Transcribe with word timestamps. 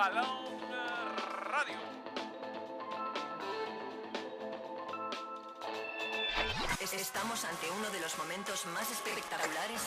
Balón 0.00 0.26
Radio. 1.50 1.76
Estamos 6.90 7.44
ante 7.44 7.70
uno 7.70 7.90
de 7.90 8.00
los 8.00 8.16
momentos 8.16 8.64
más 8.72 8.90
espectaculares. 8.90 9.82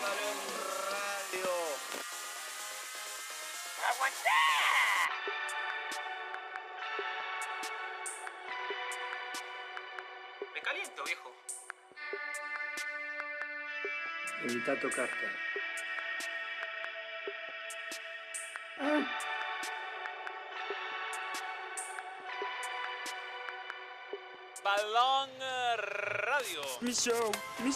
Balón 0.00 0.38
Radio. 0.88 1.50
Me 10.54 10.62
caliento, 10.62 11.02
viejo. 11.02 11.32
Evita 14.44 14.78
tocarte. 14.78 15.26
Balón 15.26 15.67
Radio. 26.80 27.32
Mi 27.64 27.72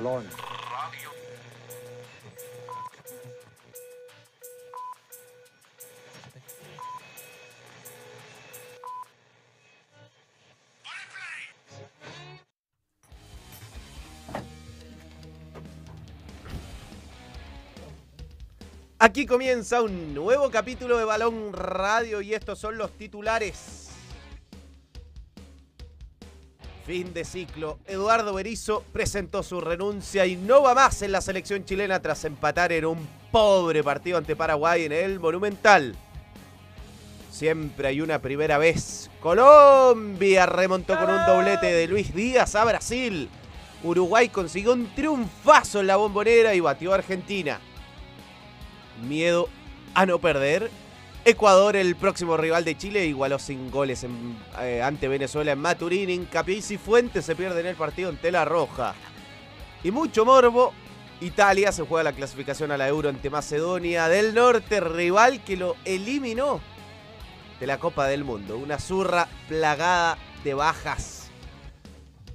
Balón. 0.00 0.24
Aquí 19.02 19.24
comienza 19.26 19.82
un 19.82 20.14
nuevo 20.14 20.50
capítulo 20.50 20.98
de 20.98 21.04
Balón 21.04 21.52
Radio 21.52 22.20
y 22.20 22.34
estos 22.34 22.58
son 22.58 22.76
los 22.76 22.90
titulares. 22.92 23.79
Fin 26.86 27.12
de 27.12 27.24
ciclo. 27.24 27.78
Eduardo 27.86 28.34
Berizzo 28.34 28.84
presentó 28.92 29.42
su 29.42 29.60
renuncia 29.60 30.26
y 30.26 30.36
no 30.36 30.62
va 30.62 30.74
más 30.74 31.02
en 31.02 31.12
la 31.12 31.20
selección 31.20 31.64
chilena 31.64 32.00
tras 32.00 32.24
empatar 32.24 32.72
en 32.72 32.86
un 32.86 33.08
pobre 33.30 33.84
partido 33.84 34.18
ante 34.18 34.34
Paraguay 34.36 34.84
en 34.84 34.92
el 34.92 35.20
Monumental. 35.20 35.94
Siempre 37.30 37.88
hay 37.88 38.00
una 38.00 38.20
primera 38.20 38.58
vez. 38.58 39.10
Colombia 39.20 40.46
remontó 40.46 40.98
con 40.98 41.10
un 41.10 41.26
doblete 41.26 41.66
de 41.66 41.86
Luis 41.86 42.14
Díaz 42.14 42.54
a 42.54 42.64
Brasil. 42.64 43.28
Uruguay 43.82 44.28
consiguió 44.28 44.72
un 44.72 44.86
triunfazo 44.94 45.80
en 45.80 45.86
la 45.86 45.96
bombonera 45.96 46.54
y 46.54 46.60
batió 46.60 46.92
a 46.92 46.96
Argentina 46.96 47.60
miedo 49.00 49.48
a 49.94 50.06
no 50.06 50.18
perder. 50.18 50.70
Ecuador, 51.24 51.76
el 51.76 51.96
próximo 51.96 52.36
rival 52.36 52.64
de 52.64 52.76
Chile, 52.78 53.04
igualó 53.06 53.38
sin 53.38 53.70
goles 53.70 54.04
en- 54.04 54.38
eh, 54.60 54.80
ante 54.82 55.06
Venezuela 55.06 55.52
en 55.52 55.58
Maturín. 55.58 56.08
Incapiz 56.10 56.70
y 56.70 56.78
Fuentes 56.78 57.24
se 57.26 57.36
pierden 57.36 57.66
el 57.66 57.76
partido 57.76 58.08
en 58.10 58.16
tela 58.16 58.44
roja. 58.44 58.94
Y 59.84 59.90
mucho 59.90 60.24
morbo. 60.24 60.72
Italia 61.20 61.70
se 61.72 61.84
juega 61.84 62.04
la 62.04 62.12
clasificación 62.14 62.72
a 62.72 62.78
la 62.78 62.88
Euro 62.88 63.10
ante 63.10 63.28
Macedonia 63.28 64.08
del 64.08 64.34
Norte, 64.34 64.80
rival 64.80 65.44
que 65.44 65.58
lo 65.58 65.76
eliminó 65.84 66.60
de 67.60 67.66
la 67.66 67.76
Copa 67.78 68.06
del 68.06 68.24
Mundo. 68.24 68.56
Una 68.56 68.78
zurra 68.78 69.28
plagada 69.46 70.16
de 70.42 70.54
bajas. 70.54 71.30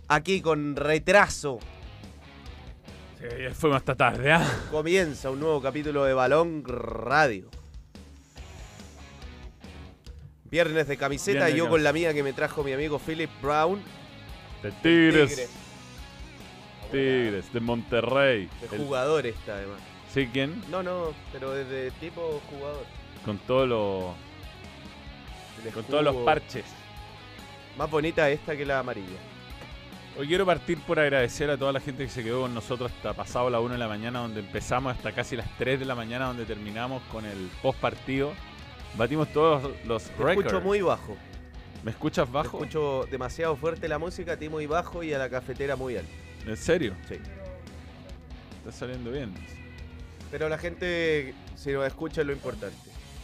Aquí 0.08 0.42
con 0.42 0.76
retraso 0.76 1.58
Sí, 3.18 3.26
fuimos 3.56 3.78
hasta 3.78 3.96
tarde, 3.96 4.32
¿ah? 4.34 4.46
comienza 4.70 5.32
un 5.32 5.40
nuevo 5.40 5.60
capítulo 5.60 6.04
de 6.04 6.14
Balón 6.14 6.64
Radio. 6.64 7.50
Viernes 10.50 10.88
de 10.88 10.98
camiseta 10.98 11.46
Viernes 11.46 11.56
y 11.56 11.58
yo 11.58 11.70
con 11.70 11.84
la 11.84 11.92
mía 11.92 12.14
que 12.14 12.24
me 12.24 12.34
trajo 12.34 12.64
mi 12.64 12.72
amigo 12.74 13.00
Philip 13.00 13.30
Brown. 13.42 13.82
De 14.62 14.72
Tigres. 14.72 15.30
Tigre. 15.36 15.48
Tigres, 16.92 17.54
de 17.54 17.60
Monterrey. 17.60 18.50
De 18.70 18.76
El- 18.76 18.84
jugador 18.84 19.26
está 19.26 19.56
además. 19.56 19.80
¿Sí 20.14 20.30
quién? 20.32 20.62
No, 20.70 20.82
no, 20.84 21.14
pero 21.34 21.52
desde 21.52 21.92
tipo 22.00 22.42
jugador. 22.50 22.86
Con 23.26 23.38
todos 23.40 23.68
los. 23.68 24.14
El 25.66 25.74
Con 25.74 25.84
todos 25.86 26.04
los 26.04 26.14
escudo. 26.14 26.26
parches. 26.26 26.66
Más 27.78 27.90
bonita 27.90 28.30
esta 28.30 28.56
que 28.56 28.66
la 28.66 28.80
amarilla. 28.80 29.18
Hoy 30.18 30.28
quiero 30.28 30.46
partir 30.46 30.80
por 30.80 30.98
agradecer 31.00 31.50
a 31.50 31.58
toda 31.58 31.74
la 31.74 31.82
gente 31.82 32.06
que 32.06 32.10
se 32.10 32.24
quedó 32.24 32.42
con 32.42 32.54
nosotros 32.54 32.90
hasta 32.96 33.14
pasado 33.14 33.50
la 33.50 33.60
1 33.60 33.74
de 33.74 33.80
la 33.80 33.90
mañana, 33.90 34.20
donde 34.20 34.40
empezamos 34.40 34.96
hasta 34.96 35.12
casi 35.12 35.36
las 35.36 35.50
3 35.58 35.80
de 35.80 35.86
la 35.86 35.96
mañana, 35.96 36.28
donde 36.28 36.46
terminamos 36.46 37.04
con 37.12 37.26
el 37.26 37.50
post 37.62 37.80
partido. 37.80 38.32
Batimos 38.98 39.32
todos 39.34 39.72
los 39.86 40.04
Te 40.04 40.24
records. 40.24 40.48
escucho 40.48 40.62
muy 40.62 40.82
bajo. 40.82 41.18
¿Me 41.84 41.92
escuchas 41.92 42.26
Te 42.28 42.32
bajo? 42.34 42.58
escucho 42.60 43.06
demasiado 43.12 43.56
fuerte 43.56 43.88
la 43.88 44.00
música, 44.00 44.34
a 44.34 44.38
ti 44.38 44.50
muy 44.50 44.66
bajo 44.66 45.04
y 45.04 45.14
a 45.14 45.18
la 45.20 45.30
cafetera 45.30 45.76
muy 45.76 45.98
alto. 45.98 46.12
¿En 46.46 46.58
serio? 46.58 46.94
Sí. 47.08 47.16
Está 48.60 48.72
saliendo 48.72 49.12
bien. 49.12 49.34
Pero 50.32 50.50
la 50.50 50.58
gente, 50.58 51.34
si 51.56 51.72
lo 51.72 51.86
escucha, 51.86 52.22
es 52.22 52.28
lo 52.28 52.34
importante. 52.34 52.76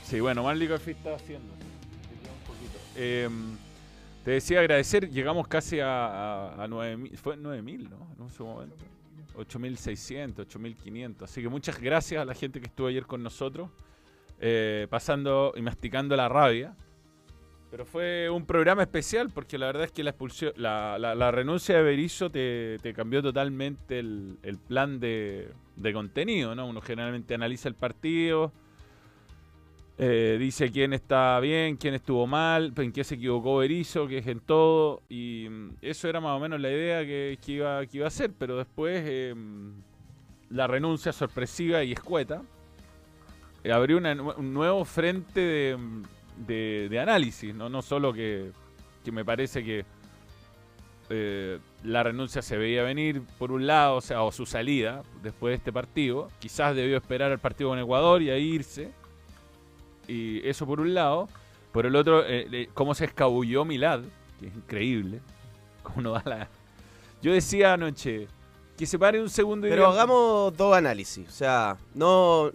Sí, 0.04 0.20
bueno, 0.20 0.44
Marley 0.44 0.68
Coffee 0.68 0.94
está 0.94 1.16
haciendo. 1.16 1.52
Un 1.54 2.46
poquito. 2.46 2.80
Em, 2.96 3.58
te 4.24 4.32
decía 4.32 4.60
agradecer, 4.60 5.10
llegamos 5.10 5.48
casi 5.48 5.80
a, 5.80 6.06
a, 6.06 6.64
a 6.64 6.68
9.000, 6.68 7.16
fue 7.18 7.38
9.000, 7.38 7.90
¿no? 7.90 8.26
En 8.26 8.30
su 8.32 8.46
momento. 8.46 8.76
8.600, 9.36 10.36
8.500. 10.46 11.24
Así 11.24 11.42
que 11.42 11.50
muchas 11.50 11.80
gracias 11.80 12.22
a 12.22 12.26
la 12.26 12.34
gente 12.36 12.60
que 12.60 12.68
estuvo 12.68 12.88
ayer 12.88 13.06
con 13.08 13.24
nosotros, 13.24 13.70
eh, 14.44 14.88
pasando 14.90 15.54
y 15.56 15.62
masticando 15.62 16.16
la 16.16 16.28
rabia. 16.28 16.76
Pero 17.70 17.86
fue 17.86 18.28
un 18.28 18.46
programa 18.48 18.82
especial 18.82 19.30
porque 19.30 19.60
la 19.60 19.68
verdad 19.68 19.84
es 19.84 19.92
que 19.92 20.04
la 20.04 20.10
expulsión, 20.10 20.52
la, 20.58 21.32
renuncia 21.32 21.78
de 21.78 21.84
Berizzo 21.84 22.32
te, 22.32 22.94
cambió 22.96 23.22
totalmente 23.22 24.00
el, 24.00 24.60
plan 24.68 25.00
de, 25.00 25.54
contenido, 25.94 26.56
¿no? 26.56 26.66
Uno 26.68 26.82
generalmente 26.82 27.36
analiza 27.36 27.70
el 27.70 27.76
partido, 27.76 28.52
eh, 30.00 30.38
dice 30.40 30.72
quién 30.72 30.94
está 30.94 31.40
bien, 31.40 31.78
quién 31.78 31.94
estuvo 31.94 32.26
mal, 32.26 32.74
en 32.76 32.92
qué 32.92 33.04
se 33.04 33.16
equivocó 33.16 33.58
Berizzo, 33.58 34.08
que 34.08 34.18
es 34.18 34.28
en 34.28 34.40
todo. 34.40 35.04
Y 35.08 35.48
mm, 35.50 35.76
eso 35.84 36.10
era 36.10 36.20
más 36.20 36.36
o 36.36 36.40
menos 36.40 36.60
la 36.60 36.72
idea 36.72 37.06
que, 37.06 37.38
iba, 37.46 37.78
a 37.78 38.08
hacer. 38.08 38.32
Pero 38.40 38.58
después 38.58 39.04
eh, 39.06 39.36
la 40.50 40.66
renuncia 40.66 41.14
sorpresiva 41.14 41.84
y 41.84 41.92
escueta 41.92 42.42
abrió 43.70 43.98
una 43.98 44.16
nu- 44.16 44.34
un 44.38 44.54
nuevo 44.54 44.86
frente 44.86 45.40
de, 45.40 45.78
de- 46.38 46.88
de 46.90 47.00
análisis. 47.00 47.54
¿no? 47.54 47.70
no 47.70 47.82
solo 47.82 48.14
que, 48.14 48.52
que 49.04 49.12
me 49.12 49.24
parece 49.26 49.64
que 49.64 49.86
eh, 51.10 51.60
la 51.84 52.04
renuncia 52.04 52.42
se 52.42 52.58
veía 52.58 52.84
venir 52.84 53.22
por 53.38 53.52
un 53.52 53.68
lado, 53.68 53.98
o 53.98 54.02
sea, 54.02 54.24
o 54.24 54.32
su 54.32 54.46
salida 54.46 55.04
después 55.22 55.52
de 55.52 55.56
este 55.56 55.74
partido. 55.74 56.30
Quizás 56.40 56.76
debió 56.76 56.98
esperar 56.98 57.32
al 57.32 57.40
partido 57.40 57.70
con 57.72 57.80
Ecuador 57.80 58.22
y 58.22 58.30
ahí 58.30 58.44
irse. 58.54 58.92
Y 60.08 60.48
eso 60.48 60.66
por 60.66 60.80
un 60.80 60.94
lado. 60.94 61.28
Por 61.72 61.86
el 61.86 61.96
otro, 61.96 62.26
eh, 62.26 62.48
eh, 62.52 62.70
cómo 62.74 62.94
se 62.94 63.06
escabulló 63.06 63.64
Milad, 63.66 64.02
que 64.40 64.48
es 64.48 64.56
increíble. 64.56 65.20
Cómo 65.84 66.02
no 66.02 66.12
da 66.12 66.24
la... 66.26 66.50
Yo 67.22 67.32
decía 67.34 67.74
anoche 67.74 68.28
que 68.78 68.86
se 68.86 68.98
pare 69.00 69.22
un 69.22 69.30
segundo 69.30 69.68
y 69.68 69.70
Pero 69.70 69.88
hagamos 69.88 70.56
dos 70.58 70.76
análisis. 70.76 71.28
O 71.28 71.32
sea, 71.32 71.78
no, 71.94 72.52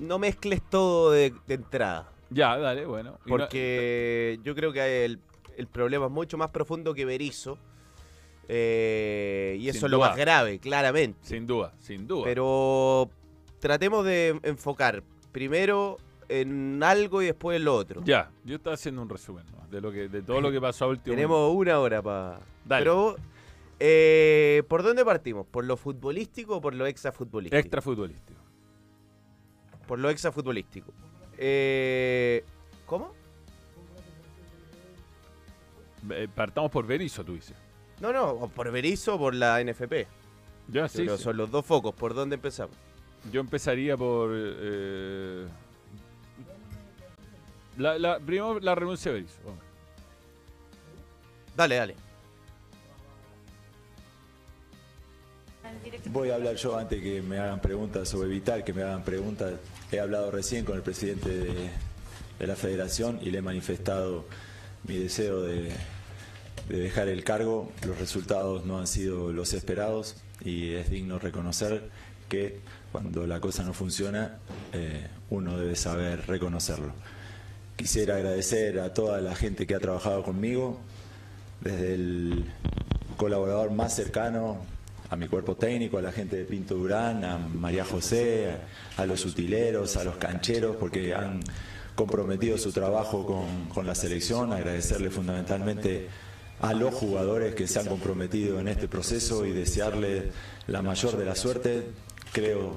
no 0.00 0.18
mezcles 0.18 0.60
todo 0.68 1.10
de, 1.12 1.32
de 1.46 1.54
entrada. 1.54 2.10
Ya, 2.30 2.56
dale, 2.58 2.86
bueno. 2.86 3.12
No- 3.12 3.36
Porque 3.36 4.38
yo 4.42 4.54
creo 4.54 4.72
que 4.72 5.04
el, 5.04 5.18
el 5.56 5.66
problema 5.66 6.06
es 6.06 6.12
mucho 6.12 6.38
más 6.38 6.50
profundo 6.50 6.94
que 6.94 7.04
Berizzo. 7.04 7.58
eh, 8.48 9.56
y 9.60 9.68
eso 9.68 9.78
Sin 9.80 9.86
es 9.86 9.90
lo 9.90 9.96
duda. 9.98 10.08
más 10.10 10.16
grave, 10.18 10.58
claramente. 10.58 11.18
sin 11.22 11.46
duda, 11.46 11.72
sin 11.78 12.06
duda. 12.06 12.24
Pero 12.24 13.10
tratemos 13.60 14.04
de 14.04 14.38
enfocar 14.42 15.02
primero 15.32 15.98
en 16.28 16.82
algo 16.82 17.22
y 17.22 17.26
después 17.26 17.56
en 17.56 17.64
lo 17.64 17.74
otro. 17.74 18.02
Ya, 18.04 18.30
yo 18.44 18.56
estaba 18.56 18.74
haciendo 18.74 19.02
un 19.02 19.08
resumen 19.08 19.44
¿no? 19.52 19.66
de 19.68 19.80
lo 19.80 19.90
que 19.92 20.08
de 20.08 20.22
todo 20.22 20.40
lo 20.40 20.50
que 20.50 20.60
pasó 20.60 20.84
a 20.86 20.88
último. 20.88 21.14
Tenemos 21.14 21.54
una 21.54 21.78
hora 21.78 22.00
para. 22.02 22.40
Dale. 22.64 22.84
Pero, 22.84 23.16
eh, 23.78 24.62
¿por 24.68 24.82
dónde 24.82 25.04
partimos? 25.04 25.46
¿Por 25.46 25.64
lo 25.64 25.76
futbolístico 25.76 26.56
o 26.56 26.60
por 26.60 26.74
lo 26.74 26.86
extrafutbolístico? 26.86 27.56
extra 27.58 27.80
futbolístico. 27.82 28.39
Por 29.90 29.98
lo 29.98 30.08
extrafutbolístico. 30.08 30.92
Eh, 31.36 32.44
¿Cómo? 32.86 33.12
Eh, 36.12 36.28
partamos 36.32 36.70
por 36.70 36.86
Berizzo, 36.86 37.24
tú 37.24 37.34
dices. 37.34 37.56
No, 37.98 38.12
no, 38.12 38.30
o 38.30 38.48
por 38.48 38.70
Berizzo 38.70 39.16
o 39.16 39.18
por 39.18 39.34
la 39.34 39.60
NFP. 39.60 40.06
Ya, 40.68 40.86
sí, 40.86 41.08
sí. 41.08 41.18
Son 41.18 41.36
los 41.36 41.50
dos 41.50 41.66
focos. 41.66 41.92
¿Por 41.92 42.14
dónde 42.14 42.36
empezamos? 42.36 42.76
Yo 43.32 43.40
empezaría 43.40 43.96
por. 43.96 44.30
eh, 44.32 45.48
la, 47.76 47.98
la, 47.98 48.20
primero 48.20 48.60
la 48.60 48.76
renuncia 48.76 49.10
de 49.10 49.18
Berizzo. 49.22 49.40
Dale, 51.56 51.74
dale. 51.74 51.96
Voy 56.06 56.30
a 56.30 56.34
hablar 56.36 56.56
yo 56.56 56.76
antes 56.76 57.02
que 57.02 57.22
me 57.22 57.38
hagan 57.38 57.60
preguntas 57.60 58.08
sobre 58.08 58.28
Vital, 58.28 58.64
que 58.64 58.72
me 58.72 58.82
hagan 58.82 59.04
preguntas. 59.04 59.54
He 59.92 60.00
hablado 60.00 60.30
recién 60.30 60.64
con 60.64 60.76
el 60.76 60.82
presidente 60.82 61.30
de, 61.30 61.70
la 62.46 62.56
federación 62.56 63.18
y 63.22 63.30
le 63.30 63.38
he 63.38 63.42
manifestado 63.42 64.24
mi 64.84 64.96
deseo 64.96 65.42
de, 65.42 65.70
de 66.68 66.78
dejar 66.78 67.08
el 67.08 67.22
cargo. 67.22 67.70
Los 67.86 67.98
resultados 67.98 68.64
no 68.64 68.78
han 68.78 68.86
sido 68.86 69.32
los 69.32 69.52
esperados 69.52 70.16
y 70.42 70.72
es 70.72 70.90
digno 70.90 71.18
reconocer 71.18 71.90
que 72.30 72.60
cuando 72.92 73.26
la 73.26 73.40
cosa 73.40 73.62
no 73.62 73.74
funciona, 73.74 74.38
eh, 74.72 75.06
uno 75.28 75.58
debe 75.58 75.76
saber 75.76 76.26
reconocerlo. 76.26 76.92
Quisiera 77.76 78.16
agradecer 78.16 78.80
a 78.80 78.94
toda 78.94 79.20
la 79.20 79.34
gente 79.34 79.66
que 79.66 79.74
ha 79.74 79.80
trabajado 79.80 80.22
conmigo, 80.22 80.80
desde 81.60 81.94
el 81.94 82.44
colaborador 83.16 83.70
más 83.70 83.94
cercano, 83.94 84.58
a 85.10 85.16
mi 85.16 85.26
cuerpo 85.26 85.56
técnico, 85.56 85.98
a 85.98 86.02
la 86.02 86.12
gente 86.12 86.36
de 86.36 86.44
Pinto 86.44 86.76
Durán, 86.76 87.24
a 87.24 87.36
María 87.36 87.84
José, 87.84 88.56
a 88.96 89.04
los 89.04 89.24
utileros, 89.26 89.96
a 89.96 90.04
los 90.04 90.16
cancheros, 90.16 90.76
porque 90.76 91.12
han 91.12 91.40
comprometido 91.96 92.56
su 92.56 92.70
trabajo 92.70 93.26
con, 93.26 93.68
con 93.74 93.86
la 93.86 93.96
selección, 93.96 94.52
agradecerle 94.52 95.10
fundamentalmente 95.10 96.06
a 96.60 96.72
los 96.74 96.94
jugadores 96.94 97.54
que 97.54 97.66
se 97.66 97.80
han 97.80 97.86
comprometido 97.86 98.60
en 98.60 98.68
este 98.68 98.86
proceso 98.86 99.44
y 99.44 99.50
desearles 99.50 100.24
la 100.68 100.80
mayor 100.80 101.16
de 101.16 101.24
la 101.24 101.34
suerte. 101.34 101.88
Creo 102.32 102.76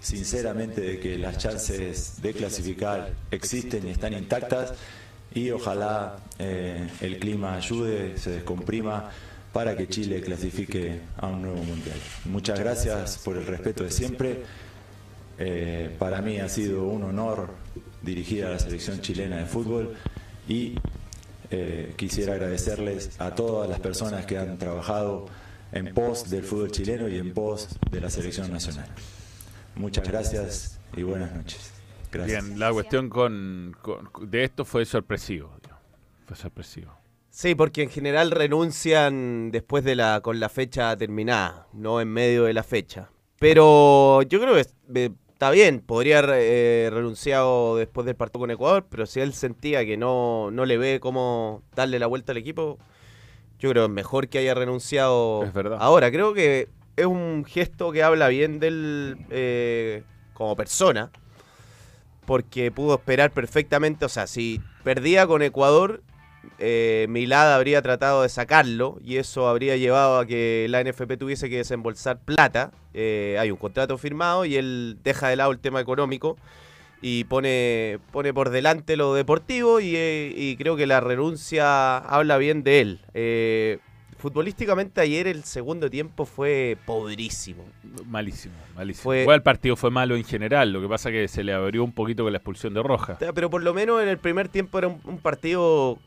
sinceramente 0.00 0.80
de 0.80 0.98
que 0.98 1.16
las 1.16 1.38
chances 1.38 2.20
de 2.22 2.32
clasificar 2.32 3.12
existen 3.30 3.86
y 3.86 3.90
están 3.90 4.14
intactas 4.14 4.72
y 5.32 5.50
ojalá 5.50 6.16
eh, 6.38 6.88
el 7.00 7.18
clima 7.18 7.54
ayude, 7.54 8.18
se 8.18 8.30
descomprima 8.30 9.10
para 9.52 9.76
que 9.76 9.88
Chile 9.88 10.20
clasifique 10.20 11.00
a 11.16 11.26
un 11.26 11.42
nuevo 11.42 11.62
mundial. 11.62 11.96
Muchas 12.26 12.58
gracias 12.60 13.18
por 13.24 13.36
el 13.36 13.46
respeto 13.46 13.82
de 13.84 13.90
siempre. 13.90 14.42
Eh, 15.38 15.94
para 15.98 16.20
mí 16.22 16.38
ha 16.38 16.48
sido 16.48 16.84
un 16.84 17.02
honor 17.02 17.50
dirigir 18.02 18.44
a 18.44 18.50
la 18.50 18.58
selección 18.58 19.00
chilena 19.00 19.38
de 19.38 19.46
fútbol 19.46 19.94
y 20.48 20.74
eh, 21.50 21.94
quisiera 21.96 22.34
agradecerles 22.34 23.18
a 23.20 23.34
todas 23.34 23.68
las 23.68 23.80
personas 23.80 24.26
que 24.26 24.38
han 24.38 24.58
trabajado 24.58 25.26
en 25.72 25.94
pos 25.94 26.28
del 26.30 26.42
fútbol 26.44 26.70
chileno 26.70 27.08
y 27.08 27.16
en 27.18 27.32
pos 27.32 27.68
de 27.90 28.00
la 28.00 28.10
selección 28.10 28.52
nacional. 28.52 28.86
Muchas 29.76 30.06
gracias 30.06 30.78
y 30.96 31.02
buenas 31.02 31.32
noches. 31.34 31.72
Gracias. 32.12 32.44
Bien, 32.44 32.58
la 32.58 32.72
cuestión 32.72 33.08
con, 33.08 33.74
con- 33.80 34.10
de 34.30 34.44
esto 34.44 34.64
fue 34.64 34.84
sorpresivo. 34.84 35.50
Fue 36.26 36.36
sorpresivo. 36.36 36.92
Sí, 37.30 37.54
porque 37.54 37.84
en 37.84 37.90
general 37.90 38.30
renuncian 38.32 39.50
después 39.50 39.84
de 39.84 39.94
la 39.94 40.20
con 40.20 40.40
la 40.40 40.48
fecha 40.48 40.96
terminada, 40.96 41.68
no 41.72 42.00
en 42.00 42.08
medio 42.08 42.44
de 42.44 42.52
la 42.52 42.62
fecha. 42.64 43.10
Pero 43.38 44.22
yo 44.22 44.40
creo 44.40 44.54
que 44.54 44.66
eh, 44.94 45.10
está 45.32 45.50
bien, 45.50 45.80
podría 45.80 46.18
haber 46.18 46.32
eh, 46.42 46.90
renunciado 46.92 47.76
después 47.76 48.04
del 48.04 48.16
partido 48.16 48.40
con 48.40 48.50
Ecuador, 48.50 48.86
pero 48.90 49.06
si 49.06 49.20
él 49.20 49.32
sentía 49.32 49.84
que 49.86 49.96
no, 49.96 50.50
no 50.50 50.66
le 50.66 50.76
ve 50.76 50.98
cómo 51.00 51.62
darle 51.74 51.98
la 51.98 52.06
vuelta 52.06 52.32
al 52.32 52.38
equipo, 52.38 52.78
yo 53.58 53.70
creo 53.70 53.84
que 53.84 53.90
es 53.90 53.94
mejor 53.94 54.28
que 54.28 54.38
haya 54.38 54.52
renunciado 54.54 55.44
Es 55.44 55.52
verdad. 55.54 55.78
ahora. 55.80 56.10
Creo 56.10 56.34
que 56.34 56.68
es 56.96 57.06
un 57.06 57.44
gesto 57.46 57.92
que 57.92 58.02
habla 58.02 58.28
bien 58.28 58.58
de 58.58 58.66
él 58.68 59.16
eh, 59.30 60.02
como 60.34 60.56
persona, 60.56 61.10
porque 62.26 62.70
pudo 62.70 62.94
esperar 62.96 63.30
perfectamente, 63.30 64.04
o 64.04 64.08
sea, 64.08 64.26
si 64.26 64.60
perdía 64.84 65.26
con 65.26 65.42
Ecuador, 65.42 66.02
eh, 66.58 67.06
Milad 67.08 67.54
habría 67.54 67.82
tratado 67.82 68.22
de 68.22 68.28
sacarlo 68.28 68.98
y 69.04 69.16
eso 69.16 69.48
habría 69.48 69.76
llevado 69.76 70.18
a 70.18 70.26
que 70.26 70.66
la 70.68 70.82
NFP 70.82 71.16
tuviese 71.18 71.48
que 71.50 71.56
desembolsar 71.58 72.18
plata. 72.18 72.70
Eh, 72.94 73.36
hay 73.38 73.50
un 73.50 73.56
contrato 73.56 73.96
firmado 73.98 74.44
y 74.44 74.56
él 74.56 74.98
deja 75.04 75.28
de 75.28 75.36
lado 75.36 75.52
el 75.52 75.58
tema 75.58 75.80
económico 75.80 76.36
y 77.02 77.24
pone, 77.24 77.98
pone 78.12 78.34
por 78.34 78.50
delante 78.50 78.96
lo 78.96 79.14
deportivo 79.14 79.80
y, 79.80 79.96
eh, 79.96 80.34
y 80.36 80.56
creo 80.56 80.76
que 80.76 80.86
la 80.86 81.00
renuncia 81.00 81.96
habla 81.98 82.36
bien 82.36 82.62
de 82.62 82.80
él. 82.80 83.00
Eh, 83.14 83.78
futbolísticamente 84.18 85.00
ayer 85.00 85.26
el 85.26 85.44
segundo 85.44 85.88
tiempo 85.88 86.26
fue 86.26 86.76
podrísimo. 86.84 87.64
Malísimo, 88.06 88.54
malísimo. 88.76 89.02
Fue- 89.04 89.22
Igual 89.22 89.36
el 89.36 89.42
partido 89.42 89.76
fue 89.76 89.90
malo 89.90 90.14
en 90.14 90.24
general, 90.24 90.72
lo 90.72 90.80
que 90.82 90.88
pasa 90.88 91.10
que 91.10 91.26
se 91.26 91.42
le 91.42 91.54
abrió 91.54 91.82
un 91.82 91.92
poquito 91.92 92.22
con 92.22 92.32
la 92.32 92.36
expulsión 92.38 92.74
de 92.74 92.82
Roja. 92.82 93.16
Pero 93.34 93.48
por 93.48 93.62
lo 93.62 93.72
menos 93.72 94.02
en 94.02 94.08
el 94.08 94.18
primer 94.18 94.48
tiempo 94.48 94.76
era 94.78 94.88
un, 94.88 95.00
un 95.04 95.18
partido 95.18 95.98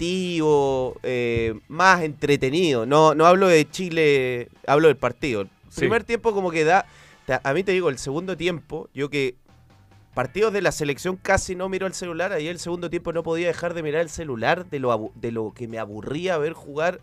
competitivo, 0.00 0.96
eh, 1.02 1.54
más 1.68 2.02
entretenido. 2.02 2.86
No, 2.86 3.14
no 3.14 3.26
hablo 3.26 3.48
de 3.48 3.68
Chile, 3.70 4.48
hablo 4.66 4.88
del 4.88 4.96
partido. 4.96 5.42
El 5.42 5.48
Sí. 5.68 5.80
primer 5.80 6.04
tiempo 6.04 6.32
como 6.32 6.50
que 6.50 6.64
da... 6.64 6.86
A 7.44 7.52
mí 7.54 7.62
te 7.62 7.72
digo, 7.72 7.90
el 7.90 7.98
segundo 7.98 8.36
tiempo, 8.36 8.88
yo 8.92 9.08
que 9.08 9.36
partidos 10.14 10.52
de 10.52 10.62
la 10.62 10.72
selección 10.72 11.16
casi 11.16 11.54
no 11.54 11.68
miro 11.68 11.86
el 11.86 11.94
celular, 11.94 12.32
ahí 12.32 12.48
el 12.48 12.58
segundo 12.58 12.90
tiempo 12.90 13.12
no 13.12 13.22
podía 13.22 13.46
dejar 13.46 13.72
de 13.74 13.82
mirar 13.84 14.00
el 14.02 14.08
celular 14.10 14.66
de 14.68 14.80
lo, 14.80 15.12
de 15.14 15.30
lo 15.30 15.52
que 15.54 15.68
me 15.68 15.78
aburría 15.78 16.38
ver 16.38 16.54
jugar 16.54 17.00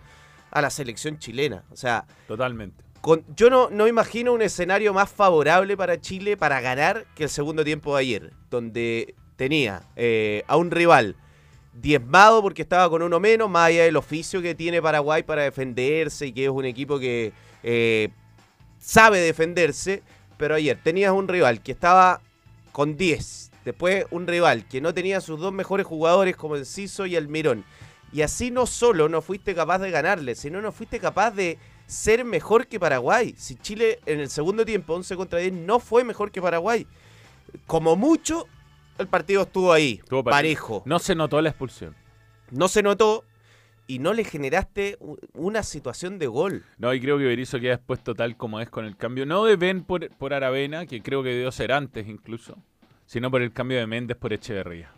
a 0.52 0.62
la 0.62 0.70
selección 0.70 1.18
chilena. 1.18 1.64
O 1.72 1.78
sea, 1.78 2.06
Totalmente. 2.28 2.84
con- 3.00 3.24
yo 3.38 3.50
no, 3.50 3.70
no 3.70 3.88
imagino 3.88 4.34
un 4.34 4.42
escenario 4.42 4.94
más 4.94 5.10
favorable 5.10 5.78
para 5.78 6.02
Chile 6.02 6.36
para 6.36 6.60
ganar 6.60 7.06
que 7.16 7.24
el 7.24 7.30
segundo 7.30 7.64
tiempo 7.64 7.96
de 7.96 8.02
ayer, 8.02 8.34
donde 8.50 9.16
tenía 9.38 9.84
eh, 9.96 10.44
a 10.48 10.58
un 10.58 10.72
rival 10.72 11.16
diezmado 11.82 12.42
porque 12.42 12.64
estaba 12.64 12.90
con 12.90 13.02
uno 13.02 13.20
menos, 13.20 13.50
más 13.50 13.68
allá 13.68 13.84
del 13.84 13.98
oficio 13.98 14.42
que 14.42 14.56
tiene 14.56 14.82
Paraguay 14.82 15.24
para 15.24 15.44
defenderse 15.44 16.28
y 16.28 16.34
que 16.34 16.46
es 16.46 16.50
un 16.50 16.66
equipo 16.66 17.00
que 17.00 17.34
eh, 17.64 18.10
sabe 18.80 19.20
defenderse, 19.20 20.02
pero 20.38 20.56
ayer 20.56 20.80
tenías 20.84 21.12
un 21.12 21.28
rival 21.28 21.62
que 21.62 21.72
estaba 21.72 22.22
con 22.72 22.98
10, 22.98 23.52
después 23.66 24.06
un 24.12 24.28
rival 24.28 24.68
que 24.68 24.82
no 24.82 24.94
tenía 24.94 25.22
sus 25.22 25.40
dos 25.40 25.54
mejores 25.54 25.86
jugadores 25.86 26.36
como 26.36 26.56
Enciso 26.56 27.06
y 27.06 27.16
Almirón, 27.16 27.64
y 28.12 28.22
así 28.22 28.52
no 28.52 28.66
solo 28.66 29.10
no 29.10 29.22
fuiste 29.22 29.54
capaz 29.54 29.80
de 29.80 29.92
ganarle, 29.92 30.36
sino 30.36 30.62
no 30.62 30.72
fuiste 30.72 31.00
capaz 31.00 31.32
de 31.32 31.60
ser 31.88 32.24
mejor 32.26 32.68
que 32.68 32.80
Paraguay. 32.80 33.36
Si 33.38 33.56
Chile 33.56 34.00
en 34.06 34.20
el 34.20 34.30
segundo 34.30 34.66
tiempo, 34.66 34.94
11 34.94 35.16
contra 35.16 35.40
10, 35.40 35.54
no 35.54 35.80
fue 35.80 36.04
mejor 36.04 36.32
que 36.32 36.42
Paraguay. 36.42 36.88
Como 37.66 37.96
mucho, 37.96 38.48
el 39.00 39.08
partido 39.08 39.44
estuvo 39.44 39.72
ahí, 39.74 40.00
Estuvo 40.04 40.24
parejo. 40.24 40.84
No 40.86 41.00
se 41.00 41.16
notó 41.16 41.42
la 41.42 41.50
expulsión. 41.50 41.96
No 42.52 42.68
se 42.68 42.82
notó 42.82 43.24
y 43.88 44.00
no 44.00 44.14
le 44.14 44.24
generaste 44.24 44.98
una 45.34 45.64
situación 45.64 46.20
de 46.20 46.28
gol. 46.28 46.66
No, 46.78 46.94
y 46.94 47.00
creo 47.00 47.18
que 47.18 47.24
Berizzo 47.24 47.60
queda 47.60 47.76
expuesto 47.76 48.14
tal 48.14 48.36
como 48.36 48.60
es 48.60 48.70
con 48.70 48.86
el 48.86 48.98
cambio, 48.98 49.26
no 49.26 49.46
de 49.46 49.56
Ben 49.56 49.84
por, 49.84 50.10
por 50.12 50.34
Aravena, 50.34 50.86
que 50.86 51.02
creo 51.02 51.24
que 51.24 51.30
debió 51.30 51.52
ser 51.52 51.72
antes 51.72 52.08
incluso, 52.08 52.58
sino 53.06 53.32
por 53.32 53.42
el 53.42 53.54
cambio 53.54 53.78
de 53.78 53.88
Méndez 53.88 54.18
por 54.18 54.34
Echeverría. 54.34 54.92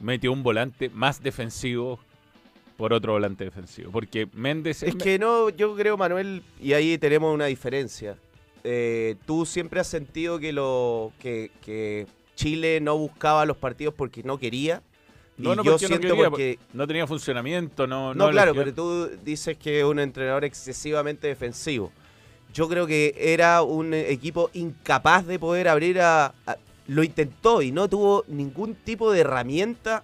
Metió 0.00 0.32
un 0.32 0.42
volante 0.42 0.88
más 0.88 1.22
defensivo 1.22 2.00
por 2.76 2.92
otro 2.92 3.12
volante 3.12 3.44
defensivo. 3.44 3.92
Porque 3.92 4.28
Méndez... 4.32 4.82
Es 4.82 4.96
que 4.96 5.18
no, 5.18 5.50
yo 5.50 5.76
creo, 5.76 5.96
Manuel, 5.96 6.42
y 6.58 6.72
ahí 6.72 6.98
tenemos 6.98 7.32
una 7.32 7.46
diferencia. 7.46 8.16
Eh, 8.64 9.16
tú 9.26 9.44
siempre 9.44 9.80
has 9.80 9.86
sentido 9.86 10.38
que, 10.38 10.52
lo, 10.52 11.12
que, 11.20 11.50
que 11.60 12.06
Chile 12.42 12.80
no 12.80 12.96
buscaba 12.98 13.44
los 13.46 13.56
partidos 13.56 13.94
porque 13.94 14.22
no 14.22 14.38
quería. 14.38 14.82
Y 15.38 15.42
No, 15.42 15.54
no, 15.56 15.62
yo 15.64 15.72
porque 15.72 15.84
no 15.84 15.88
siento 15.88 16.08
quería, 16.08 16.30
porque 16.30 16.58
no 16.74 16.86
tenía 16.86 17.06
funcionamiento, 17.06 17.86
no... 17.86 18.14
No, 18.14 18.30
claro, 18.30 18.54
pero 18.54 18.72
tú 18.74 19.08
dices 19.24 19.56
que 19.56 19.80
es 19.80 19.84
un 19.84 19.98
entrenador 19.98 20.44
excesivamente 20.44 21.26
defensivo. 21.26 21.90
yo 22.52 22.68
creo 22.68 22.86
que 22.86 23.14
era 23.16 23.62
un 23.62 23.94
equipo 23.94 24.50
incapaz 24.52 25.26
de 25.26 25.38
poder 25.38 25.68
abrir 25.68 26.00
a, 26.00 26.34
a- 26.46 26.56
Lo 26.86 27.02
intentó 27.02 27.62
y 27.62 27.72
no 27.72 27.88
tuvo 27.88 28.24
ningún 28.28 28.74
tipo 28.74 29.10
de 29.10 29.20
herramienta. 29.20 30.02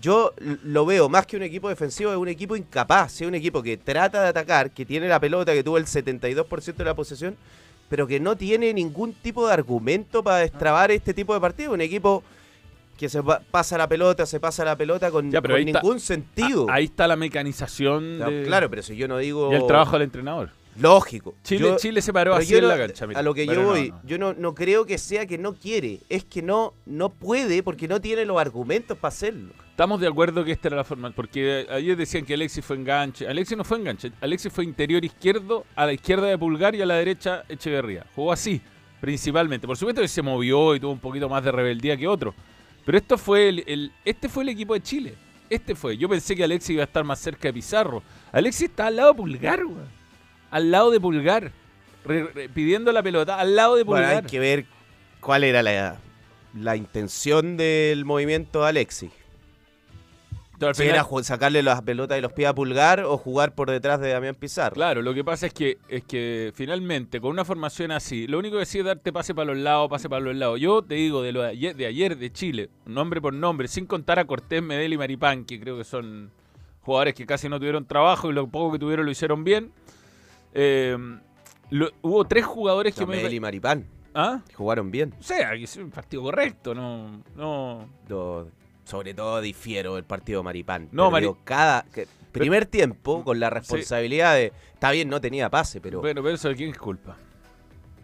Yo 0.00 0.32
lo 0.64 0.86
veo 0.86 1.10
más 1.10 1.26
que 1.26 1.36
un 1.36 1.42
equipo 1.42 1.68
defensivo, 1.68 2.10
es 2.12 2.16
un 2.16 2.28
equipo 2.28 2.56
incapaz. 2.56 3.20
Es 3.20 3.28
un 3.28 3.34
equipo 3.34 3.62
que 3.62 3.76
trata 3.76 4.22
de 4.22 4.28
atacar, 4.28 4.70
que 4.70 4.86
tiene 4.86 5.08
la 5.08 5.20
pelota, 5.20 5.52
que 5.52 5.62
tuvo 5.62 5.76
el 5.76 5.84
72% 5.84 6.74
de 6.76 6.84
la 6.84 6.94
posesión, 6.94 7.36
pero 7.90 8.06
que 8.06 8.18
no 8.20 8.36
tiene 8.36 8.72
ningún 8.72 9.12
tipo 9.12 9.46
de 9.46 9.52
argumento 9.52 10.22
para 10.24 10.38
destrabar 10.38 10.90
este 10.90 11.12
tipo 11.12 11.34
de 11.34 11.40
partido. 11.40 11.72
Un 11.72 11.82
equipo 11.82 12.22
que 12.96 13.08
se 13.08 13.22
pa- 13.22 13.40
pasa 13.50 13.76
la 13.76 13.88
pelota, 13.88 14.24
se 14.26 14.38
pasa 14.40 14.64
la 14.64 14.76
pelota 14.76 15.10
con, 15.10 15.30
Ya, 15.30 15.42
pero 15.42 15.54
con 15.54 15.58
ahí 15.60 15.66
está- 15.66 15.80
ningún 15.82 16.00
sentido. 16.00 16.66
Ah, 16.70 16.74
Ahí 16.74 16.84
está 16.84 17.06
la 17.08 17.16
mecanización 17.16 18.14
O 18.14 18.18
sea, 18.18 18.26
de- 18.28 18.44
Claro, 18.44 18.70
pero 18.70 18.82
si 18.82 18.96
yo 18.96 19.08
no 19.08 19.18
digo. 19.18 19.50
y 19.52 19.56
el 19.56 19.66
trabajo 19.66 19.92
del 19.92 20.02
entrenador. 20.02 20.50
Lógico. 20.78 21.34
Chile, 21.42 21.68
Yo- 21.70 21.76
Chile 21.76 22.00
se 22.02 22.12
paró 22.12 22.34
así 22.34 22.54
en 22.54 22.68
la 22.68 22.76
cancha. 22.78 23.06
mira. 23.06 23.20
A 23.20 23.22
lo 23.22 23.34
que 23.34 23.44
Pero 23.46 23.62
yo 23.62 23.68
voy, 23.68 23.90
no. 23.90 24.00
yo 24.04 24.18
no, 24.18 24.32
no 24.34 24.54
creo 24.54 24.86
que 24.86 24.98
sea 24.98 25.26
que 25.26 25.36
no 25.38 25.54
quiere, 25.54 26.00
es 26.08 26.24
que 26.24 26.42
no, 26.42 26.74
no 26.86 27.08
puede 27.10 27.62
porque 27.62 27.88
no 27.88 28.00
tiene 28.00 28.24
los 28.24 28.40
argumentos 28.40 28.96
para 28.96 29.08
hacerlo. 29.12 29.52
Estamos 29.70 30.00
de 30.00 30.06
acuerdo 30.08 30.44
que 30.44 30.52
esta 30.52 30.68
era 30.68 30.76
la 30.76 30.84
forma, 30.84 31.10
porque 31.10 31.66
ayer 31.70 31.96
decían 31.96 32.24
que 32.24 32.34
Alexis 32.34 32.64
fue 32.64 32.76
enganche. 32.76 33.26
Alexis 33.26 33.56
no 33.56 33.64
fue 33.64 33.78
enganche, 33.78 34.12
Alexis 34.20 34.52
fue 34.52 34.64
interior 34.64 35.04
izquierdo, 35.04 35.64
a 35.74 35.86
la 35.86 35.92
izquierda 35.92 36.26
de 36.26 36.36
Pulgar 36.38 36.74
y 36.74 36.82
a 36.82 36.86
la 36.86 36.96
derecha 36.96 37.44
Echeverría. 37.48 38.06
Jugó 38.14 38.32
así, 38.32 38.60
principalmente. 39.00 39.66
Por 39.66 39.76
supuesto 39.76 40.02
que 40.02 40.08
se 40.08 40.22
movió 40.22 40.74
y 40.74 40.80
tuvo 40.80 40.92
un 40.92 40.98
poquito 40.98 41.28
más 41.28 41.42
de 41.42 41.50
rebeldía 41.52 41.96
que 41.96 42.06
otro. 42.06 42.34
Pero 42.84 42.98
esto 42.98 43.16
fue 43.18 43.48
el, 43.48 43.64
el- 43.66 43.92
este 44.04 44.28
fue 44.28 44.42
el 44.44 44.50
equipo 44.50 44.74
de 44.74 44.82
Chile. 44.82 45.14
Este 45.48 45.74
fue. 45.74 45.96
Yo 45.96 46.08
pensé 46.08 46.36
que 46.36 46.44
Alexis 46.44 46.70
iba 46.70 46.82
a 46.82 46.86
estar 46.86 47.02
más 47.02 47.18
cerca 47.18 47.48
de 47.48 47.54
Pizarro. 47.54 48.02
Alexis 48.32 48.68
está 48.68 48.86
al 48.86 48.96
lado 48.96 49.12
de 49.12 49.16
Pulgar, 49.16 49.64
weón. 49.64 49.99
Al 50.50 50.70
lado 50.70 50.90
de 50.90 51.00
Pulgar. 51.00 51.52
Re- 52.04 52.24
re- 52.34 52.48
pidiendo 52.48 52.92
la 52.92 53.02
pelota, 53.02 53.38
al 53.38 53.54
lado 53.54 53.76
de 53.76 53.84
Bueno, 53.84 54.04
Pulgar. 54.06 54.24
hay 54.24 54.30
que 54.30 54.38
ver 54.40 54.64
cuál 55.20 55.44
era 55.44 55.62
la, 55.62 55.98
la 56.54 56.76
intención 56.76 57.56
del 57.56 58.04
movimiento 58.04 58.62
de 58.62 58.68
Alexis. 58.68 59.10
Si 60.74 60.82
era 60.82 61.06
sacarle 61.22 61.62
las 61.62 61.80
pelotas 61.80 62.16
de 62.16 62.20
los 62.20 62.34
pies 62.34 62.48
a 62.50 62.54
Pulgar 62.54 63.00
o 63.04 63.16
jugar 63.16 63.54
por 63.54 63.70
detrás 63.70 63.98
de 63.98 64.10
Damián 64.10 64.34
Pizarro. 64.34 64.74
Claro, 64.74 65.00
lo 65.00 65.14
que 65.14 65.24
pasa 65.24 65.46
es 65.46 65.54
que 65.54 65.78
es 65.88 66.04
que 66.04 66.52
finalmente 66.54 67.18
con 67.18 67.30
una 67.30 67.46
formación 67.46 67.92
así, 67.92 68.26
lo 68.26 68.38
único 68.38 68.58
que 68.58 68.66
sí 68.66 68.78
es 68.80 68.84
darte 68.84 69.10
pase 69.10 69.34
para 69.34 69.46
los 69.54 69.56
lados, 69.56 69.88
pase 69.88 70.10
para 70.10 70.20
los 70.20 70.36
lados. 70.36 70.60
Yo 70.60 70.82
te 70.82 70.96
digo 70.96 71.22
de 71.22 71.32
lo 71.32 71.40
de 71.40 71.48
ayer 71.48 71.74
de, 71.74 71.86
ayer 71.86 72.18
de 72.18 72.30
Chile, 72.30 72.68
nombre 72.84 73.22
por 73.22 73.32
nombre, 73.32 73.68
sin 73.68 73.86
contar 73.86 74.18
a 74.18 74.26
Cortés, 74.26 74.62
Medel 74.62 74.92
y 74.92 74.98
Maripán, 74.98 75.46
que 75.46 75.58
creo 75.58 75.78
que 75.78 75.84
son 75.84 76.30
jugadores 76.82 77.14
que 77.14 77.24
casi 77.24 77.48
no 77.48 77.58
tuvieron 77.58 77.86
trabajo 77.86 78.28
y 78.28 78.34
lo 78.34 78.46
poco 78.46 78.72
que 78.72 78.78
tuvieron 78.78 79.06
lo 79.06 79.12
hicieron 79.12 79.44
bien. 79.44 79.72
Eh, 80.54 80.96
lo- 81.70 81.90
hubo 82.02 82.24
tres 82.24 82.44
jugadores 82.44 82.94
que 82.94 83.06
me 83.06 83.22
y 83.30 83.40
Maripán, 83.40 83.86
¿Ah? 84.14 84.40
jugaron 84.54 84.90
bien. 84.90 85.14
O 85.18 85.22
sea, 85.22 85.52
que 85.52 85.64
es 85.64 85.76
un 85.76 85.90
partido 85.90 86.22
correcto, 86.22 86.74
no 86.74 87.22
no 87.36 87.88
Lo- 88.08 88.48
sobre 88.84 89.14
todo 89.14 89.40
difiero 89.40 89.94
del 89.94 90.04
partido 90.04 90.40
de 90.40 90.44
Maripán. 90.44 90.88
No, 90.90 91.10
Perdió 91.12 91.30
Mari- 91.32 91.40
cada 91.44 91.82
que- 91.84 92.08
primer 92.32 92.66
tiempo 92.66 93.22
con 93.24 93.38
la 93.38 93.50
responsabilidad 93.50 94.34
de 94.34 94.52
está 94.74 94.90
bien 94.90 95.08
no 95.08 95.20
tenía 95.20 95.48
pase, 95.50 95.80
pero 95.80 96.00
bueno, 96.00 96.22
pero 96.22 96.34
eso 96.34 96.48
de 96.48 96.56
quién 96.56 96.70
es 96.70 96.78
culpa. 96.78 97.16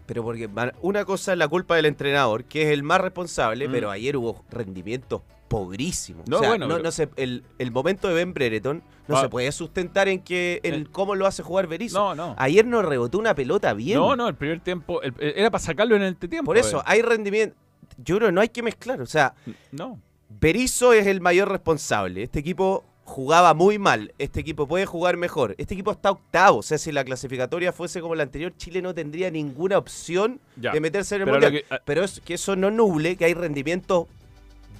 pero 0.07 0.23
porque 0.23 0.49
una 0.83 1.05
cosa 1.05 1.33
es 1.33 1.38
la 1.38 1.49
culpa 1.49 1.75
del 1.75 1.87
entrenador, 1.87 2.45
que 2.45 2.62
es 2.62 2.69
el 2.69 2.85
más 2.85 3.00
responsable, 3.00 3.67
Mm. 3.67 3.73
pero 3.73 3.91
ayer 3.91 4.17
hubo 4.17 4.45
rendimientos 4.50 5.23
pobrísimos. 5.49 6.29
No, 6.29 6.37
o 6.37 6.41
sea, 6.41 6.50
bueno, 6.50 6.69
no, 6.69 6.75
pero- 6.75 6.85
no 6.85 6.91
se- 6.93 7.09
el, 7.17 7.43
el 7.59 7.71
momento 7.73 8.07
de 8.07 8.15
Ben 8.15 8.33
Brereton 8.33 8.83
no 9.09 9.17
Ah. 9.17 9.21
se 9.23 9.29
puede 9.29 9.51
sustentar 9.53 10.09
en 10.09 10.21
que 10.21 10.61
en 10.63 10.75
Eh. 10.75 10.87
cómo 10.91 11.15
lo 11.15 11.27
hace 11.27 11.43
jugar 11.43 11.67
Berizzo. 11.67 11.99
No, 11.99 12.15
no. 12.15 12.35
Ayer 12.39 12.67
no 12.67 12.83
rebotó 12.83 13.19
una 13.19 13.35
pelota 13.35 13.73
bien. 13.75 13.99
No, 13.99 14.17
no, 14.17 14.29
el 14.29 14.35
primer 14.35 14.61
tiempo 14.61 15.01
el- 15.03 15.15
era 15.19 15.51
para 15.51 15.63
sacarlo 15.63 15.97
en 15.97 16.03
el 16.03 16.17
tiempo. 16.17 16.45
Por 16.47 16.59
eso, 16.59 16.83
hay 16.87 17.03
rendimiento. 17.03 17.57
Yo 17.99 18.17
creo 18.17 18.29
que 18.29 18.33
no 18.33 18.41
hay 18.41 18.49
que 18.49 18.63
mezclar. 18.63 19.01
O 19.01 19.07
sea, 19.07 19.35
No. 19.73 20.01
Berizzo 20.41 20.93
es 20.93 21.07
el 21.07 21.21
mayor 21.21 21.49
responsable. 21.51 22.23
Este 22.25 22.41
equipo 22.41 22.85
jugaba 23.05 23.55
muy 23.55 23.79
mal. 23.79 24.13
Este 24.19 24.41
equipo 24.41 24.67
puede 24.67 24.85
jugar 24.85 25.17
mejor. 25.17 25.55
Este 25.57 25.75
equipo 25.75 25.93
está 25.93 26.11
octavo. 26.11 26.59
O 26.59 26.63
sea, 26.63 26.77
si 26.77 26.91
la 26.91 27.05
clasificatoria 27.05 27.73
fuese 27.73 28.01
como 28.01 28.17
la 28.17 28.25
anterior, 28.25 28.53
Chile 28.57 28.83
no 28.83 28.93
tendría 28.93 29.31
ninguna 29.31 29.79
opción 29.79 30.41
Ya. 30.57 30.73
de 30.73 30.81
meterse 30.81 31.15
en 31.15 31.21
el 31.23 31.25
Pero 31.27 31.41
mundial. 31.41 31.53
que- 31.53 31.75
ah- 31.75 31.81
Pero 31.85 32.03
es 32.03 32.21
que 32.21 32.35
eso 32.35 32.57
no 32.57 32.73
nuble 32.73 33.15
que 33.17 33.25
hay 33.27 33.35
rendimiento 33.35 34.09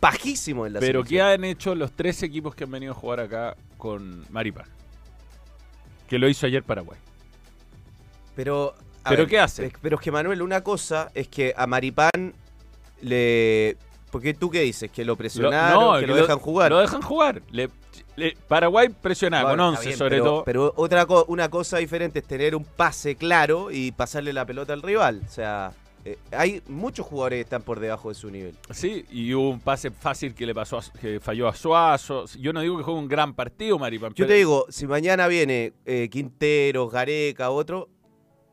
bajísimo 0.00 0.66
en 0.66 0.75
la 0.75 0.80
Pero 0.80 1.04
¿qué 1.04 1.23
han 1.23 1.45
hecho 1.45 1.75
los 1.75 1.92
tres 1.92 2.23
equipos 2.23 2.54
que 2.54 2.64
han 2.64 2.71
venido 2.71 2.92
a 2.92 2.95
jugar 2.95 3.21
acá 3.21 3.56
con 3.76 4.25
Maripán? 4.30 4.66
Que 6.09 6.18
lo 6.18 6.28
hizo 6.28 6.47
ayer 6.47 6.62
Paraguay. 6.62 6.99
Pero, 8.35 8.75
¿Pero 9.09 9.26
qué 9.26 9.38
hace? 9.40 9.73
Pero 9.80 9.97
es 9.97 10.02
que 10.02 10.11
Manuel, 10.12 10.42
una 10.42 10.62
cosa 10.62 11.11
es 11.14 11.28
que 11.28 11.54
a 11.56 11.66
Maripán 11.66 12.35
le. 13.02 13.76
Porque 14.11 14.35
tú 14.35 14.50
qué 14.50 14.61
dices, 14.61 14.90
que 14.90 15.04
lo 15.04 15.12
Lo- 15.12 15.16
presionaron, 15.16 16.00
que, 16.00 16.06
lo, 16.06 16.16
dejan 16.16 16.38
jugar. 16.38 16.71
Lo 16.71 16.78
dejan 16.80 17.02
jugar. 17.02 17.42
Le- 17.50 17.68
le- 18.16 18.37
Paraguay 18.49 18.88
presionaba 18.88 19.50
Bueno, 19.50 19.64
con 19.64 19.75
está 19.75 19.80
11 19.80 19.88
bien, 19.88 19.99
sobre 19.99 20.11
pero, 20.11 20.25
todo. 20.25 20.45
Pero 20.45 20.73
otra 20.76 21.06
co- 21.06 21.25
una 21.28 21.49
cosa 21.50 21.78
diferente 21.78 22.21
es 22.21 22.25
tener 22.25 22.54
un 22.54 22.64
pase 22.64 23.16
claro 23.16 23.71
y 23.71 23.92
pasarle 23.92 24.33
la 24.33 24.45
pelota 24.47 24.73
al 24.73 24.83
rival. 24.83 25.23
O 25.26 25.30
sea, 25.30 25.73
eh, 26.06 26.18
hay 26.30 26.62
muchos 26.68 27.04
jugadores 27.04 27.38
que 27.38 27.40
están 27.42 27.62
por 27.62 27.80
debajo 27.80 28.08
de 28.08 28.14
su 28.14 28.30
nivel. 28.30 28.54
Sí, 28.70 29.04
y 29.10 29.34
hubo 29.34 29.50
un 29.50 29.60
pase 29.60 29.90
fácil 29.90 30.34
que 30.34 30.46
le 30.46 30.54
pasó 30.54 30.78
a- 30.78 30.98
que 31.00 31.18
falló 31.20 31.48
a 31.48 31.54
Suazo. 31.54 32.26
Yo 32.38 32.52
no 32.52 32.60
digo 32.60 32.76
que 32.78 32.84
juegue 32.84 33.00
un 33.00 33.08
gran 33.08 33.34
partido, 33.34 33.78
Maripán. 33.78 34.14
Yo 34.14 34.26
te 34.26 34.34
digo, 34.34 34.66
si 34.68 34.86
mañana 34.86 35.26
viene 35.28 35.72
eh, 35.84 36.08
Quintero, 36.10 36.88
Gareca, 36.88 37.50
otro, 37.50 37.88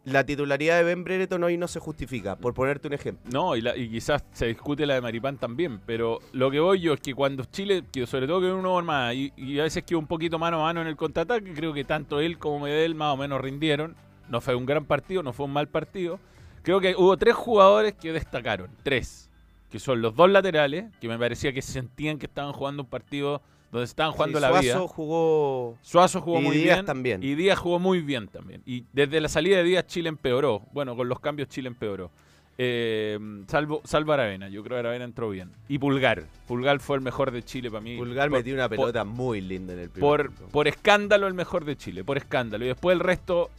la 0.06 0.26
titularidad 0.26 0.78
de 0.80 0.84
Ben 0.84 1.04
Brereton 1.04 1.44
hoy 1.44 1.56
no 1.58 1.68
se 1.68 1.80
justifica, 1.80 2.36
por 2.36 2.54
ponerte 2.54 2.88
un 2.88 2.94
ejemplo. 2.94 3.30
No, 3.32 3.56
y, 3.56 3.62
la- 3.62 3.78
y 3.78 3.88
quizás 3.90 4.24
se 4.34 4.48
discute 4.48 4.86
la 4.86 4.96
de 4.96 5.02
Maripán 5.02 5.38
también, 5.38 5.80
pero 5.86 6.20
lo 6.34 6.50
que 6.52 6.60
voy 6.60 6.82
yo 6.82 6.94
es 6.94 7.00
que 7.00 7.14
cuando 7.14 7.46
Chile, 7.46 7.84
que 7.92 8.06
sobre 8.08 8.28
todo 8.28 8.42
que 8.42 8.52
uno 8.52 8.82
más, 8.82 9.14
y, 9.16 9.32
y 9.38 9.60
a 9.60 9.64
veces 9.64 9.84
que 9.84 9.96
un 9.96 10.08
poquito 10.08 10.38
mano 10.40 10.60
a 10.60 10.64
mano 10.64 10.82
en 10.82 10.88
el 10.88 10.96
contraataque, 10.98 11.54
creo 11.54 11.72
que 11.72 11.84
tanto 11.86 12.20
él 12.20 12.38
como 12.40 12.62
Medel 12.66 12.96
más 12.96 13.14
o 13.14 13.18
menos 13.18 13.40
rindieron. 13.40 13.96
No 14.30 14.42
fue 14.42 14.56
un 14.56 14.66
gran 14.66 14.86
partido, 14.86 15.22
no 15.22 15.32
fue 15.34 15.46
un 15.46 15.54
mal 15.54 15.68
partido. 15.68 16.20
Creo 16.64 16.80
que 16.80 16.96
hubo 16.96 17.16
tres 17.18 17.36
jugadores 17.36 17.94
que 17.94 18.12
destacaron, 18.12 18.70
tres, 18.84 19.30
que 19.70 19.80
son 19.80 20.02
los 20.02 20.16
dos 20.16 20.30
laterales, 20.30 20.86
que 21.00 21.08
me 21.08 21.18
parecía 21.20 21.54
que 21.54 21.62
sentían 21.62 22.18
que 22.18 22.26
estaban 22.26 22.54
jugando 22.54 22.84
un 22.84 22.90
partido 22.90 23.42
donde 23.72 23.86
estaban 23.86 24.12
jugando 24.14 24.38
Sí, 24.38 24.42
la 24.42 24.50
Suazo 24.50 24.62
vida. 24.62 24.80
jugó 24.88 25.78
Suazo 25.82 26.22
jugó 26.22 26.40
y 26.40 26.44
muy 26.44 26.58
Díaz 26.58 26.78
bien. 26.78 26.86
también. 26.86 27.24
Y 27.24 27.36
Díaz 27.36 27.58
jugó 27.60 27.80
muy 27.80 28.02
bien 28.02 28.28
también. 28.28 28.62
Y 28.66 28.86
desde 28.94 29.20
la 29.20 29.28
salida 29.30 29.58
de 29.58 29.64
Díaz 29.64 29.88
Chile 29.88 30.10
empeoró. 30.10 30.62
Bueno, 30.74 30.96
con 30.96 31.10
los 31.10 31.20
cambios 31.20 31.50
Chile 31.50 31.68
empeoró. 31.70 32.12
Eh, 32.60 33.18
salvo, 33.48 33.82
salvo 33.84 34.14
Aravena, 34.14 34.48
yo 34.48 34.62
creo 34.64 34.76
que 34.76 34.80
Aravena 34.82 35.06
entró 35.06 35.32
bien. 35.32 35.50
Y 35.68 35.80
Pulgar. 35.80 36.26
Pulgar 36.48 36.80
fue 36.80 36.98
el 36.98 37.02
mejor 37.02 37.32
de 37.32 37.42
Chile 37.44 37.72
para 37.72 37.82
mí. 37.82 37.98
Pulgar 37.98 38.30
Por- 38.30 38.38
metió 38.38 38.54
una 38.54 38.70
por- 38.70 38.78
pelota 38.78 39.04
muy 39.04 39.42
linda 39.42 39.74
en 39.74 39.80
el 39.80 39.90
primer 39.90 40.30
por, 40.30 40.32
por 40.52 40.68
escándalo 40.68 41.26
el 41.26 41.34
mejor 41.34 41.66
de 41.66 41.76
Chile, 41.76 42.04
por 42.04 42.18
escándalo. 42.18 42.64
Y 42.66 42.68
después 42.68 42.94
el 42.94 43.00
resto, 43.00 43.50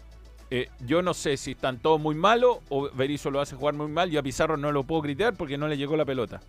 eh, 0.56 0.68
yo 0.87 1.02
no 1.02 1.14
sé 1.14 1.37
si 1.37 1.50
están 1.52 1.78
todos 1.78 2.00
muy 2.00 2.14
malos 2.14 2.58
o 2.68 2.88
Berizzo 2.90 3.28
lo 3.30 3.40
hace 3.40 3.56
jugar 3.56 3.75
muy 3.75 3.88
mal. 3.88 4.08
Yo 4.11 4.20
a 4.20 4.23
Pizarro 4.23 4.56
no 4.56 4.70
lo 4.70 4.84
puedo 4.84 5.02
criticar 5.02 5.34
porque 5.34 5.58
no 5.58 5.66
le 5.66 5.76
llegó 5.76 5.96
la 5.96 6.04
pelota. 6.04 6.40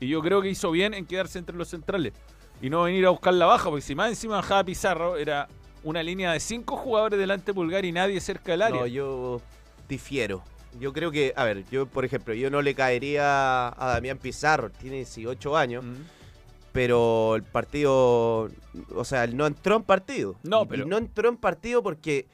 Y 0.00 0.08
yo 0.08 0.22
creo 0.22 0.40
que 0.40 0.48
hizo 0.48 0.70
bien 0.70 0.94
en 0.94 1.04
quedarse 1.04 1.38
entre 1.38 1.54
los 1.56 1.68
centrales 1.68 2.14
y 2.62 2.70
no 2.70 2.84
venir 2.84 3.04
a 3.04 3.10
buscar 3.10 3.34
la 3.34 3.44
baja, 3.44 3.68
porque 3.68 3.82
si 3.82 3.94
más 3.94 4.08
encima 4.08 4.36
bajaba 4.36 4.64
Pizarro 4.64 5.16
era 5.18 5.46
una 5.82 6.02
línea 6.02 6.32
de 6.32 6.40
cinco 6.40 6.76
jugadores 6.76 7.18
delante 7.18 7.46
de 7.46 7.54
Pulgar 7.54 7.84
y 7.84 7.92
nadie 7.92 8.18
cerca 8.20 8.52
del 8.52 8.62
área. 8.62 8.80
No, 8.80 8.86
yo 8.86 9.42
difiero. 9.88 10.42
Yo 10.78 10.92
creo 10.94 11.10
que, 11.10 11.34
a 11.36 11.44
ver, 11.44 11.64
yo 11.70 11.84
por 11.86 12.04
ejemplo, 12.06 12.32
yo 12.32 12.48
no 12.48 12.62
le 12.62 12.74
caería 12.74 13.68
a 13.68 13.92
Damián 13.94 14.16
Pizarro, 14.16 14.70
tiene 14.70 14.96
18 14.96 15.56
años, 15.56 15.84
Mm. 15.84 15.94
pero 16.72 17.34
el 17.36 17.42
partido, 17.42 18.48
o 18.94 19.04
sea, 19.04 19.24
él 19.24 19.36
no 19.36 19.46
entró 19.46 19.76
en 19.76 19.82
partido. 19.82 20.36
No, 20.44 20.66
pero- 20.66 20.84
y 20.84 20.88
no 20.88 20.96
entró 20.96 21.28
en 21.28 21.36
partido 21.36 21.82
porque 21.82 22.26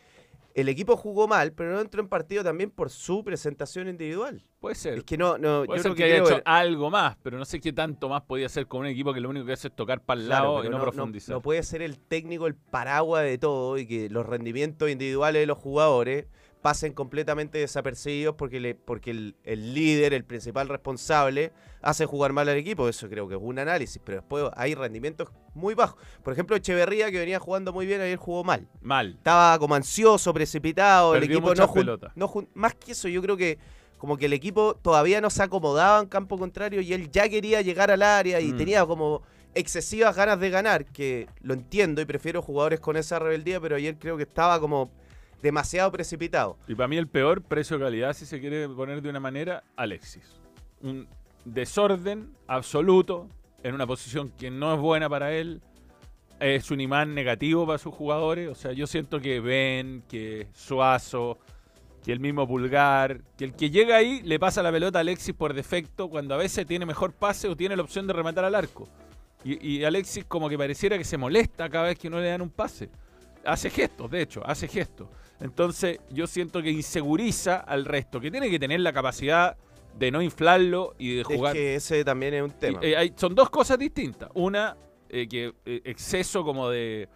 el 0.57 0.69
equipo 0.71 0.97
jugó 0.97 1.29
mal, 1.29 1.53
pero 1.53 1.73
no 1.73 1.81
entró 1.81 2.01
en 2.01 2.09
partido 2.09 2.43
también 2.43 2.71
por 2.71 2.89
su 2.91 3.23
presentación 3.23 3.89
individual. 3.89 4.43
Puede 4.59 4.75
ser. 4.75 4.95
Es 4.99 5.05
que 5.05 5.19
no, 5.19 5.37
no, 5.37 5.65
Puede 5.67 5.79
yo 5.79 5.83
ser 5.83 5.91
lo 5.91 5.95
que, 5.95 5.99
que, 5.99 6.05
haya 6.05 6.15
creo 6.15 6.27
hecho 6.29 6.37
es- 6.39 6.43
algo 6.47 6.91
más, 6.91 7.17
pero 7.23 7.37
no 7.39 7.45
sé 7.45 7.61
qué 7.61 7.73
tanto 7.75 8.09
más 8.09 8.23
podía 8.23 8.47
hacer 8.47 8.67
con 8.67 8.81
un 8.81 8.87
equipo 8.87 9.13
que 9.13 9.21
lo 9.21 9.29
único 9.29 9.45
que 9.47 9.53
hace 9.53 9.69
es 9.69 9.77
tocar 9.77 10.01
para 10.03 10.21
el 10.21 10.27
Claro, 10.27 10.45
lado 10.47 10.59
y 10.61 10.63
pero 10.69 10.79
no, 10.79 10.83
profundizar. 10.83 11.35
no 11.35 11.43
puede 11.43 11.63
ser 11.63 11.83
el 11.83 11.99
técnico 11.99 12.47
el 12.47 12.55
paraguas 12.55 13.23
de 13.25 13.37
todo 13.39 13.77
y 13.77 13.87
que 13.87 14.09
los 14.09 14.25
rendimientos 14.25 14.89
individuales 14.91 15.43
de 15.43 15.47
los 15.47 15.59
jugadores 15.59 16.27
pasen 16.67 16.95
completamente 16.95 17.59
desapercibidos 17.59 18.35
porque, 18.35 18.59
le, 18.59 18.75
porque 18.75 19.13
el, 19.13 19.37
el 19.45 19.73
líder, 19.73 20.13
el 20.15 20.25
principal 20.25 20.69
responsable, 20.69 21.53
hace 21.81 22.07
jugar 22.07 22.33
mal 22.33 22.49
al 22.49 22.57
equipo. 22.57 22.89
Eso 22.89 23.09
creo 23.09 23.29
que 23.29 23.37
es 23.37 23.41
un 23.41 23.61
análisis, 23.61 24.03
pero 24.05 24.19
después 24.19 24.47
hay 24.57 24.75
rendimientos 24.75 25.29
muy 25.55 25.75
bajos. 25.75 25.97
Por 26.25 26.33
ejemplo, 26.33 26.57
Echeverría, 26.57 27.13
que 27.13 27.21
venía 27.21 27.39
jugando 27.39 27.73
muy 27.73 27.87
bien, 27.87 28.01
ayer 28.01 28.17
jugó 28.19 28.43
mal. 28.43 28.67
Mal. 28.81 29.11
Estaba 29.17 29.57
como 29.61 29.77
ansioso, 29.77 30.35
precipitado, 30.35 31.15
el 31.15 31.23
equipo 31.23 31.55
no, 31.55 31.69
jun- 31.69 32.01
no 32.17 32.27
jun- 32.27 32.49
Más 32.55 32.75
que 32.75 32.91
eso, 32.91 33.07
yo 33.07 33.23
creo 33.23 33.37
que 33.37 33.59
como 33.97 34.17
que 34.17 34.27
el 34.27 34.33
equipo 34.33 34.75
todavía 34.75 35.21
no 35.21 35.31
se 35.31 35.45
acomodaba 35.45 36.01
en 36.01 36.07
campo 36.09 36.37
contrario 36.37 36.81
y 36.81 36.93
él 36.93 37.09
ya 37.13 37.29
quería 37.29 37.63
llegar 37.63 37.93
al 37.93 38.03
área 38.03 38.41
y 38.41 38.53
Mm. 38.53 38.57
tenía 38.57 38.85
como 38.85 39.23
excesivas 39.55 40.17
ganas 40.17 40.41
de 40.41 40.51
ganar, 40.51 40.85
que 40.85 41.29
lo 41.43 41.55
entiendo 41.55 42.01
y 42.01 42.07
prefiero 42.07 42.43
jugadores 42.43 42.81
con 42.81 42.97
esa 42.97 43.21
rebeldía, 43.21 43.61
pero 43.61 43.77
ayer 43.77 43.97
creo 44.01 44.17
que 44.17 44.25
estaba 44.25 44.59
como 44.59 44.91
demasiado 45.43 45.93
precipitado. 45.93 46.59
Y 46.67 46.75
para 46.75 46.89
mí 46.89 46.97
el 46.97 47.09
peor 47.09 47.43
precio-calidad, 47.43 48.13
si 48.15 48.27
se 48.27 48.41
quiere 48.41 48.69
poner 48.69 49.03
de 49.03 49.11
una 49.11 49.21
manera, 49.21 49.63
Alexis. 49.77 50.41
Un 50.83 51.09
desorden 51.45 52.35
absoluto 52.47 53.29
en 53.63 53.75
una 53.75 53.87
posición 53.87 54.31
que 54.39 54.51
no 54.51 54.75
es 54.75 54.81
buena 54.81 55.09
para 55.09 55.33
él. 55.33 55.61
Es 56.39 56.71
un 56.71 56.81
imán 56.81 57.15
negativo 57.15 57.67
para 57.67 57.79
sus 57.79 57.95
jugadores. 57.95 58.49
O 58.49 58.55
sea, 58.55 58.73
yo 58.73 58.87
siento 58.87 59.21
que 59.21 59.41
Ben, 59.41 60.03
que 60.09 60.49
Suazo, 60.53 61.39
que 62.05 62.13
el 62.13 62.21
mismo 62.21 62.47
Pulgar, 62.47 63.23
que 63.37 63.45
el 63.45 63.55
que 63.55 63.71
llega 63.71 63.97
ahí 63.97 64.21
le 64.23 64.39
pasa 64.39 64.63
la 64.63 64.71
pelota 64.71 64.99
a 64.99 65.01
Alexis 65.01 65.35
por 65.35 65.55
defecto 65.55 66.09
cuando 66.09 66.35
a 66.35 66.39
veces 66.39 66.67
tiene 66.67 66.87
mejor 66.87 67.13
pase 67.13 67.49
o 67.49 67.57
tiene 67.57 67.75
la 67.75 67.83
opción 67.83 68.07
de 68.07 68.13
rematar 68.13 68.45
al 68.45 68.55
arco. 68.55 68.89
Y, 69.45 69.65
y 69.67 69.85
Alexis 69.85 70.25
como 70.25 70.49
que 70.49 70.59
pareciera 70.59 70.99
que 70.99 71.05
se 71.05 71.17
molesta 71.17 71.69
cada 71.69 71.87
vez 71.87 71.99
que 71.99 72.11
no 72.11 72.21
le 72.21 72.29
dan 72.29 72.43
un 72.43 72.51
pase. 72.51 72.91
Hace 73.47 73.71
gestos, 73.71 74.11
de 74.11 74.23
hecho, 74.23 74.43
hace 74.47 74.69
gestos. 74.69 75.09
Entonces 75.41 75.99
yo 76.11 76.27
siento 76.27 76.63
que 76.63 76.71
inseguriza 76.71 77.57
al 77.57 77.85
resto, 77.85 78.21
que 78.21 78.31
tiene 78.31 78.51
que 78.51 78.59
tener 78.59 78.81
la 78.81 78.93
capacidad 78.93 79.57
de 79.99 80.11
no 80.11 80.21
inflarlo 80.23 80.95
y 80.99 81.15
de 81.17 81.21
Es 81.23 81.27
jugar. 81.27 81.53
que 81.55 81.75
ese 81.77 82.05
también 82.05 82.35
es 82.35 82.43
un 82.43 82.51
tema. 82.51 82.81
Y, 82.83 82.89
eh, 82.89 82.97
hay- 82.97 83.13
son 83.17 83.35
dos 83.35 83.49
cosas 83.51 83.79
distintas. 83.79 84.31
Una, 84.35 84.77
eh, 85.09 85.27
que 85.29 85.55
eh, 85.65 85.81
exceso 85.85 86.45
como 86.45 86.69
de, 86.69 87.09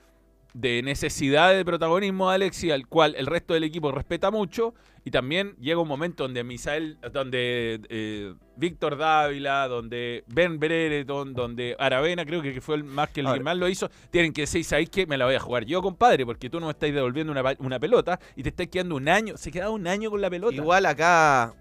de 0.54 0.82
necesidad 0.82 1.54
de 1.54 1.64
protagonismo 1.64 2.28
de 2.28 2.36
Alexis, 2.36 2.72
al 2.72 2.86
cual 2.86 3.14
el 3.16 3.26
resto 3.26 3.54
del 3.54 3.64
equipo 3.64 3.92
respeta 3.92 4.30
mucho. 4.30 4.74
Y 5.02 5.10
también 5.10 5.56
llega 5.56 5.80
un 5.80 5.88
momento 5.88 6.24
donde 6.24 6.44
Misael, 6.44 6.98
donde 7.12 7.80
eh, 7.88 8.34
Víctor 8.56 8.98
Dávila, 8.98 9.66
donde 9.66 10.24
Ben 10.26 10.58
Brereton, 10.58 11.32
donde 11.32 11.74
Aravena, 11.78 12.26
creo 12.26 12.42
que 12.42 12.60
fue 12.60 12.76
el 12.76 12.84
más 12.84 13.08
que 13.08 13.20
el 13.20 13.32
que 13.32 13.40
más 13.40 13.56
lo 13.56 13.66
hizo, 13.66 13.90
tienen 14.10 14.34
que 14.34 14.42
decir, 14.42 14.62
¿sabéis 14.62 14.90
qué? 14.90 15.06
Me 15.06 15.16
la 15.16 15.24
voy 15.24 15.36
a 15.36 15.40
jugar 15.40 15.64
yo, 15.64 15.80
compadre, 15.80 16.26
porque 16.26 16.50
tú 16.50 16.60
no 16.60 16.66
me 16.66 16.72
estás 16.72 16.92
devolviendo 16.92 17.32
una, 17.32 17.42
una 17.60 17.80
pelota 17.80 18.20
y 18.36 18.42
te 18.42 18.50
estás 18.50 18.68
quedando 18.68 18.96
un 18.96 19.08
año. 19.08 19.38
Se 19.38 19.50
queda 19.50 19.70
un 19.70 19.86
año 19.86 20.10
con 20.10 20.20
la 20.20 20.28
pelota. 20.28 20.54
Igual 20.54 20.84
acá, 20.84 21.54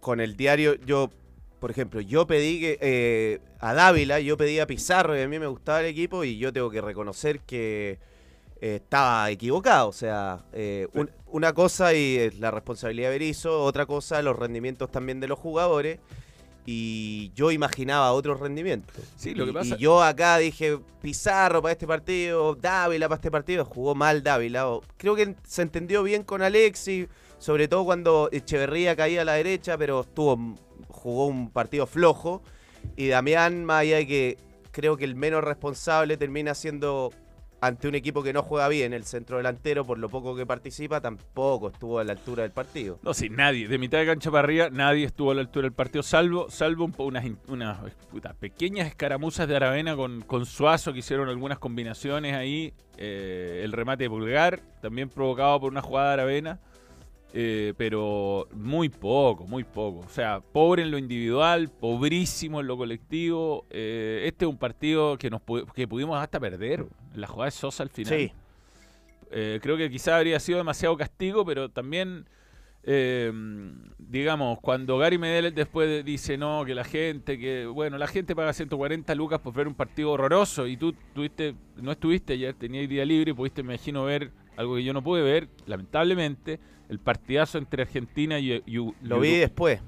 con 0.00 0.20
el 0.20 0.36
diario, 0.36 0.74
yo, 0.84 1.10
por 1.62 1.70
ejemplo, 1.70 2.00
yo 2.00 2.26
pedí 2.26 2.58
que 2.60 2.78
eh, 2.80 3.38
a 3.60 3.72
Dávila, 3.72 4.18
yo 4.18 4.36
pedí 4.36 4.58
a 4.58 4.66
Pizarro 4.66 5.16
y 5.16 5.22
a 5.22 5.28
mí 5.28 5.38
me 5.38 5.46
gustaba 5.46 5.78
el 5.80 5.86
equipo 5.86 6.24
y 6.24 6.36
yo 6.36 6.52
tengo 6.52 6.68
que 6.70 6.80
reconocer 6.80 7.38
que 7.38 8.00
eh, 8.60 8.76
estaba 8.82 9.30
equivocado. 9.30 9.88
O 9.88 9.92
sea, 9.92 10.44
eh, 10.52 10.88
un- 10.94 11.10
una 11.28 11.52
cosa 11.52 11.94
y 11.94 12.16
es 12.16 12.40
la 12.40 12.50
responsabilidad 12.50 13.10
de 13.10 13.18
Berizzo, 13.18 13.62
otra 13.62 13.86
cosa 13.86 14.20
los 14.22 14.36
rendimientos 14.36 14.90
también 14.90 15.20
de 15.20 15.28
los 15.28 15.38
jugadores. 15.38 16.00
Y 16.64 17.32
yo 17.34 17.50
imaginaba 17.50 18.12
otros 18.12 18.38
rendimientos. 18.40 18.96
Sí, 19.16 19.34
lo 19.34 19.44
que 19.44 19.50
Y- 19.50 19.54
pasa- 19.54 19.74
Y 19.76 19.78
yo 19.78 20.02
acá 20.02 20.38
dije 20.38 20.78
Pizarro 21.00 21.60
para 21.62 21.72
este 21.72 21.86
partido, 21.86 22.54
Dávila 22.56 23.08
para 23.08 23.16
este 23.18 23.30
partido. 23.30 23.64
Jugó 23.64 23.94
mal 23.94 24.22
Dávila. 24.22 24.66
Creo 24.96 25.14
que 25.16 25.34
se 25.46 25.62
entendió 25.62 26.02
bien 26.02 26.22
con 26.22 26.42
Alexis, 26.42 27.06
sobre 27.38 27.66
todo 27.66 27.84
cuando 27.84 28.28
Echeverría 28.32 28.94
caía 28.94 29.22
a 29.22 29.24
la 29.24 29.32
derecha, 29.34 29.76
pero 29.76 30.02
estuvo, 30.02 30.56
jugó 31.02 31.26
un 31.26 31.50
partido 31.50 31.86
flojo. 31.86 32.42
Y 32.96 33.08
Damián, 33.08 33.64
más 33.64 33.80
allá 33.82 33.96
de 33.96 34.06
que 34.06 34.36
creo 34.70 34.96
que 34.96 35.04
el 35.04 35.16
menos 35.16 35.42
responsable 35.42 36.16
termina 36.16 36.54
siendo 36.54 37.10
ante 37.60 37.86
un 37.86 37.94
equipo 37.94 38.24
que 38.24 38.32
no 38.32 38.42
juega 38.42 38.66
bien, 38.66 38.92
el 38.92 39.04
centro 39.04 39.36
delantero, 39.36 39.84
por 39.84 39.96
lo 39.96 40.08
poco 40.08 40.34
que 40.34 40.44
participa, 40.44 41.00
tampoco 41.00 41.68
estuvo 41.68 42.00
a 42.00 42.04
la 42.04 42.12
altura 42.12 42.42
del 42.42 42.50
partido. 42.50 42.98
No, 43.04 43.14
sí, 43.14 43.30
nadie. 43.30 43.68
De 43.68 43.78
mitad 43.78 43.98
de 43.98 44.06
cancha 44.06 44.32
para 44.32 44.42
arriba, 44.42 44.68
nadie 44.68 45.04
estuvo 45.04 45.30
a 45.30 45.34
la 45.34 45.42
altura 45.42 45.66
del 45.66 45.72
partido, 45.72 46.02
salvo, 46.02 46.50
salvo 46.50 46.84
un 46.86 46.94
unas, 46.98 47.24
unas 47.46 48.34
pequeñas 48.40 48.88
escaramuzas 48.88 49.46
de 49.46 49.54
Aravena 49.54 49.94
con, 49.94 50.22
con 50.22 50.44
Suazo, 50.44 50.92
que 50.92 50.98
hicieron 50.98 51.28
algunas 51.28 51.60
combinaciones 51.60 52.34
ahí. 52.34 52.74
Eh, 52.98 53.60
el 53.62 53.70
remate 53.70 54.04
de 54.04 54.10
Pulgar, 54.10 54.60
también 54.80 55.08
provocado 55.08 55.60
por 55.60 55.70
una 55.70 55.82
jugada 55.82 56.08
de 56.08 56.12
Aravena. 56.14 56.60
Eh, 57.34 57.72
pero 57.76 58.46
muy 58.54 58.88
poco, 58.88 59.46
muy 59.46 59.64
poco. 59.64 60.00
O 60.00 60.08
sea, 60.08 60.40
pobre 60.40 60.82
en 60.82 60.90
lo 60.90 60.98
individual, 60.98 61.68
pobrísimo 61.70 62.60
en 62.60 62.66
lo 62.66 62.76
colectivo. 62.76 63.64
Eh, 63.70 64.24
este 64.26 64.44
es 64.44 64.48
un 64.50 64.58
partido 64.58 65.16
que, 65.16 65.30
nos 65.30 65.40
pu- 65.40 65.70
que 65.72 65.88
pudimos 65.88 66.22
hasta 66.22 66.38
perder. 66.38 66.86
La 67.14 67.26
jugada 67.26 67.46
de 67.46 67.50
Sosa 67.52 67.82
al 67.82 67.88
final. 67.90 68.18
Sí. 68.18 68.32
Eh, 69.30 69.60
creo 69.62 69.76
que 69.78 69.90
quizá 69.90 70.16
habría 70.18 70.38
sido 70.40 70.58
demasiado 70.58 70.94
castigo, 70.96 71.42
pero 71.44 71.70
también, 71.70 72.26
eh, 72.82 73.32
digamos, 73.98 74.58
cuando 74.60 74.98
Gary 74.98 75.16
Medel 75.16 75.54
después 75.54 75.88
de- 75.88 76.02
dice 76.02 76.36
no, 76.36 76.64
que 76.66 76.74
la 76.74 76.84
gente, 76.84 77.38
que 77.38 77.64
bueno, 77.64 77.96
la 77.96 78.08
gente 78.08 78.36
paga 78.36 78.52
140 78.52 79.14
lucas 79.14 79.40
por 79.40 79.54
ver 79.54 79.68
un 79.68 79.74
partido 79.74 80.10
horroroso 80.10 80.66
y 80.66 80.76
tú 80.76 80.92
tuviste, 81.14 81.54
no 81.76 81.92
estuviste 81.92 82.34
ayer, 82.34 82.52
tenías 82.52 82.86
día 82.90 83.06
libre 83.06 83.30
y 83.30 83.34
pudiste, 83.34 83.62
me 83.62 83.74
imagino, 83.74 84.04
ver 84.04 84.30
algo 84.56 84.76
que 84.76 84.84
yo 84.84 84.92
no 84.92 85.02
pude 85.02 85.22
ver, 85.22 85.48
lamentablemente, 85.66 86.58
el 86.88 86.98
partidazo 86.98 87.58
entre 87.58 87.82
Argentina 87.82 88.38
y, 88.38 88.62
Lo 89.02 89.20
vi 89.20 89.36
después. 89.36 89.80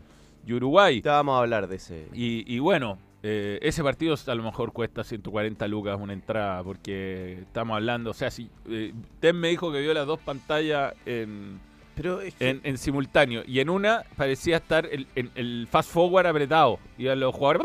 y 0.47 0.53
Uruguay. 0.53 1.01
Ya 1.03 1.13
vamos 1.13 1.37
a 1.37 1.39
hablar 1.41 1.69
de 1.69 1.77
ese. 1.77 2.09
Y, 2.15 2.45
y 2.53 2.59
bueno, 2.59 2.99
eh, 3.23 3.59
ese 3.63 3.83
partido 3.83 4.15
a 4.27 4.35
lo 4.35 4.43
mejor 4.43 4.73
cuesta 4.73 5.03
140 5.05 5.67
lucas 5.69 5.99
una 6.01 6.13
entrada, 6.13 6.63
porque 6.63 7.39
estamos 7.43 7.75
hablando, 7.77 8.11
o 8.11 8.15
sea, 8.15 8.31
si 8.31 8.51
eh, 8.69 8.93
me 9.33 9.49
dijo 9.49 9.73
que 9.73 9.81
vio 9.81 9.95
las 9.95 10.07
dos 10.07 10.19
pantallas 10.21 10.95
en, 11.07 11.59
Pero 11.95 12.21
es 12.21 12.35
que- 12.35 12.51
en, 12.51 12.61
en 12.65 12.77
simultáneo, 12.79 13.43
y 13.47 13.61
en 13.61 13.71
una 13.71 14.05
parecía 14.17 14.57
estar 14.59 14.87
el, 14.91 15.07
en- 15.15 15.31
el 15.35 15.67
fast 15.71 15.91
forward 15.91 16.27
apretado, 16.27 16.79
y 16.99 17.09
a 17.09 17.15
los 17.15 17.35
jugadores, 17.35 17.63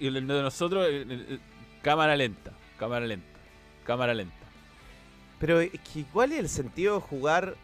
y 0.00 0.06
el 0.06 0.14
de 0.26 0.42
nosotros, 0.42 0.86
cámara 1.82 2.14
lenta, 2.16 2.52
cámara 2.78 3.06
lenta, 3.06 3.26
cámara 3.84 4.14
lenta. 4.14 4.34
Pero 5.38 5.60
es 5.60 5.70
que 5.70 6.04
¿cuál 6.12 6.32
es 6.32 6.38
el 6.40 6.48
sentido 6.48 6.96
de 6.96 7.00
jugar 7.00 7.54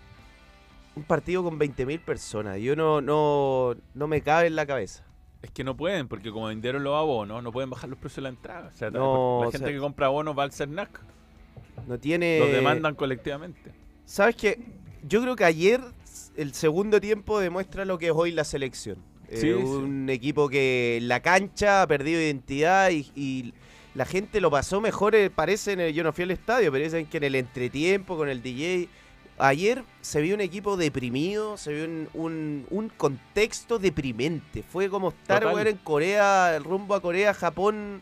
un 0.94 1.02
partido 1.02 1.42
con 1.42 1.58
20.000 1.58 2.00
personas? 2.00 2.58
Yo 2.60 2.76
no, 2.76 3.00
no, 3.00 3.74
no 3.94 4.06
me 4.06 4.20
cabe 4.20 4.46
en 4.46 4.56
la 4.56 4.66
cabeza. 4.66 5.02
Es 5.42 5.50
que 5.50 5.64
no 5.64 5.76
pueden, 5.76 6.08
porque 6.08 6.30
como 6.30 6.46
vendieron 6.46 6.82
los 6.84 6.94
abonos, 6.96 7.42
no 7.42 7.52
pueden 7.52 7.68
bajar 7.68 7.90
los 7.90 7.98
precios 7.98 8.16
de 8.16 8.22
la 8.22 8.28
entrada. 8.30 8.70
O 8.72 8.76
sea, 8.78 8.90
No, 8.90 9.40
la 9.42 9.48
o 9.48 9.52
gente 9.52 9.66
sea- 9.66 9.74
que 9.74 9.78
compra 9.80 10.06
abonos 10.06 10.38
va 10.38 10.44
al 10.44 10.52
CERNAC, 10.52 11.00
No 11.86 11.98
tiene... 11.98 12.38
los 12.38 12.50
demandan 12.52 12.94
colectivamente. 12.94 13.72
¿Sabes 14.06 14.36
qué? 14.36 14.58
Yo 15.06 15.20
creo 15.20 15.36
que 15.36 15.44
ayer 15.44 15.80
el 16.36 16.54
segundo 16.54 17.00
tiempo 17.00 17.40
demuestra 17.40 17.84
lo 17.84 17.98
que 17.98 18.06
es 18.06 18.12
hoy 18.14 18.30
la 18.32 18.44
selección. 18.44 18.96
Eh, 19.28 19.36
Sí, 19.38 19.46
sí. 19.48 19.52
un 19.52 20.08
equipo 20.08 20.48
que 20.48 20.96
en 20.98 21.08
la 21.08 21.20
cancha 21.20 21.82
ha 21.82 21.86
perdido 21.86 22.20
identidad 22.20 22.90
y, 22.90 23.10
y 23.14 23.52
la 23.94 24.04
gente 24.04 24.40
lo 24.40 24.50
pasó 24.50 24.80
mejor, 24.80 25.14
eh, 25.14 25.30
parece, 25.30 25.72
en 25.72 25.80
el, 25.80 25.94
yo 25.94 26.02
no 26.04 26.12
fui 26.12 26.24
al 26.24 26.30
estadio, 26.32 26.70
pero 26.72 26.84
dicen 26.84 27.06
que 27.06 27.16
en 27.18 27.24
el 27.24 27.34
entretiempo 27.36 28.16
con 28.16 28.28
el 28.28 28.42
DJ. 28.42 28.88
Ayer 29.36 29.82
se 30.00 30.20
vio 30.20 30.36
un 30.36 30.40
equipo 30.40 30.76
deprimido, 30.76 31.56
se 31.56 31.72
vio 31.72 31.84
un, 31.86 32.08
un- 32.14 32.66
un 32.70 32.88
contexto 32.88 33.80
deprimente. 33.80 34.62
Fue 34.62 34.88
como 34.88 35.08
estar 35.08 35.44
weón, 35.46 35.66
en 35.66 35.76
Corea, 35.78 36.56
rumbo 36.60 36.94
a 36.94 37.00
Corea, 37.00 37.34
Japón 37.34 38.00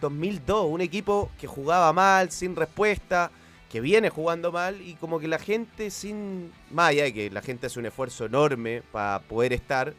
2002. 0.00 0.66
Un 0.70 0.80
equipo 0.80 1.30
que 1.38 1.46
jugaba 1.46 1.92
mal, 1.92 2.30
sin 2.30 2.56
respuesta, 2.56 3.30
que 3.70 3.80
viene 3.82 4.08
jugando 4.08 4.50
mal 4.50 4.80
y 4.80 4.94
como 4.94 5.18
que 5.18 5.28
la 5.28 5.38
gente 5.38 5.90
sin... 5.90 6.50
Más 6.70 6.88
allá 6.90 7.04
de 7.04 7.12
que 7.14 7.30
la 7.30 7.42
gente 7.42 7.66
hace 7.66 7.78
un 7.78 7.86
esfuerzo 7.86 8.24
enorme 8.26 8.82
para 8.92 9.18
poder 9.20 9.52
estar, 9.52 9.92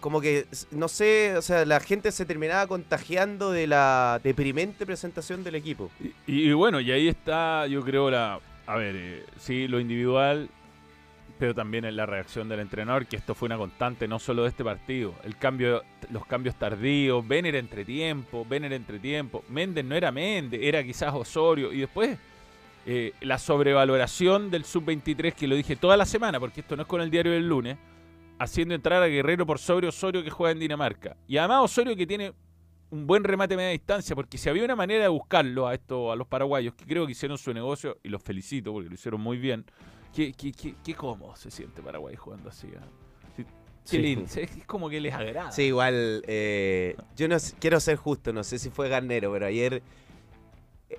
como 0.00 0.20
que, 0.20 0.46
no 0.70 0.88
sé, 0.88 1.36
o 1.36 1.42
sea, 1.42 1.64
la 1.64 1.78
gente 1.80 2.10
se 2.10 2.24
terminaba 2.24 2.66
contagiando 2.66 3.52
de 3.52 3.66
la 3.66 4.20
deprimente 4.22 4.86
presentación 4.86 5.44
del 5.44 5.54
equipo. 5.54 5.90
Y, 6.26 6.52
bueno, 6.52 6.80
y 6.80 6.90
ahí 6.90 7.08
está, 7.08 7.66
yo 7.66 7.82
creo, 7.82 8.10
la. 8.10 8.40
A 8.66 8.76
ver, 8.76 8.94
eh, 8.96 9.24
sí, 9.38 9.68
lo 9.68 9.80
individual, 9.80 10.48
pero 11.38 11.54
también 11.54 11.84
en 11.84 11.96
la 11.96 12.06
reacción 12.06 12.48
del 12.48 12.60
entrenador, 12.60 13.06
que 13.06 13.16
esto 13.16 13.34
fue 13.34 13.46
una 13.46 13.56
constante, 13.56 14.06
no 14.06 14.18
solo 14.18 14.42
de 14.42 14.50
este 14.50 14.64
partido. 14.64 15.14
El 15.24 15.36
cambio, 15.36 15.82
los 16.10 16.24
cambios 16.26 16.54
tardíos, 16.56 17.26
Vener 17.26 17.56
entretiempo, 17.56 18.46
Vener 18.48 18.72
entretiempo. 18.72 19.44
Méndez 19.48 19.84
no 19.84 19.94
era 19.94 20.12
Méndez, 20.12 20.60
era 20.62 20.84
quizás 20.84 21.12
Osorio. 21.12 21.72
Y 21.72 21.80
después, 21.80 22.16
eh, 22.86 23.12
la 23.20 23.38
sobrevaloración 23.38 24.50
del 24.50 24.64
sub-23, 24.64 25.34
que 25.34 25.48
lo 25.48 25.56
dije 25.56 25.76
toda 25.76 25.96
la 25.96 26.06
semana, 26.06 26.38
porque 26.38 26.60
esto 26.60 26.76
no 26.76 26.82
es 26.82 26.88
con 26.88 27.00
el 27.00 27.10
diario 27.10 27.32
del 27.32 27.48
lunes, 27.48 27.76
haciendo 28.40 28.74
entrar 28.74 29.02
a 29.02 29.06
Guerrero 29.06 29.46
por 29.46 29.58
sobre 29.58 29.86
Osorio 29.86 30.24
que 30.24 30.30
juega 30.30 30.52
en 30.52 30.58
Dinamarca. 30.58 31.16
Y 31.28 31.36
además 31.36 31.60
Osorio 31.64 31.94
que 31.94 32.06
tiene 32.06 32.32
un 32.90 33.06
buen 33.06 33.22
remate 33.22 33.54
a 33.54 33.56
media 33.58 33.70
distancia, 33.70 34.16
porque 34.16 34.38
si 34.38 34.48
había 34.48 34.64
una 34.64 34.74
manera 34.74 35.02
de 35.02 35.08
buscarlo 35.08 35.68
a 35.68 35.74
esto, 35.74 36.10
a 36.10 36.16
los 36.16 36.26
paraguayos, 36.26 36.74
que 36.74 36.84
creo 36.86 37.04
que 37.06 37.12
hicieron 37.12 37.36
su 37.38 37.52
negocio, 37.54 37.98
y 38.02 38.08
los 38.08 38.22
felicito 38.22 38.72
porque 38.72 38.88
lo 38.88 38.94
hicieron 38.94 39.20
muy 39.20 39.36
bien, 39.36 39.64
qué, 40.14 40.32
qué, 40.32 40.50
qué, 40.52 40.74
qué 40.82 40.94
cómodo 40.94 41.36
se 41.36 41.50
siente 41.50 41.82
Paraguay 41.82 42.16
jugando 42.16 42.48
así. 42.48 42.68
¿ah? 42.76 42.82
Sí, 43.36 43.44
Qué 43.44 43.50
Sí. 43.84 43.98
lindo, 43.98 44.24
es 44.24 44.36
es 44.36 44.66
como 44.66 44.88
que 44.88 45.00
les 45.00 45.12
agrada. 45.14 45.52
Sí, 45.52 45.64
igual, 45.64 46.22
eh, 46.26 46.96
yo 47.16 47.28
no 47.28 47.36
quiero 47.60 47.78
ser 47.78 47.96
justo, 47.96 48.32
no 48.32 48.42
sé 48.42 48.58
si 48.58 48.70
fue 48.70 48.88
Garnero, 48.88 49.30
pero 49.32 49.46
ayer... 49.46 49.82
eh, 50.88 50.98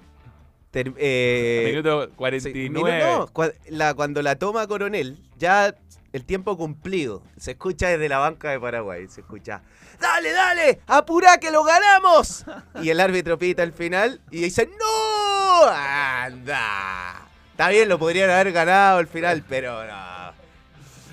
eh, 0.98 1.64
Minuto 1.72 2.06
Sí, 2.06 2.12
49. 2.16 2.70
mira, 2.70 3.18
no, 3.18 3.28
cua- 3.28 3.54
la- 3.70 3.94
cuando 3.96 4.22
la 4.22 4.38
toma 4.38 4.66
Coronel, 4.68 5.18
ya 5.38 5.76
el 6.14 6.26
tiempo 6.26 6.58
cumplido. 6.58 7.24
Se 7.38 7.52
escucha 7.52 7.88
desde 7.88 8.10
la 8.10 8.20
banca 8.20 8.52
de 8.52 8.60
Paraguay. 8.60 9.08
Se 9.08 9.22
escucha, 9.22 9.62
¡Dale, 10.00 10.32
dale! 10.32 10.82
¡Apura 10.88 11.38
que 11.38 11.52
lo 11.52 11.64
ganamos! 11.64 12.46
Y 12.82 12.90
el 12.90 13.00
árbitro 13.00 13.38
pita 13.38 13.64
el 13.64 13.74
final 13.74 14.20
y 14.32 14.42
dice, 14.42 14.70
¡No! 14.80 15.66
¡Anda! 15.68 17.28
Está 17.52 17.70
bien, 17.70 17.88
lo 17.88 18.00
podrían 18.00 18.30
haber 18.30 18.52
ganado 18.52 18.98
al 18.98 19.08
final, 19.08 19.44
pero 19.48 19.86
no. 19.86 20.22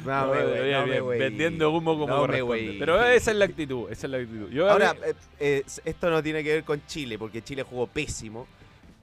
No, 0.04 0.26
No, 0.26 0.86
me 0.86 1.00
no 1.00 1.06
vendiendo 1.06 1.70
humo 1.70 1.98
como 1.98 2.26
No 2.26 2.26
me. 2.26 2.76
Pero 2.78 3.04
esa 3.04 3.30
es 3.32 3.36
la 3.36 3.44
actitud, 3.44 3.90
esa 3.90 4.06
es 4.06 4.10
la 4.10 4.18
actitud. 4.18 4.48
Yo 4.48 4.70
Ahora, 4.70 4.94
eh, 5.04 5.14
eh, 5.40 5.64
esto 5.84 6.08
no 6.08 6.22
tiene 6.22 6.42
que 6.42 6.54
ver 6.54 6.64
con 6.64 6.80
Chile, 6.86 7.18
porque 7.18 7.42
Chile 7.42 7.64
jugó 7.64 7.86
pésimo. 7.86 8.46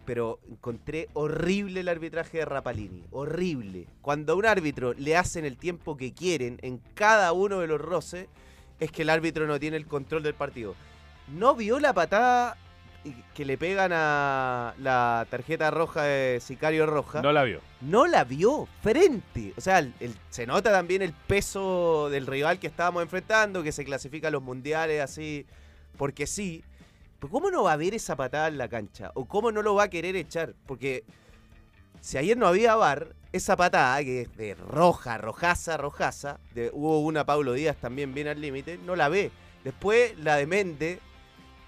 Pero 0.05 0.39
encontré 0.49 1.09
horrible 1.13 1.79
el 1.79 1.87
arbitraje 1.89 2.37
de 2.39 2.45
Rapalini. 2.45 3.03
Horrible. 3.11 3.87
Cuando 4.01 4.33
a 4.33 4.35
un 4.35 4.45
árbitro 4.45 4.93
le 4.93 5.17
hacen 5.17 5.45
el 5.45 5.57
tiempo 5.57 5.97
que 5.97 6.13
quieren 6.13 6.59
en 6.61 6.79
cada 6.93 7.31
uno 7.33 7.59
de 7.59 7.67
los 7.67 7.81
roces, 7.81 8.27
es 8.79 8.91
que 8.91 9.01
el 9.01 9.09
árbitro 9.09 9.47
no 9.47 9.59
tiene 9.59 9.77
el 9.77 9.87
control 9.87 10.21
del 10.23 10.35
partido. 10.35 10.75
No 11.27 11.55
vio 11.55 11.79
la 11.79 11.93
patada 11.93 12.57
que 13.35 13.45
le 13.45 13.55
pegan 13.57 13.91
a 13.93 14.73
la 14.79 15.27
tarjeta 15.29 15.69
roja 15.69 16.01
de 16.03 16.39
Sicario 16.41 16.87
Roja 16.87 17.21
no 17.21 17.31
la 17.31 17.43
vio. 17.43 17.61
no 17.81 18.07
la 18.07 18.23
vio 18.23 18.67
frente. 18.81 19.53
O 19.57 19.61
sea, 19.61 19.77
el- 19.77 19.93
el- 19.99 20.15
se 20.31 20.47
nota 20.47 20.71
también 20.71 21.03
el 21.03 21.13
peso 21.13 22.09
del 22.09 22.25
rival 22.25 22.57
que 22.59 22.65
estábamos 22.65 23.03
enfrentando, 23.03 23.61
que 23.61 23.71
se 23.71 23.85
clasifica 23.85 24.29
a 24.29 24.31
los 24.31 24.41
mundiales 24.41 25.01
así, 25.01 25.45
porque 25.97 26.25
sí. 26.27 26.63
Pero 27.19 27.31
¿cómo 27.31 27.49
no 27.51 27.63
va 27.63 27.73
a 27.73 27.77
ver 27.77 27.93
esa 27.93 28.15
patada 28.15 28.47
en 28.47 28.57
la 28.57 28.67
cancha? 28.67 29.11
¿O 29.15 29.25
cómo 29.25 29.51
no 29.51 29.61
lo 29.61 29.75
va 29.75 29.83
a 29.83 29.89
querer 29.89 30.15
echar? 30.15 30.53
Porque 30.65 31.03
si 32.01 32.17
ayer 32.17 32.37
no 32.37 32.47
había 32.47 32.75
VAR, 32.75 33.15
esa 33.31 33.55
patada, 33.55 34.01
que 34.03 34.21
es 34.21 34.37
de 34.37 34.53
roja, 34.55 35.17
rojaza, 35.17 35.77
rojaza, 35.77 36.39
de, 36.53 36.69
hubo 36.73 36.99
una 37.01 37.25
Pablo 37.25 37.53
Díaz 37.53 37.77
también 37.77 38.13
bien 38.13 38.27
al 38.27 38.39
límite, 38.39 38.77
no 38.85 38.95
la 38.95 39.09
ve. 39.09 39.31
Después 39.63 40.17
la 40.19 40.35
de 40.37 40.45
Méndez, 40.45 40.99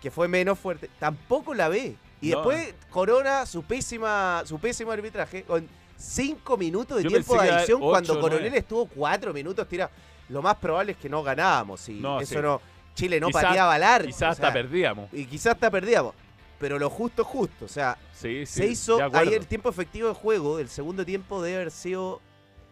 que 0.02 0.12
fue 0.12 0.28
menos 0.28 0.60
fuerte, 0.60 0.90
tampoco 1.00 1.54
la 1.54 1.68
ve. 1.70 1.96
Y 2.22 2.30
No. 2.30 2.38
después 2.38 2.74
Corona 2.90 3.46
su 3.46 3.64
pésima, 3.64 4.44
su 4.46 4.60
pésimo 4.60 4.92
arbitraje 4.92 5.44
con 5.44 5.68
cinco 5.98 6.58
minutos 6.58 6.98
de 6.98 7.04
Yo 7.04 7.10
tiempo 7.10 7.34
de 7.42 7.48
que 7.48 7.54
adición 7.54 7.80
ocho, 7.82 7.90
cuando. 7.90 8.22
Coronel 8.22 8.54
estuvo 8.54 8.86
cuatro 8.88 9.34
minutos 9.34 9.68
tira. 9.68 9.90
Lo 10.30 10.42
más 10.42 10.56
probable 10.58 10.92
es 10.94 10.98
que 10.98 11.10
no 11.10 11.24
ganábamos. 11.24 11.88
Y 11.90 11.94
No, 11.94 12.20
eso 12.20 12.36
sí. 12.36 12.42
no. 12.42 12.62
Chile 12.98 13.20
no 13.20 13.28
Quizá- 13.28 13.42
pateaba 13.44 13.78
largo. 13.78 14.08
Quizás 14.08 14.18
o 14.18 14.20
sea, 14.20 14.48
hasta 14.48 14.54
perdíamos. 14.54 15.14
Y 15.14 15.26
quizás 15.26 15.54
hasta 15.54 15.70
perdíamos. 15.72 16.14
Pero 16.60 16.80
lo 16.80 16.90
justo 16.90 17.22
es 17.22 17.28
justo. 17.28 17.66
O 17.66 17.68
sea, 17.68 17.98
Sí, 18.14 18.46
sí. 18.48 18.54
se 18.62 18.68
hizo 18.68 18.98
ahí 19.14 19.30
el 19.36 19.46
tiempo 19.46 19.70
efectivo 19.70 20.08
de 20.08 20.16
juego 20.16 20.58
del 20.58 20.70
segundo 20.70 21.06
tiempo 21.06 21.42
debe 21.42 21.58
haber 21.58 21.72
sido 21.72 22.20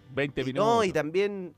20 0.09 0.41
y 0.41 0.45
minutos. 0.45 0.65
no, 0.67 0.83
y 0.83 0.91
también 0.91 1.55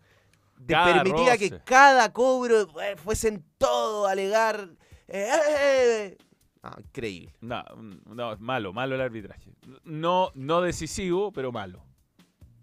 permitía 0.66 1.38
que 1.38 1.60
cada 1.64 2.12
cobro 2.12 2.64
eh, 2.82 2.96
fuesen 2.98 3.44
todo 3.58 4.08
a 4.08 4.12
alegar. 4.12 4.70
eh, 5.08 5.30
eh, 5.32 5.56
eh. 5.60 6.18
Ah, 6.64 6.76
increíble. 6.80 7.34
No, 7.40 7.64
no, 8.08 8.34
es 8.34 8.40
malo, 8.42 8.74
malo 8.74 8.96
el 8.96 9.02
arbitraje. 9.02 9.54
No, 9.86 10.32
no 10.36 10.60
decisivo, 10.62 11.32
pero 11.32 11.54
malo. 11.54 11.82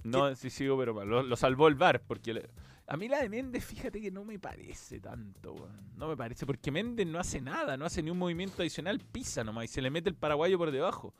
No 0.03 0.27
decisivo, 0.27 0.77
pero 0.77 0.93
malo. 0.93 1.11
Lo, 1.11 1.23
lo 1.23 1.37
salvó 1.37 1.69
el 1.69 1.75
VAR, 1.77 2.03
porque 2.03 2.35
le- 2.35 2.51
a 2.87 2.97
mí 2.97 3.09
la 3.09 3.23
de 3.23 3.29
Méndez, 3.29 3.65
fíjate 3.65 4.01
que 4.01 4.11
no 4.11 4.25
me 4.25 4.39
parece 4.39 5.01
tanto, 5.01 5.53
weón. 5.55 5.93
No 5.97 6.09
me 6.09 6.17
parece, 6.17 6.45
porque 6.47 6.71
Méndez 6.71 7.07
no 7.07 7.19
hace 7.19 7.41
nada, 7.41 7.77
no 7.77 7.87
hace 7.87 8.03
ni 8.03 8.11
un 8.11 8.19
movimiento 8.19 8.63
adicional, 8.63 9.01
pisa 9.01 9.43
nomás 9.45 9.65
y 9.65 9.69
se 9.69 9.81
le 9.83 9.91
mete 9.91 10.09
el 10.11 10.15
paraguayo 10.17 10.59
por 10.59 10.71
debajo. 10.71 11.15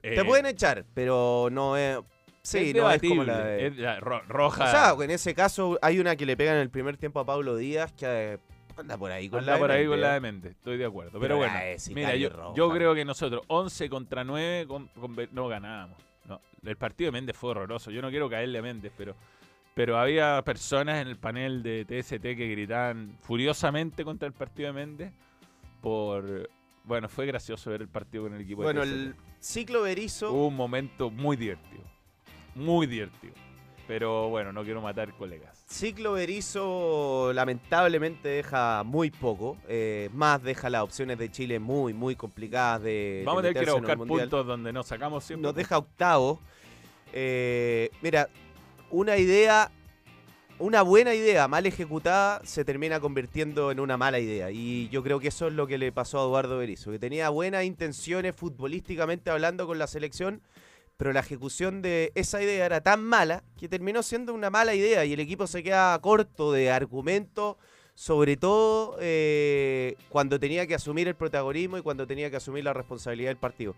Te 0.00 0.20
Eh, 0.20 0.24
pueden 0.24 0.46
echar, 0.46 0.84
pero 0.94 1.48
no 1.50 1.76
es. 1.76 1.98
Sí, 2.42 2.70
es 2.70 2.74
no 2.76 2.90
es 2.90 3.02
como 3.02 3.24
la 3.24 3.44
de. 3.44 3.66
es 3.66 3.76
la 3.76 4.00
ro- 4.00 4.22
roja. 4.28 4.64
O 4.64 4.70
sea, 4.96 5.04
en 5.04 5.10
ese 5.10 5.34
caso 5.34 5.78
hay 5.82 5.98
una 5.98 6.16
que 6.16 6.24
le 6.24 6.36
pega 6.36 6.52
en 6.52 6.58
el 6.58 6.70
primer 6.70 6.96
tiempo 6.96 7.20
a 7.20 7.26
Pablo 7.26 7.56
Díaz 7.56 7.92
que 7.92 8.06
eh, 8.34 8.38
anda 8.76 8.96
por 8.96 9.10
ahí 9.10 9.28
con 9.28 9.40
Anda 9.40 9.52
la 9.52 9.56
de 9.56 9.60
por 9.60 9.70
ahí 9.72 9.78
Méndez, 9.80 9.90
con 9.92 10.00
la 10.00 10.10
¿eh? 10.10 10.14
de 10.14 10.20
Méndez, 10.20 10.52
estoy 10.52 10.76
de 10.78 10.84
acuerdo. 10.86 11.10
Pero, 11.20 11.20
Pero 11.20 11.36
bueno, 11.36 11.52
mira, 11.94 12.14
yo, 12.16 12.30
Roja. 12.30 12.54
yo 12.54 12.70
creo 12.70 12.94
que 12.94 13.04
nosotros 13.04 13.42
11 13.48 13.90
contra 13.90 14.24
9 14.24 14.66
con- 14.66 14.86
con 14.88 15.14
Be- 15.16 15.28
no 15.32 15.48
ganábamos. 15.48 15.98
No, 16.26 16.40
el 16.64 16.76
partido 16.76 17.08
de 17.08 17.12
Méndez 17.12 17.36
fue 17.36 17.50
horroroso. 17.50 17.90
Yo 17.90 18.00
no 18.00 18.08
quiero 18.08 18.30
caerle 18.30 18.58
a 18.58 18.62
Méndez, 18.62 18.92
pero, 18.96 19.14
pero 19.78 19.96
había 19.96 20.42
personas 20.44 21.00
en 21.00 21.06
el 21.06 21.16
panel 21.16 21.62
de 21.62 21.84
TST 21.84 22.20
que 22.20 22.48
gritaban 22.48 23.16
furiosamente 23.20 24.04
contra 24.04 24.26
el 24.26 24.34
partido 24.34 24.66
de 24.66 24.72
Méndez 24.72 25.12
por... 25.80 26.50
Bueno, 26.82 27.08
fue 27.08 27.26
gracioso 27.26 27.70
ver 27.70 27.82
el 27.82 27.88
partido 27.88 28.24
con 28.24 28.34
el 28.34 28.40
equipo 28.40 28.64
Bueno, 28.64 28.80
de 28.80 28.88
el 28.88 29.14
ciclo 29.38 29.82
Berizo. 29.82 30.32
Hubo 30.32 30.48
un 30.48 30.56
momento 30.56 31.10
muy 31.10 31.36
divertido. 31.36 31.84
Muy 32.56 32.88
divertido. 32.88 33.34
Pero 33.86 34.28
bueno, 34.30 34.52
no 34.52 34.64
quiero 34.64 34.82
matar 34.82 35.12
colegas. 35.12 35.64
Ciclo 35.68 36.14
Berizo 36.14 37.32
lamentablemente 37.32 38.28
deja 38.30 38.82
muy 38.82 39.12
poco. 39.12 39.58
eh, 39.68 40.10
más 40.12 40.42
deja 40.42 40.70
las 40.70 40.82
opciones 40.82 41.18
de 41.18 41.30
Chile 41.30 41.60
muy, 41.60 41.94
muy 41.94 42.16
complicadas 42.16 42.82
de. 42.82 43.22
Vamos 43.24 43.38
a 43.38 43.42
tener 43.42 43.56
que 43.56 43.62
ir 43.62 43.70
a 43.70 43.74
buscar 43.74 43.96
puntos 43.96 44.44
donde 44.44 44.72
nos 44.72 44.88
sacamos 44.88 45.22
siempre. 45.22 45.46
Nos 45.46 45.54
deja 45.54 45.78
octavo. 45.78 46.40
Eh, 47.12 47.90
mira, 48.02 48.28
una 48.90 49.16
idea, 49.16 49.70
una 50.58 50.82
buena 50.82 51.14
idea 51.14 51.48
mal 51.48 51.66
ejecutada 51.66 52.40
se 52.44 52.64
termina 52.64 53.00
convirtiendo 53.00 53.70
en 53.70 53.80
una 53.80 53.96
mala 53.96 54.18
idea. 54.18 54.50
Y 54.50 54.88
yo 54.88 55.02
creo 55.02 55.20
que 55.20 55.28
eso 55.28 55.48
es 55.48 55.54
lo 55.54 55.66
que 55.66 55.78
le 55.78 55.92
pasó 55.92 56.20
a 56.20 56.24
Eduardo 56.24 56.58
Berizzo, 56.58 56.90
que 56.90 56.98
tenía 56.98 57.28
buenas 57.28 57.64
intenciones 57.64 58.34
futbolísticamente 58.34 59.30
hablando 59.30 59.66
con 59.66 59.78
la 59.78 59.86
selección, 59.86 60.42
pero 60.96 61.12
la 61.12 61.20
ejecución 61.20 61.80
de 61.80 62.12
esa 62.14 62.42
idea 62.42 62.66
era 62.66 62.80
tan 62.80 63.02
mala 63.04 63.44
que 63.56 63.68
terminó 63.68 64.02
siendo 64.02 64.34
una 64.34 64.50
mala 64.50 64.74
idea 64.74 65.04
y 65.04 65.12
el 65.12 65.20
equipo 65.20 65.46
se 65.46 65.62
queda 65.62 65.98
corto 66.00 66.52
de 66.52 66.70
argumentos. 66.70 67.56
Sobre 67.94 68.36
todo 68.36 68.96
eh, 69.00 69.96
cuando 70.08 70.38
tenía 70.38 70.68
que 70.68 70.76
asumir 70.76 71.08
el 71.08 71.16
protagonismo 71.16 71.78
y 71.78 71.82
cuando 71.82 72.06
tenía 72.06 72.30
que 72.30 72.36
asumir 72.36 72.62
la 72.62 72.72
responsabilidad 72.72 73.30
del 73.30 73.38
partido 73.38 73.74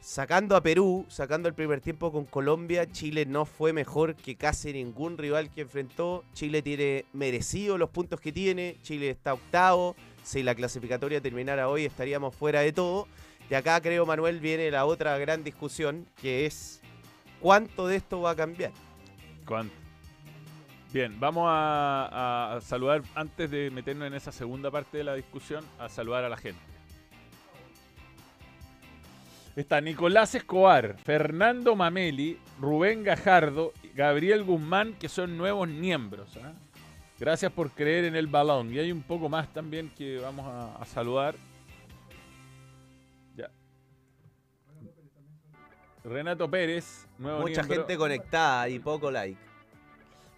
sacando 0.00 0.56
a 0.56 0.62
Perú, 0.62 1.04
sacando 1.08 1.48
el 1.48 1.54
primer 1.54 1.80
tiempo 1.80 2.10
con 2.10 2.24
Colombia, 2.24 2.90
Chile 2.90 3.26
no 3.26 3.44
fue 3.44 3.72
mejor 3.72 4.16
que 4.16 4.36
casi 4.36 4.72
ningún 4.72 5.18
rival 5.18 5.50
que 5.50 5.62
enfrentó. 5.62 6.24
Chile 6.32 6.62
tiene 6.62 7.04
merecido 7.12 7.78
los 7.78 7.90
puntos 7.90 8.20
que 8.20 8.32
tiene. 8.32 8.78
Chile 8.82 9.10
está 9.10 9.34
octavo. 9.34 9.94
Si 10.22 10.42
la 10.42 10.54
clasificatoria 10.54 11.20
terminara 11.20 11.68
hoy, 11.68 11.84
estaríamos 11.84 12.34
fuera 12.34 12.60
de 12.60 12.72
todo. 12.72 13.06
De 13.48 13.56
acá, 13.56 13.80
creo, 13.80 14.06
Manuel, 14.06 14.40
viene 14.40 14.70
la 14.70 14.84
otra 14.86 15.18
gran 15.18 15.42
discusión, 15.42 16.06
que 16.20 16.46
es 16.46 16.80
cuánto 17.40 17.86
de 17.86 17.96
esto 17.96 18.20
va 18.20 18.30
a 18.30 18.36
cambiar. 18.36 18.72
¿Cuánto? 19.44 19.74
Bien, 20.92 21.18
vamos 21.18 21.44
a, 21.48 22.56
a 22.56 22.60
saludar, 22.60 23.02
antes 23.14 23.50
de 23.50 23.70
meternos 23.70 24.06
en 24.08 24.14
esa 24.14 24.32
segunda 24.32 24.70
parte 24.70 24.98
de 24.98 25.04
la 25.04 25.14
discusión, 25.14 25.64
a 25.78 25.88
saludar 25.88 26.24
a 26.24 26.28
la 26.28 26.36
gente. 26.36 26.69
Está 29.56 29.80
Nicolás 29.80 30.34
Escobar, 30.34 30.96
Fernando 30.98 31.74
Mameli, 31.74 32.38
Rubén 32.60 33.02
Gajardo, 33.02 33.72
Gabriel 33.94 34.44
Guzmán, 34.44 34.94
que 34.94 35.08
son 35.08 35.36
nuevos 35.36 35.68
miembros. 35.68 36.36
¿ah? 36.42 36.52
Gracias 37.18 37.50
por 37.52 37.70
creer 37.70 38.04
en 38.04 38.16
el 38.16 38.28
balón. 38.28 38.72
Y 38.72 38.78
hay 38.78 38.92
un 38.92 39.02
poco 39.02 39.28
más 39.28 39.52
también 39.52 39.90
que 39.90 40.18
vamos 40.18 40.46
a, 40.46 40.76
a 40.76 40.84
saludar. 40.86 41.34
Ya. 43.36 43.50
Renato 46.04 46.48
Pérez, 46.48 47.06
nuevo 47.18 47.40
Mucha 47.40 47.62
miembro. 47.62 47.76
gente 47.76 47.96
conectada 47.98 48.68
y 48.68 48.78
poco 48.78 49.10
like. 49.10 49.38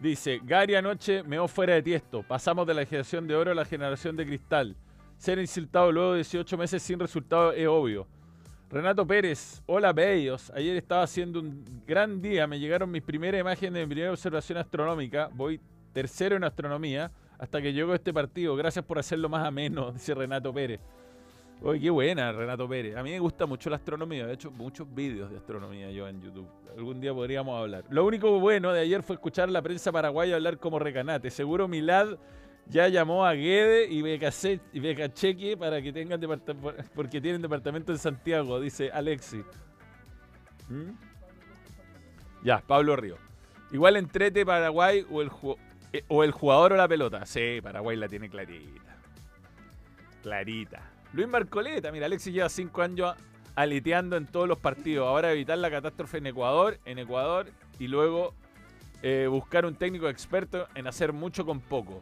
Dice, 0.01 0.41
Gary 0.43 0.75
anoche 0.75 1.23
meó 1.23 1.47
fuera 1.47 1.75
de 1.75 1.83
tiesto. 1.83 2.25
Pasamos 2.25 2.67
de 2.67 2.75
la 2.75 2.85
generación 2.85 3.29
de 3.29 3.37
oro 3.37 3.53
a 3.53 3.55
la 3.55 3.65
generación 3.65 4.17
de 4.17 4.27
cristal. 4.27 4.75
Ser 5.17 5.39
insultado 5.39 5.93
luego 5.93 6.13
de 6.13 6.17
18 6.19 6.59
meses 6.59 6.83
sin 6.83 6.99
resultado 6.99 7.53
es 7.53 7.69
obvio. 7.69 8.09
Renato 8.73 9.07
Pérez, 9.07 9.63
hola 9.67 9.93
bellos. 9.93 10.51
Ayer 10.55 10.79
estaba 10.79 11.03
haciendo 11.03 11.41
un 11.41 11.83
gran 11.87 12.23
día. 12.23 12.47
Me 12.47 12.59
llegaron 12.59 12.91
mis 12.91 13.03
primeras 13.03 13.39
imágenes 13.39 13.75
de 13.75 13.81
mi 13.81 13.87
primera 13.91 14.11
observación 14.11 14.57
astronómica. 14.57 15.29
Voy 15.35 15.61
tercero 15.93 16.37
en 16.37 16.45
astronomía 16.45 17.13
hasta 17.39 17.61
que 17.61 17.75
llegó 17.75 17.93
este 17.93 18.15
partido. 18.15 18.57
Gracias 18.57 18.83
por 18.83 18.99
hacerlo 18.99 19.29
más 19.29 19.47
ameno, 19.47 19.93
dice 19.93 20.15
Renato 20.15 20.55
Pérez. 20.55 20.81
Oye, 21.61 21.81
qué 21.81 21.91
buena, 21.91 22.33
Renato 22.33 22.67
Pérez. 22.67 22.97
A 22.97 23.03
mí 23.03 23.11
me 23.11 23.19
gusta 23.19 23.45
mucho 23.45 23.69
la 23.69 23.77
astronomía. 23.77 24.27
De 24.27 24.33
hecho, 24.33 24.51
muchos 24.51 24.87
vídeos 24.95 25.31
de 25.31 25.37
astronomía 25.37 25.91
yo 25.91 26.09
en 26.09 26.23
YouTube. 26.23 26.49
Algún 26.75 26.99
día 26.99 27.13
podríamos 27.13 27.61
hablar. 27.61 27.85
Lo 27.91 28.07
único 28.07 28.41
bueno 28.41 28.73
de 28.73 28.81
ayer 28.81 29.03
fue 29.03 29.17
escuchar 29.17 29.51
la 29.51 29.61
prensa 29.61 29.93
paraguaya 29.93 30.37
hablar 30.37 30.57
como 30.57 30.79
recanate. 30.79 31.29
Seguro 31.29 31.69
Milad 31.69 32.17
ya 32.73 32.89
llamó 32.89 33.27
a 33.27 33.35
Guede 33.35 33.87
y 33.87 34.01
Becacheque 34.81 35.57
para 35.59 35.83
que 35.83 35.93
tengan 35.93 36.19
departamento, 36.19 36.75
porque 36.95 37.21
tienen 37.21 37.43
departamento 37.43 37.93
en 37.93 37.99
Santiago, 37.99 38.59
dice 38.61 38.91
Alexi. 38.91 39.45
¿Mm? 40.71 40.93
Ya, 42.43 42.61
Pablo 42.67 42.97
Río. 42.97 43.17
Igual 43.73 43.97
entrete 43.97 44.47
Paraguay 44.47 45.07
o 45.11 45.21
el, 45.21 45.31
eh, 45.93 46.05
o 46.09 46.25
el 46.25 46.33
jugador 46.33 46.73
o 46.73 46.77
la 46.77 46.89
pelota. 46.89 47.27
Sí, 47.27 47.61
Paraguay 47.63 47.97
la 47.97 48.09
tiene 48.09 48.31
clarita. 48.31 48.97
Clarita. 50.23 50.81
Luis 51.13 51.29
Marcoleta, 51.29 51.93
mira, 51.93 52.07
Alexis 52.07 52.33
lleva 52.33 52.49
cinco 52.49 52.81
años 52.81 53.15
aleteando 53.55 54.17
en 54.17 54.27
todos 54.27 54.49
los 54.49 54.59
partidos. 54.59 55.07
Ahora 55.07 55.31
evitar 55.31 55.59
la 55.59 55.71
catástrofe 55.71 56.19
en 56.19 56.27
Ecuador, 56.27 56.79
en 56.87 56.99
Ecuador, 56.99 57.51
y 57.79 57.89
luego 57.89 58.35
eh, 59.03 59.27
buscar 59.29 59.67
un 59.67 59.75
técnico 59.75 60.09
experto 60.09 60.69
en 60.75 60.87
hacer 60.87 61.13
mucho 61.13 61.45
con 61.45 61.61
poco. 61.61 62.01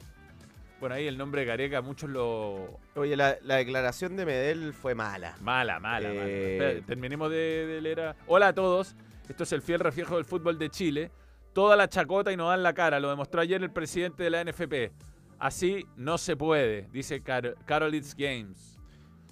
Bueno, 0.80 0.94
ahí 0.94 1.06
el 1.06 1.18
nombre 1.18 1.42
de 1.42 1.46
Gareca, 1.46 1.82
muchos 1.82 2.08
lo. 2.08 2.80
Oye, 2.94 3.14
la, 3.16 3.36
la 3.42 3.56
declaración 3.56 4.16
de 4.16 4.24
Medel 4.24 4.72
fue 4.72 4.94
mala. 4.94 5.36
Mala, 5.42 5.78
mala, 5.78 6.08
mala. 6.08 6.26
Eh, 6.26 6.52
Espera, 6.56 6.86
terminemos 6.86 7.30
de, 7.30 7.66
de 7.66 7.80
leer. 7.82 8.00
a- 8.00 8.16
Hola 8.26 8.48
a 8.48 8.52
todos. 8.54 8.96
Esto 9.28 9.42
es 9.44 9.52
el 9.52 9.60
fiel 9.62 9.80
reflejo 9.80 10.16
del 10.16 10.24
fútbol 10.24 10.58
de 10.58 10.70
Chile. 10.70 11.10
Toda 11.52 11.76
la 11.76 11.88
chacota 11.88 12.32
y 12.32 12.36
no 12.36 12.48
dan 12.48 12.62
la 12.62 12.72
cara. 12.72 12.98
Lo 12.98 13.10
demostró 13.10 13.42
ayer 13.42 13.62
el 13.62 13.70
presidente 13.70 14.22
de 14.24 14.30
la 14.30 14.40
NFP. 14.42 14.90
Así 15.38 15.86
no 15.96 16.16
se 16.18 16.36
puede, 16.36 16.88
dice 16.92 17.22
Car 17.22 17.54
Carolitz 17.66 18.14
Games. 18.14 18.78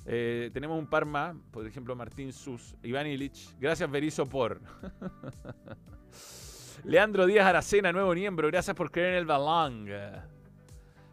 Eh, 0.06 0.50
tenemos 0.54 0.78
un 0.78 0.86
par 0.86 1.04
más, 1.04 1.34
por 1.50 1.66
ejemplo, 1.66 1.94
Martín 1.96 2.32
Sus, 2.32 2.74
Iván 2.82 3.06
Illich. 3.06 3.54
Gracias, 3.58 3.90
Berizo, 3.90 4.26
por. 4.26 4.60
Leandro 6.84 7.26
Díaz 7.26 7.46
Aracena, 7.46 7.92
nuevo 7.92 8.14
miembro. 8.14 8.48
Gracias 8.48 8.74
por 8.76 8.90
creer 8.90 9.14
en 9.14 9.18
el 9.18 9.26
balón. 9.26 9.86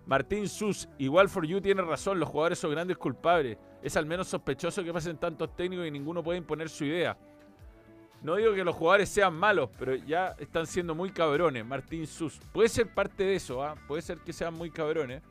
Martín 0.06 0.48
Sus, 0.48 0.88
igual 1.00 1.30
for 1.30 1.46
you 1.46 1.60
tiene 1.60 1.82
razón. 1.82 2.20
Los 2.20 2.30
jugadores 2.30 2.60
son 2.60 2.72
grandes 2.72 2.98
culpables. 2.98 3.58
Es 3.82 3.98
al 3.98 4.06
menos 4.06 4.28
sospechoso 4.28 4.84
que 4.84 4.94
pasen 4.94 5.18
tantos 5.18 5.56
técnicos 5.56 5.88
y 5.88 5.92
ninguno 5.92 6.24
puede 6.24 6.38
imponer 6.38 6.70
su 6.70 6.86
idea. 6.86 7.18
No 8.22 8.36
digo 8.36 8.54
que 8.54 8.64
los 8.64 8.76
jugadores 8.76 9.10
sean 9.10 9.36
malos, 9.36 9.70
pero 9.78 9.96
ya 9.96 10.36
están 10.40 10.66
siendo 10.66 10.96
muy 10.96 11.12
cabrones. 11.12 11.66
Martín 11.66 12.08
Sus. 12.08 12.40
Puede 12.52 12.70
ser 12.70 12.88
parte 12.88 13.24
de 13.24 13.36
eso, 13.36 13.64
¿ah? 13.64 13.76
puede 13.88 14.02
ser 14.02 14.20
que 14.20 14.34
sean 14.34 14.54
muy 14.54 14.72
cabrones. 14.72 15.22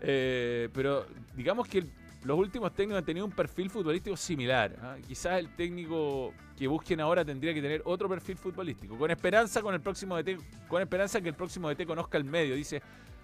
Eh, 0.00 0.68
pero 0.72 1.06
digamos 1.34 1.68
que 1.68 1.84
los 2.24 2.38
últimos 2.38 2.72
técnicos 2.74 2.98
han 2.98 3.04
tenido 3.04 3.26
un 3.26 3.32
perfil 3.32 3.70
futbolístico 3.70 4.16
similar. 4.16 4.76
¿ah? 4.82 4.96
Quizás 5.06 5.38
el 5.38 5.54
técnico 5.54 6.32
que 6.56 6.68
busquen 6.68 7.00
ahora 7.00 7.24
tendría 7.24 7.54
que 7.54 7.62
tener 7.62 7.82
otro 7.84 8.08
perfil 8.08 8.36
futbolístico. 8.36 8.96
Con 8.96 9.10
esperanza 9.10 9.62
con 9.62 9.74
el 9.74 9.80
próximo 9.80 10.16
DT, 10.16 10.38
con 10.68 10.82
esperanza 10.82 11.20
que 11.20 11.28
el 11.30 11.34
próximo 11.34 11.68
DT 11.68 11.86
conozca 11.86 12.18
el 12.18 12.24
medio, 12.24 12.54
dice 12.54 12.82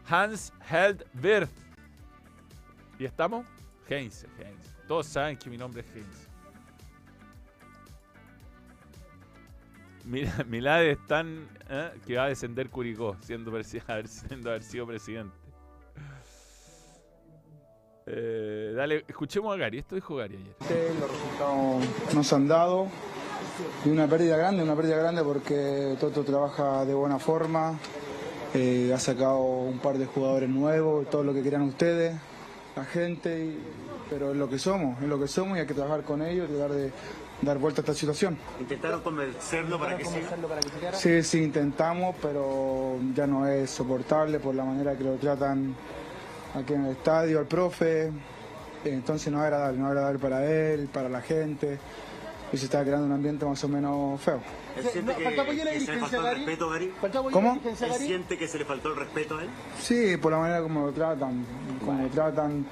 Hans 0.08 0.52
Held 0.70 1.04
Wirth. 1.22 1.50
¿Y 2.98 3.04
estamos? 3.04 3.46
Heinz, 3.88 4.24
Heinz. 4.38 4.74
Todos 4.88 5.06
saben 5.06 5.36
que 5.36 5.50
mi 5.50 5.56
nombre 5.56 5.82
es 5.82 5.94
Heinz. 5.94 6.28
Mira, 10.04 10.32
Milade 10.46 10.92
es 10.92 11.06
tan 11.06 11.48
¿eh? 11.68 11.90
que 12.06 12.16
va 12.16 12.24
a 12.24 12.28
descender 12.28 12.70
Curicó, 12.70 13.16
siendo, 13.22 13.50
haber, 13.50 13.64
sido 14.62 14.86
presidente. 14.86 15.36
Eh, 18.08 18.72
dale, 18.76 19.04
escuchemos 19.08 19.52
a 19.52 19.58
Gary. 19.58 19.78
Esto 19.78 19.96
dijo 19.96 20.14
Gary 20.14 20.36
ayer. 20.36 20.94
Los 21.00 21.10
resultados 21.10 22.14
no 22.14 22.22
se 22.22 22.34
han 22.36 22.46
dado. 22.46 22.86
Y 23.84 23.88
una 23.88 24.06
pérdida 24.06 24.36
grande, 24.36 24.62
una 24.62 24.76
pérdida 24.76 24.96
grande 24.98 25.24
porque 25.24 25.96
Toto 25.98 26.22
trabaja 26.22 26.84
de 26.84 26.94
buena 26.94 27.18
forma. 27.18 27.76
Eh, 28.56 28.92
ha 28.94 28.98
sacado 28.98 29.38
un 29.40 29.78
par 29.78 29.98
de 29.98 30.06
jugadores 30.06 30.48
nuevos, 30.48 31.08
todo 31.10 31.22
lo 31.22 31.34
que 31.34 31.42
querían 31.42 31.62
ustedes, 31.62 32.14
la 32.74 32.84
gente. 32.84 33.44
y- 33.44 33.58
pero 34.08 34.30
es 34.30 34.36
lo 34.36 34.48
que 34.48 34.56
somos, 34.60 35.02
es 35.02 35.08
lo 35.08 35.18
que 35.18 35.26
somos 35.26 35.58
y 35.58 35.60
hay 35.62 35.66
que 35.66 35.74
trabajar 35.74 36.02
con 36.04 36.22
ellos 36.22 36.48
y 36.48 36.52
tratar 36.54 36.76
de 36.76 36.92
dar 37.42 37.58
vuelta 37.58 37.80
a 37.80 37.82
esta 37.82 37.92
situación. 37.92 38.38
¿Intentaron 38.60 39.00
convencerlo 39.00 39.80
para 39.80 39.96
que 39.96 40.04
siga? 40.04 40.92
Sí, 40.92 41.22
sí, 41.24 41.42
intentamos, 41.42 42.14
pero 42.22 42.98
ya 43.16 43.26
no 43.26 43.48
es 43.48 43.68
soportable 43.68 44.38
por 44.38 44.54
la 44.54 44.62
manera 44.64 44.94
que 44.96 45.02
lo 45.02 45.14
tratan 45.16 45.74
aquí 46.54 46.74
en 46.74 46.84
el 46.86 46.92
estadio, 46.92 47.40
al 47.40 47.46
profe. 47.46 48.12
Entonces 48.84 49.32
no 49.32 49.38
es 49.38 49.44
agradable, 49.44 49.78
no 49.80 49.86
es 49.86 49.90
agradable 49.90 50.18
para 50.20 50.46
él, 50.46 50.88
para 50.92 51.08
la 51.08 51.20
gente. 51.20 51.78
Y 52.56 52.58
se 52.58 52.64
está 52.64 52.82
creando 52.82 53.04
un 53.04 53.12
ambiente 53.12 53.44
más 53.44 53.62
o 53.64 53.68
menos 53.68 54.18
feo. 54.18 54.40
¿Él 54.78 54.84
siente 54.90 55.14
que, 55.14 55.24
que 55.24 55.80
se 55.84 55.92
le 55.92 55.98
faltó 56.00 56.26
el 56.26 56.36
respeto, 56.36 56.70
Gary? 56.70 56.92
¿Cómo? 57.30 57.60
¿Él 57.62 57.92
siente 57.98 58.38
que 58.38 58.48
se 58.48 58.58
le 58.58 58.64
faltó 58.64 58.88
el 58.88 58.96
respeto 58.96 59.36
a 59.36 59.42
él? 59.42 59.50
Sí, 59.78 60.16
por 60.16 60.32
la 60.32 60.38
manera 60.38 60.62
como 60.62 60.86
lo 60.86 60.92
tratan, 60.92 61.44
como 61.84 62.02
lo 62.02 62.08
tratan. 62.08 62.64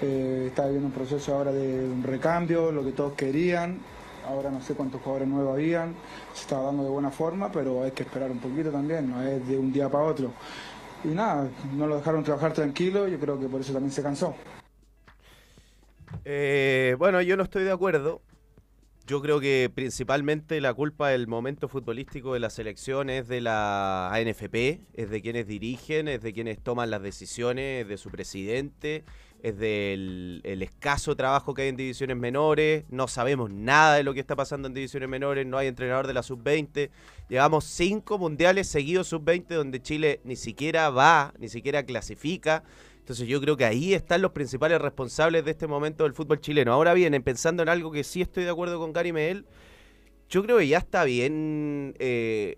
eh, 0.00 0.44
está 0.46 0.66
viviendo 0.66 0.86
un 0.86 0.92
proceso 0.92 1.34
ahora 1.34 1.50
de 1.50 1.86
un 1.86 2.04
recambio, 2.04 2.70
lo 2.70 2.84
que 2.84 2.92
todos 2.92 3.14
querían. 3.14 3.80
Ahora 4.28 4.48
no 4.48 4.62
sé 4.62 4.74
cuántos 4.74 5.00
jugadores 5.00 5.26
nuevos 5.26 5.54
habían. 5.54 5.96
Se 6.32 6.42
estaba 6.42 6.66
dando 6.66 6.84
de 6.84 6.90
buena 6.90 7.10
forma, 7.10 7.50
pero 7.50 7.82
hay 7.82 7.90
que 7.90 8.04
esperar 8.04 8.30
un 8.30 8.38
poquito 8.38 8.70
también, 8.70 9.10
no 9.10 9.20
es 9.22 9.44
de 9.48 9.58
un 9.58 9.72
día 9.72 9.88
para 9.88 10.04
otro. 10.04 10.30
Y 11.02 11.08
nada, 11.08 11.48
no 11.74 11.88
lo 11.88 11.96
dejaron 11.96 12.22
trabajar 12.22 12.52
tranquilo, 12.52 13.08
yo 13.08 13.18
creo 13.18 13.40
que 13.40 13.48
por 13.48 13.60
eso 13.60 13.72
también 13.72 13.90
se 13.90 14.04
cansó. 14.04 14.36
Eh, 16.24 16.94
bueno, 16.96 17.20
yo 17.22 17.36
no 17.36 17.42
estoy 17.42 17.64
de 17.64 17.72
acuerdo. 17.72 18.20
Yo 19.10 19.20
creo 19.20 19.40
que 19.40 19.68
principalmente 19.74 20.60
la 20.60 20.72
culpa 20.72 21.08
del 21.08 21.26
momento 21.26 21.66
futbolístico 21.66 22.34
de 22.34 22.38
la 22.38 22.48
selección 22.48 23.10
es 23.10 23.26
de 23.26 23.40
la 23.40 24.08
ANFP, 24.14 24.82
es 24.94 25.10
de 25.10 25.20
quienes 25.20 25.48
dirigen, 25.48 26.06
es 26.06 26.22
de 26.22 26.32
quienes 26.32 26.60
toman 26.60 26.90
las 26.90 27.02
decisiones, 27.02 27.82
es 27.82 27.88
de 27.88 27.96
su 27.96 28.08
presidente, 28.08 29.02
es 29.42 29.58
del 29.58 30.40
el 30.44 30.62
escaso 30.62 31.16
trabajo 31.16 31.54
que 31.54 31.62
hay 31.62 31.68
en 31.70 31.76
divisiones 31.76 32.16
menores. 32.16 32.84
No 32.88 33.08
sabemos 33.08 33.50
nada 33.50 33.96
de 33.96 34.04
lo 34.04 34.14
que 34.14 34.20
está 34.20 34.36
pasando 34.36 34.68
en 34.68 34.74
divisiones 34.74 35.08
menores, 35.08 35.44
no 35.44 35.58
hay 35.58 35.66
entrenador 35.66 36.06
de 36.06 36.14
la 36.14 36.22
sub-20. 36.22 36.90
Llevamos 37.28 37.64
cinco 37.64 38.16
mundiales 38.16 38.68
seguidos 38.68 39.08
sub-20 39.08 39.48
donde 39.48 39.82
Chile 39.82 40.20
ni 40.22 40.36
siquiera 40.36 40.88
va, 40.88 41.34
ni 41.40 41.48
siquiera 41.48 41.82
clasifica. 41.82 42.62
Entonces 43.10 43.26
yo 43.26 43.40
creo 43.40 43.56
que 43.56 43.64
ahí 43.64 43.92
están 43.92 44.22
los 44.22 44.30
principales 44.30 44.80
responsables 44.80 45.44
de 45.44 45.50
este 45.50 45.66
momento 45.66 46.04
del 46.04 46.14
fútbol 46.14 46.40
chileno. 46.40 46.72
Ahora 46.72 46.94
bien, 46.94 47.20
pensando 47.24 47.60
en 47.60 47.68
algo 47.68 47.90
que 47.90 48.04
sí 48.04 48.22
estoy 48.22 48.44
de 48.44 48.50
acuerdo 48.50 48.78
con 48.78 48.92
Gary 48.92 49.12
Medel, 49.12 49.46
yo 50.28 50.44
creo 50.44 50.58
que 50.58 50.68
ya 50.68 50.78
está 50.78 51.02
bien, 51.02 51.96
eh, 51.98 52.56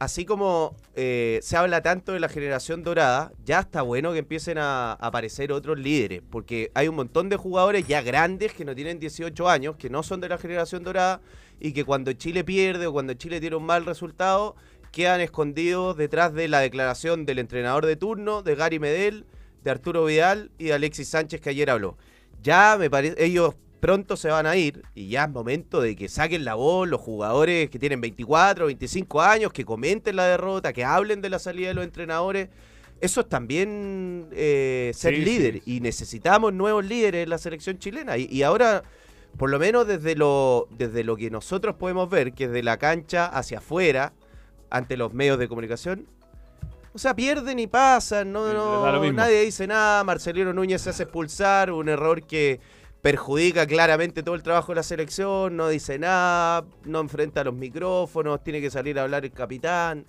así 0.00 0.24
como 0.24 0.74
eh, 0.96 1.38
se 1.40 1.56
habla 1.56 1.82
tanto 1.82 2.10
de 2.10 2.18
la 2.18 2.28
generación 2.28 2.82
dorada, 2.82 3.30
ya 3.44 3.60
está 3.60 3.82
bueno 3.82 4.12
que 4.12 4.18
empiecen 4.18 4.58
a, 4.58 4.94
aparecer 4.94 5.52
otros 5.52 5.78
líderes, 5.78 6.20
porque 6.30 6.72
hay 6.74 6.88
un 6.88 6.96
montón 6.96 7.28
de 7.28 7.36
jugadores 7.36 7.86
ya 7.86 8.02
grandes 8.02 8.54
que 8.54 8.64
no 8.64 8.74
tienen 8.74 8.98
18 8.98 9.48
años, 9.48 9.76
que 9.76 9.88
no 9.88 10.02
son 10.02 10.20
de 10.20 10.28
la 10.28 10.38
generación 10.38 10.82
dorada, 10.82 11.20
y 11.60 11.70
que 11.74 11.84
cuando 11.84 12.12
Chile 12.12 12.42
pierde 12.42 12.88
o 12.88 12.92
cuando 12.92 13.14
Chile 13.14 13.38
tiene 13.38 13.54
un 13.54 13.64
mal 13.64 13.86
resultado, 13.86 14.56
quedan 14.90 15.20
escondidos 15.20 15.96
detrás 15.96 16.34
de 16.34 16.48
la 16.48 16.58
declaración 16.58 17.24
del 17.24 17.38
entrenador 17.38 17.86
de 17.86 17.94
turno, 17.94 18.42
de 18.42 18.56
Gary 18.56 18.80
Medel, 18.80 19.26
de 19.66 19.72
Arturo 19.72 20.04
Vidal 20.04 20.50
y 20.58 20.66
de 20.66 20.74
Alexis 20.74 21.08
Sánchez 21.08 21.40
que 21.40 21.50
ayer 21.50 21.68
habló. 21.70 21.96
Ya 22.42 22.76
me 22.78 22.88
parece, 22.88 23.22
ellos 23.22 23.54
pronto 23.80 24.16
se 24.16 24.28
van 24.28 24.46
a 24.46 24.56
ir 24.56 24.82
y 24.94 25.08
ya 25.08 25.24
es 25.24 25.30
momento 25.30 25.80
de 25.80 25.96
que 25.96 26.08
saquen 26.08 26.44
la 26.44 26.54
voz 26.54 26.88
los 26.88 27.00
jugadores 27.00 27.68
que 27.68 27.78
tienen 27.78 28.00
24, 28.00 28.66
25 28.66 29.20
años, 29.20 29.52
que 29.52 29.64
comenten 29.64 30.14
la 30.16 30.26
derrota, 30.26 30.72
que 30.72 30.84
hablen 30.84 31.20
de 31.20 31.30
la 31.30 31.38
salida 31.40 31.68
de 31.68 31.74
los 31.74 31.84
entrenadores. 31.84 32.48
Eso 33.00 33.20
es 33.22 33.28
también 33.28 34.28
eh, 34.32 34.92
ser 34.94 35.14
Sí, 35.16 35.20
líder 35.22 35.54
sí. 35.54 35.76
y 35.76 35.80
necesitamos 35.80 36.52
nuevos 36.54 36.84
líderes 36.84 37.24
en 37.24 37.30
la 37.30 37.38
selección 37.38 37.78
chilena. 37.78 38.16
Y, 38.16 38.28
y 38.30 38.42
ahora, 38.44 38.84
por 39.36 39.50
lo 39.50 39.58
menos 39.58 39.86
desde 39.86 40.14
lo, 40.14 40.68
desde 40.70 41.02
lo 41.02 41.16
que 41.16 41.28
nosotros 41.28 41.74
podemos 41.74 42.08
ver, 42.08 42.32
que 42.32 42.44
es 42.44 42.50
de 42.52 42.62
la 42.62 42.78
cancha 42.78 43.26
hacia 43.26 43.58
afuera, 43.58 44.12
ante 44.70 44.96
los 44.96 45.12
medios 45.12 45.38
de 45.38 45.48
comunicación, 45.48 46.06
o 46.96 46.98
sea, 46.98 47.14
pierden 47.14 47.58
y 47.58 47.66
pasan, 47.66 48.32
no, 48.32 48.54
no, 48.54 49.12
nadie 49.12 49.42
dice 49.42 49.66
nada, 49.66 50.02
Marcelino 50.02 50.54
Núñez 50.54 50.80
se 50.80 50.88
hace 50.88 51.02
expulsar, 51.02 51.70
un 51.70 51.90
error 51.90 52.22
que 52.22 52.58
perjudica 53.02 53.66
claramente 53.66 54.22
todo 54.22 54.34
el 54.34 54.42
trabajo 54.42 54.72
de 54.72 54.76
la 54.76 54.82
selección, 54.82 55.58
no 55.58 55.68
dice 55.68 55.98
nada, 55.98 56.64
no 56.86 57.00
enfrenta 57.00 57.44
los 57.44 57.52
micrófonos, 57.52 58.42
tiene 58.42 58.62
que 58.62 58.70
salir 58.70 58.98
a 58.98 59.02
hablar 59.02 59.26
el 59.26 59.32
capitán. 59.32 60.06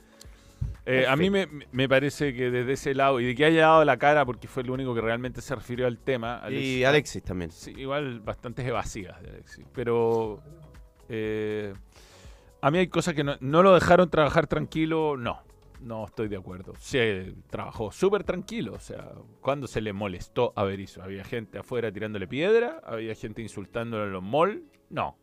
Eh, 0.85 1.05
a 1.05 1.17
mí 1.17 1.29
me, 1.29 1.49
me 1.73 1.89
parece 1.89 2.33
que 2.33 2.49
desde 2.49 2.71
ese 2.71 2.95
lado, 2.95 3.19
y 3.19 3.25
de 3.25 3.35
que 3.35 3.43
haya 3.43 3.63
dado 3.63 3.83
la 3.83 3.97
cara, 3.97 4.25
porque 4.25 4.47
fue 4.47 4.63
el 4.63 4.69
único 4.69 4.95
que 4.95 5.01
realmente 5.01 5.41
se 5.41 5.53
refirió 5.55 5.87
al 5.87 5.97
tema. 5.97 6.41
Y 6.49 6.85
Alexis 6.85 7.21
también. 7.21 7.51
Sí, 7.51 7.73
igual 7.75 8.21
bastantes 8.21 8.65
evasivas 8.65 9.21
de 9.21 9.31
Alexis. 9.31 9.65
Pero 9.73 10.41
eh, 11.09 11.73
a 12.61 12.71
mí 12.71 12.77
hay 12.77 12.87
cosas 12.87 13.13
que 13.13 13.25
no, 13.25 13.35
no 13.41 13.61
lo 13.61 13.73
dejaron 13.73 14.09
trabajar 14.09 14.47
tranquilo, 14.47 15.17
no. 15.17 15.45
No 15.81 16.05
estoy 16.05 16.27
de 16.27 16.37
acuerdo. 16.37 16.73
Se 16.77 17.35
trabajó 17.49 17.91
súper 17.91 18.23
tranquilo. 18.23 18.73
O 18.73 18.79
sea, 18.79 19.11
cuando 19.41 19.67
se 19.67 19.81
le 19.81 19.93
molestó 19.93 20.53
a 20.55 20.63
Berizzo? 20.63 21.03
¿Había 21.03 21.23
gente 21.23 21.59
afuera 21.59 21.91
tirándole 21.91 22.27
piedra? 22.27 22.81
¿Había 22.83 23.13
gente 23.15 23.41
insultándolo 23.41 24.05
en 24.05 24.11
los 24.11 24.23
malls? 24.23 24.61
No. 24.89 25.17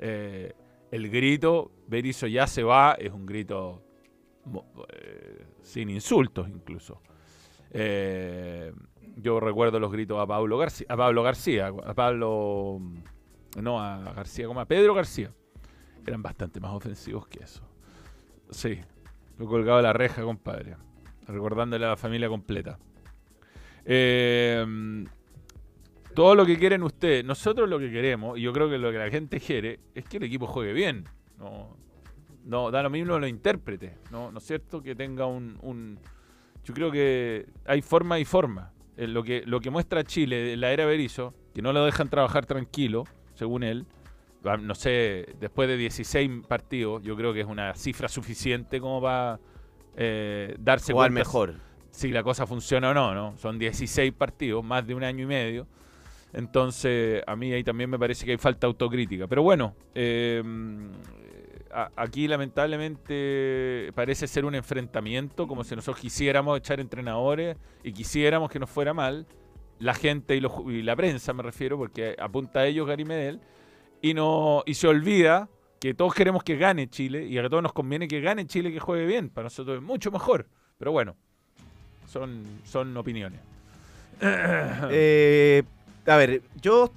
Eh, 0.00 0.52
el 0.90 1.10
grito, 1.10 1.70
Berizzo 1.86 2.26
ya 2.26 2.46
se 2.46 2.62
va, 2.62 2.92
es 2.92 3.12
un 3.12 3.26
grito 3.26 3.82
eh, 4.88 5.46
sin 5.62 5.90
insultos 5.90 6.48
incluso. 6.48 7.02
Eh, 7.70 8.72
yo 9.16 9.40
recuerdo 9.40 9.78
los 9.78 9.92
gritos 9.92 10.18
a 10.18 10.26
Pablo 10.26 10.56
García, 10.58 10.86
a 10.88 10.96
Pablo 10.96 11.22
García, 11.22 11.66
a 11.66 11.94
Pablo, 11.94 12.80
no 13.60 13.82
a 13.82 14.12
García, 14.12 14.46
como 14.46 14.60
a 14.60 14.66
Pedro 14.66 14.94
García. 14.94 15.32
Eran 16.06 16.22
bastante 16.22 16.60
más 16.60 16.72
ofensivos 16.72 17.26
que 17.26 17.44
eso. 17.44 17.62
Sí, 18.50 18.80
lo 19.38 19.46
colgado 19.46 19.78
de 19.78 19.82
la 19.84 19.92
reja, 19.92 20.22
compadre. 20.22 20.76
Recordándole 21.26 21.84
a 21.84 21.90
la 21.90 21.96
familia 21.96 22.28
completa. 22.28 22.78
Eh, 23.84 25.04
todo 26.14 26.34
lo 26.34 26.44
que 26.44 26.58
quieren 26.58 26.82
ustedes, 26.82 27.24
nosotros 27.24 27.68
lo 27.68 27.78
que 27.78 27.92
queremos, 27.92 28.36
y 28.38 28.42
yo 28.42 28.52
creo 28.52 28.68
que 28.68 28.76
lo 28.76 28.90
que 28.90 28.98
la 28.98 29.08
gente 29.08 29.38
quiere, 29.40 29.78
es 29.94 30.04
que 30.04 30.16
el 30.16 30.24
equipo 30.24 30.46
juegue 30.46 30.72
bien. 30.72 31.04
No, 31.38 31.76
no 32.44 32.70
da 32.70 32.82
lo 32.82 32.90
mismo 32.90 33.18
los 33.18 33.28
intérpretes, 33.30 33.92
¿no? 34.10 34.32
¿No 34.32 34.38
es 34.38 34.44
cierto? 34.44 34.82
Que 34.82 34.94
tenga 34.94 35.26
un, 35.26 35.98
Yo 36.64 36.74
creo 36.74 36.90
que 36.90 37.46
hay 37.66 37.82
forma 37.82 38.18
y 38.18 38.24
forma. 38.24 38.72
Eh, 38.96 39.06
lo, 39.06 39.22
que, 39.22 39.44
lo 39.46 39.60
que 39.60 39.70
muestra 39.70 40.02
Chile 40.02 40.56
la 40.56 40.72
era 40.72 40.86
Berizzo, 40.86 41.34
que 41.54 41.62
no 41.62 41.72
lo 41.72 41.84
dejan 41.84 42.08
trabajar 42.08 42.46
tranquilo, 42.46 43.04
según 43.34 43.62
él, 43.62 43.86
no 44.56 44.74
sé, 44.74 45.34
después 45.40 45.68
de 45.68 45.76
16 45.76 46.46
partidos, 46.48 47.02
yo 47.02 47.14
creo 47.16 47.32
que 47.34 47.40
es 47.40 47.46
una 47.46 47.74
cifra 47.74 48.08
suficiente 48.08 48.80
como 48.80 49.02
para 49.02 49.38
eh, 49.96 50.54
darse 50.58 50.92
Jugar 50.92 51.10
cuenta 51.10 51.20
mejor. 51.20 51.54
si 51.90 52.08
la 52.10 52.22
cosa 52.22 52.46
funciona 52.46 52.90
o 52.90 52.94
no, 52.94 53.14
¿no? 53.14 53.36
Son 53.36 53.58
16 53.58 54.12
partidos, 54.12 54.64
más 54.64 54.86
de 54.86 54.94
un 54.94 55.04
año 55.04 55.24
y 55.24 55.26
medio. 55.26 55.66
Entonces, 56.32 57.22
a 57.26 57.36
mí 57.36 57.52
ahí 57.52 57.64
también 57.64 57.88
me 57.90 57.98
parece 57.98 58.24
que 58.24 58.32
hay 58.32 58.38
falta 58.38 58.66
autocrítica. 58.66 59.26
Pero 59.26 59.42
bueno, 59.42 59.74
eh, 59.94 60.42
a- 61.72 61.90
aquí 61.96 62.28
lamentablemente 62.28 63.92
parece 63.94 64.26
ser 64.26 64.44
un 64.44 64.54
enfrentamiento, 64.54 65.46
como 65.46 65.64
si 65.64 65.74
nosotros 65.74 66.00
quisiéramos 66.00 66.58
echar 66.58 66.80
entrenadores 66.80 67.56
y 67.82 67.92
quisiéramos 67.92 68.50
que 68.50 68.58
nos 68.58 68.70
fuera 68.70 68.94
mal. 68.94 69.26
La 69.78 69.94
gente 69.94 70.34
y, 70.34 70.40
los 70.40 70.52
y 70.66 70.82
la 70.82 70.96
prensa, 70.96 71.32
me 71.32 71.42
refiero, 71.42 71.78
porque 71.78 72.16
apunta 72.18 72.60
a 72.60 72.66
ellos 72.66 72.86
Gary 72.86 73.04
Medel, 73.04 73.40
y, 74.02 74.14
no, 74.14 74.62
y 74.66 74.74
se 74.74 74.86
olvida 74.88 75.48
que 75.80 75.94
todos 75.94 76.14
queremos 76.14 76.42
que 76.42 76.56
gane 76.56 76.88
Chile 76.88 77.26
y 77.26 77.38
a 77.38 77.48
todos 77.48 77.62
nos 77.62 77.72
conviene 77.72 78.08
que 78.08 78.20
gane 78.20 78.46
Chile 78.46 78.72
que 78.72 78.80
juegue 78.80 79.06
bien. 79.06 79.30
Para 79.30 79.44
nosotros 79.44 79.76
es 79.76 79.82
mucho 79.82 80.10
mejor. 80.10 80.46
Pero 80.78 80.92
bueno, 80.92 81.16
son, 82.06 82.42
son 82.64 82.96
opiniones. 82.96 83.40
Eh, 84.90 85.62
a 86.06 86.16
ver, 86.16 86.42
yo 86.60 86.90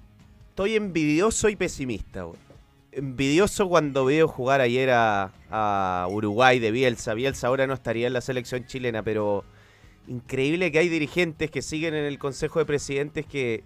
estoy 0.49 0.75
envidioso 0.75 1.49
y 1.49 1.55
pesimista. 1.55 2.25
Envidioso 2.91 3.69
cuando 3.69 4.05
veo 4.05 4.27
jugar 4.27 4.61
ayer 4.61 4.89
a, 4.89 5.31
a 5.51 6.07
Uruguay 6.09 6.59
de 6.59 6.71
Bielsa. 6.71 7.13
Bielsa 7.13 7.47
ahora 7.47 7.67
no 7.67 7.73
estaría 7.73 8.07
en 8.07 8.13
la 8.13 8.21
selección 8.21 8.65
chilena, 8.65 9.03
pero 9.03 9.43
increíble 10.07 10.71
que 10.71 10.79
hay 10.79 10.89
dirigentes 10.89 11.51
que 11.51 11.61
siguen 11.61 11.93
en 11.93 12.05
el 12.05 12.17
Consejo 12.17 12.59
de 12.59 12.65
Presidentes 12.65 13.25
que 13.25 13.63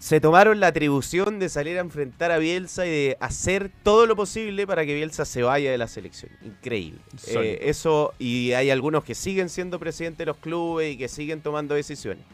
se 0.00 0.18
tomaron 0.18 0.60
la 0.60 0.68
atribución 0.68 1.38
de 1.38 1.50
salir 1.50 1.76
a 1.76 1.82
enfrentar 1.82 2.32
a 2.32 2.38
Bielsa 2.38 2.86
y 2.86 2.90
de 2.90 3.16
hacer 3.20 3.70
todo 3.82 4.06
lo 4.06 4.16
posible 4.16 4.66
para 4.66 4.86
que 4.86 4.94
Bielsa 4.94 5.26
se 5.26 5.42
vaya 5.42 5.70
de 5.70 5.76
la 5.76 5.88
selección. 5.88 6.32
Increíble. 6.42 7.00
Eh, 7.26 7.58
eso, 7.64 8.14
y 8.18 8.52
hay 8.52 8.70
algunos 8.70 9.04
que 9.04 9.14
siguen 9.14 9.50
siendo 9.50 9.78
presidentes 9.78 10.20
de 10.20 10.24
los 10.24 10.38
clubes 10.38 10.94
y 10.94 10.96
que 10.96 11.06
siguen 11.06 11.42
tomando 11.42 11.74
decisiones. 11.74 12.24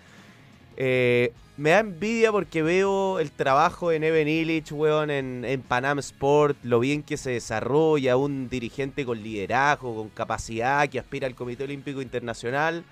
Eh, 0.76 1.32
me 1.56 1.70
da 1.70 1.80
envidia 1.80 2.30
porque 2.30 2.62
veo 2.62 3.18
el 3.18 3.32
trabajo 3.32 3.90
de 3.90 3.98
Neven 3.98 4.28
Illich, 4.28 4.70
weón, 4.70 5.10
en, 5.10 5.44
en 5.44 5.60
Panam 5.60 5.98
Sport, 5.98 6.56
lo 6.62 6.78
bien 6.78 7.02
que 7.02 7.16
se 7.16 7.30
desarrolla, 7.30 8.16
un 8.16 8.48
dirigente 8.48 9.04
con 9.04 9.20
liderazgo, 9.20 9.96
con 9.96 10.08
capacidad, 10.10 10.88
que 10.88 11.00
aspira 11.00 11.26
al 11.26 11.34
Comité 11.34 11.64
Olímpico 11.64 12.00
Internacional. 12.00 12.84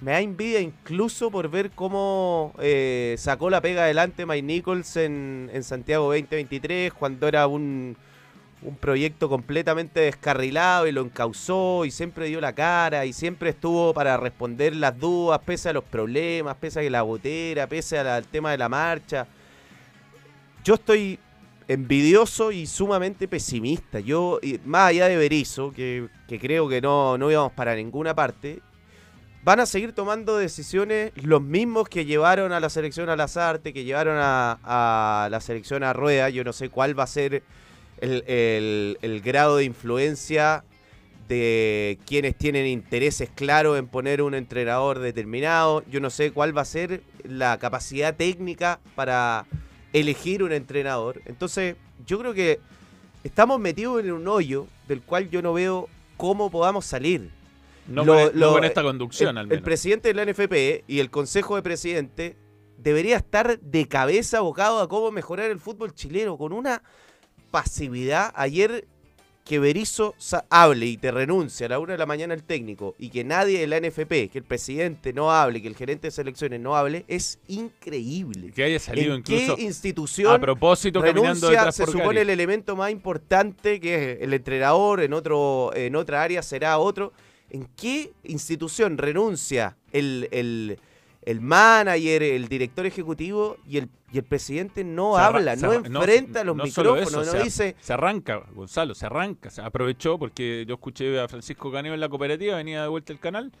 Me 0.00 0.12
da 0.12 0.20
envidia 0.20 0.60
incluso 0.60 1.30
por 1.30 1.50
ver 1.50 1.70
cómo 1.72 2.54
eh, 2.58 3.16
sacó 3.18 3.50
la 3.50 3.60
pega 3.60 3.82
adelante 3.82 4.24
Mike 4.24 4.42
Nichols 4.42 4.96
en, 4.96 5.50
en 5.52 5.62
Santiago 5.62 6.06
2023, 6.06 6.94
cuando 6.94 7.28
era 7.28 7.46
un, 7.46 7.96
un 8.62 8.76
proyecto 8.76 9.28
completamente 9.28 10.00
descarrilado 10.00 10.86
y 10.86 10.92
lo 10.92 11.02
encauzó 11.02 11.84
y 11.84 11.90
siempre 11.90 12.26
dio 12.26 12.40
la 12.40 12.54
cara 12.54 13.04
y 13.04 13.12
siempre 13.12 13.50
estuvo 13.50 13.92
para 13.92 14.16
responder 14.16 14.74
las 14.74 14.98
dudas, 14.98 15.40
pese 15.44 15.68
a 15.68 15.72
los 15.74 15.84
problemas, 15.84 16.56
pese 16.56 16.86
a 16.86 16.90
la 16.90 17.02
botera, 17.02 17.66
pese 17.66 17.98
al 17.98 18.26
tema 18.26 18.52
de 18.52 18.58
la 18.58 18.68
marcha. 18.70 19.26
Yo 20.64 20.74
estoy 20.74 21.18
envidioso 21.68 22.52
y 22.52 22.66
sumamente 22.66 23.28
pesimista. 23.28 24.00
Yo, 24.00 24.40
más 24.64 24.88
allá 24.88 25.08
de 25.08 25.16
Berizzo, 25.16 25.72
que, 25.72 26.08
que 26.26 26.38
creo 26.38 26.68
que 26.68 26.80
no, 26.80 27.16
no 27.16 27.30
íbamos 27.30 27.52
para 27.52 27.74
ninguna 27.74 28.14
parte, 28.14 28.60
van 29.42 29.60
a 29.60 29.66
seguir 29.66 29.92
tomando 29.92 30.36
decisiones 30.36 31.12
los 31.16 31.42
mismos 31.42 31.88
que 31.88 32.04
llevaron 32.04 32.52
a 32.52 32.60
la 32.60 32.70
selección 32.70 33.08
a 33.08 33.16
Lazarte, 33.16 33.72
que 33.72 33.84
llevaron 33.84 34.16
a, 34.18 35.28
la 35.30 35.40
selección 35.40 35.82
a 35.82 35.92
Rueda. 35.92 36.28
Yo 36.30 36.44
no 36.44 36.52
sé 36.52 36.68
cuál 36.68 36.98
va 36.98 37.04
a 37.04 37.06
ser 37.06 37.42
el 38.00 39.22
grado 39.24 39.56
de 39.56 39.64
influencia 39.64 40.64
de 41.30 42.00
quienes 42.06 42.36
tienen 42.36 42.66
intereses 42.66 43.30
claros 43.32 43.78
en 43.78 43.86
poner 43.86 44.20
un 44.20 44.34
entrenador 44.34 44.98
determinado. 44.98 45.84
Yo 45.88 46.00
no 46.00 46.10
sé 46.10 46.32
cuál 46.32 46.56
va 46.56 46.62
a 46.62 46.64
ser 46.64 47.02
la 47.22 47.56
capacidad 47.58 48.16
técnica 48.16 48.80
para 48.96 49.46
elegir 49.92 50.42
un 50.42 50.50
entrenador. 50.50 51.22
Entonces, 51.26 51.76
yo 52.04 52.18
creo 52.18 52.34
que 52.34 52.58
estamos 53.22 53.60
metidos 53.60 54.02
en 54.02 54.10
un 54.10 54.26
hoyo 54.26 54.66
del 54.88 55.02
cual 55.02 55.30
yo 55.30 55.40
no 55.40 55.52
veo 55.52 55.88
cómo 56.16 56.50
podamos 56.50 56.84
salir. 56.84 57.30
No, 57.90 58.04
Lo- 58.04 58.14
con, 58.14 58.24
no 58.38 58.46
lo- 58.46 58.52
con 58.52 58.64
esta 58.64 58.82
conducción, 58.82 59.30
el, 59.30 59.38
al 59.38 59.44
el 59.44 59.48
menos. 59.50 59.64
presidente 59.64 60.08
de 60.08 60.14
la 60.14 60.24
NFP 60.24 60.84
y 60.86 61.00
el 61.00 61.10
Consejo 61.10 61.56
de 61.56 61.62
Presidente 61.62 62.36
debería 62.78 63.16
estar 63.16 63.58
de 63.60 63.88
cabeza 63.88 64.38
abocado 64.38 64.80
a 64.80 64.88
cómo 64.88 65.10
mejorar 65.10 65.50
el 65.50 65.58
fútbol 65.58 65.92
chileno 65.94 66.38
con 66.38 66.52
una 66.52 66.82
pasividad. 67.50 68.32
Ayer 68.34 68.86
que 69.44 69.58
Berizzo 69.58 70.14
hable 70.50 70.86
y 70.86 70.96
te 70.96 71.10
renuncia 71.10 71.66
a 71.66 71.70
la 71.70 71.78
una 71.80 71.92
de 71.94 71.98
la 71.98 72.06
mañana 72.06 72.34
el 72.34 72.44
técnico 72.44 72.94
y 72.98 73.08
que 73.08 73.24
nadie 73.24 73.58
de 73.58 73.66
la 73.66 73.80
NFP, 73.80 74.30
que 74.30 74.38
el 74.38 74.44
presidente 74.44 75.12
no 75.12 75.32
hable, 75.32 75.60
que 75.60 75.66
el 75.66 75.74
gerente 75.74 76.06
de 76.06 76.10
selecciones 76.12 76.60
no 76.60 76.76
hable, 76.76 77.04
es 77.08 77.40
increíble. 77.48 78.52
Que 78.52 78.62
haya 78.64 78.78
salido 78.78 79.14
¿En 79.14 79.20
incluso 79.20 79.56
qué 79.56 79.62
institución 79.62 80.32
a 80.32 80.38
propósito 80.38 81.00
caminando 81.00 81.48
renuncia 81.50 81.72
se 81.72 81.86
supone 81.86 82.20
el 82.20 82.30
elemento 82.30 82.76
más 82.76 82.92
importante 82.92 83.80
que 83.80 84.12
es 84.12 84.18
el 84.22 84.32
entrenador 84.34 85.00
en 85.00 85.12
otro 85.14 85.72
en 85.74 85.96
otra 85.96 86.22
área 86.22 86.42
será 86.42 86.78
otro 86.78 87.12
en 87.50 87.66
qué 87.76 88.12
institución 88.24 88.96
renuncia 88.98 89.76
el, 89.92 90.28
el, 90.32 90.78
el 91.22 91.40
manager 91.40 92.22
el 92.22 92.48
director 92.48 92.86
ejecutivo 92.86 93.56
y 93.66 93.78
el 93.78 93.88
y 94.12 94.18
el 94.18 94.24
presidente 94.24 94.82
no 94.82 95.14
Se 95.14 95.20
habla 95.22 95.54
no 95.54 95.72
enfrenta 95.72 96.42
los 96.42 96.56
no 96.56 96.64
micrófonos 96.64 97.08
eso, 97.08 97.18
no 97.20 97.24
se, 97.24 97.44
dice 97.44 97.76
se 97.80 97.92
arranca, 97.92 98.42
Gonzalo, 98.54 98.92
se 98.96 99.06
arranca. 99.06 99.50
Se 99.50 99.60
aprovechó 99.62 100.18
porque 100.18 100.64
yo 100.66 100.74
escuché 100.74 101.20
a 101.20 101.28
Francisco 101.28 101.70
Caneo 101.70 101.94
en 101.94 102.00
la 102.00 102.08
cooperativa, 102.08 102.56
venía 102.56 102.82
de 102.82 102.88
vuelta 102.88 103.12
el 103.12 103.20
canal. 103.20 103.52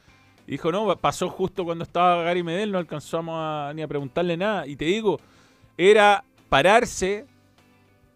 Y 0.48 0.52
dijo, 0.52 0.72
no, 0.72 0.96
pasó 0.96 1.28
justo 1.28 1.64
cuando 1.64 1.84
estaba 1.84 2.24
Gary 2.24 2.42
Medel, 2.42 2.72
no 2.72 2.78
alcanzamos 2.78 3.36
a- 3.38 3.72
ni 3.76 3.82
a 3.82 3.86
preguntarle 3.86 4.36
nada. 4.36 4.66
Y 4.66 4.74
te 4.74 4.86
digo, 4.86 5.20
era 5.78 6.24
pararse, 6.48 7.26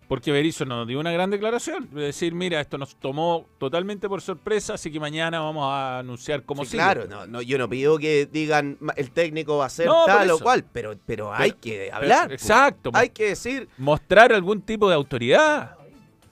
porque 0.09 0.33
Berizzo 0.33 0.65
nos 0.65 0.87
dio 0.87 1.01
una 1.01 1.11
gran 1.13 1.31
declaración. 1.31 1.89
de 1.93 2.03
decir, 2.03 2.35
mira, 2.35 2.61
esto 2.61 2.79
nos 2.79 2.97
tomó 2.97 3.47
totalmente 3.59 4.09
por 4.09 4.21
sorpresa, 4.21 4.75
así 4.75 4.91
que 4.93 5.01
mañana 5.01 5.41
vamos 5.41 5.65
a 5.67 5.99
anunciar 6.01 6.43
cómo 6.45 6.65
Sí, 6.65 6.73
sigue. 6.73 6.83
claro 6.83 7.07
no, 7.09 7.27
no 7.27 7.41
yo 7.43 7.57
no 7.59 7.69
pido 7.69 7.99
que 7.99 8.27
digan 8.27 8.77
"Ma- 8.81 8.93
el 8.97 9.11
técnico 9.11 9.57
va 9.59 9.67
a 9.67 9.71
ser 9.71 9.87
No, 9.87 10.05
tal 10.07 10.31
o 10.31 10.39
cual 10.39 10.65
pero 10.73 10.95
pero 11.07 11.33
hay 11.33 11.53
que 11.53 11.91
hablar 11.93 12.29
po. 12.29 12.35
exacto. 12.35 12.91
hay 12.95 13.09
que 13.11 13.29
decir 13.29 13.69
mostrar 13.79 14.33
algún 14.33 14.61
tipo 14.63 14.89
de 14.89 14.95
autoridad. 14.95 15.77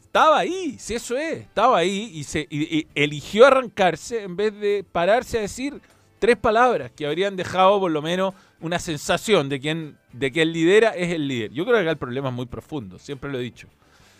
Estaba 0.02 0.38
ahí, 0.40 0.76
si 0.78 0.94
eso 0.94 1.16
es, 1.16 1.38
estaba 1.38 1.78
ahí 1.78 2.10
y 2.12 2.24
se 2.24 2.46
y- 2.50 2.78
y 2.80 2.86
eligió 2.94 3.46
arrancarse 3.46 4.22
en 4.22 4.36
vez 4.36 4.52
de 4.60 4.84
pararse 4.92 5.38
a 5.38 5.40
decir 5.40 5.80
tres 6.18 6.36
palabras 6.36 6.92
que 6.94 7.06
habrían 7.06 7.34
dejado 7.34 7.80
por 7.80 7.90
lo 7.90 8.02
menos 8.02 8.34
una 8.62 8.78
sensación 8.78 9.48
de 9.48 9.60
quien 9.60 9.98
de 10.12 10.32
que 10.32 10.44
lidera 10.44 10.90
es 10.90 11.10
el 11.12 11.28
líder. 11.28 11.50
Yo 11.52 11.64
creo 11.64 11.76
que 11.76 11.82
acá 11.82 11.90
el 11.90 11.98
problema 11.98 12.28
es 12.28 12.34
muy 12.34 12.46
profundo, 12.46 12.98
siempre 12.98 13.30
lo 13.30 13.38
he 13.38 13.42
dicho. 13.42 13.68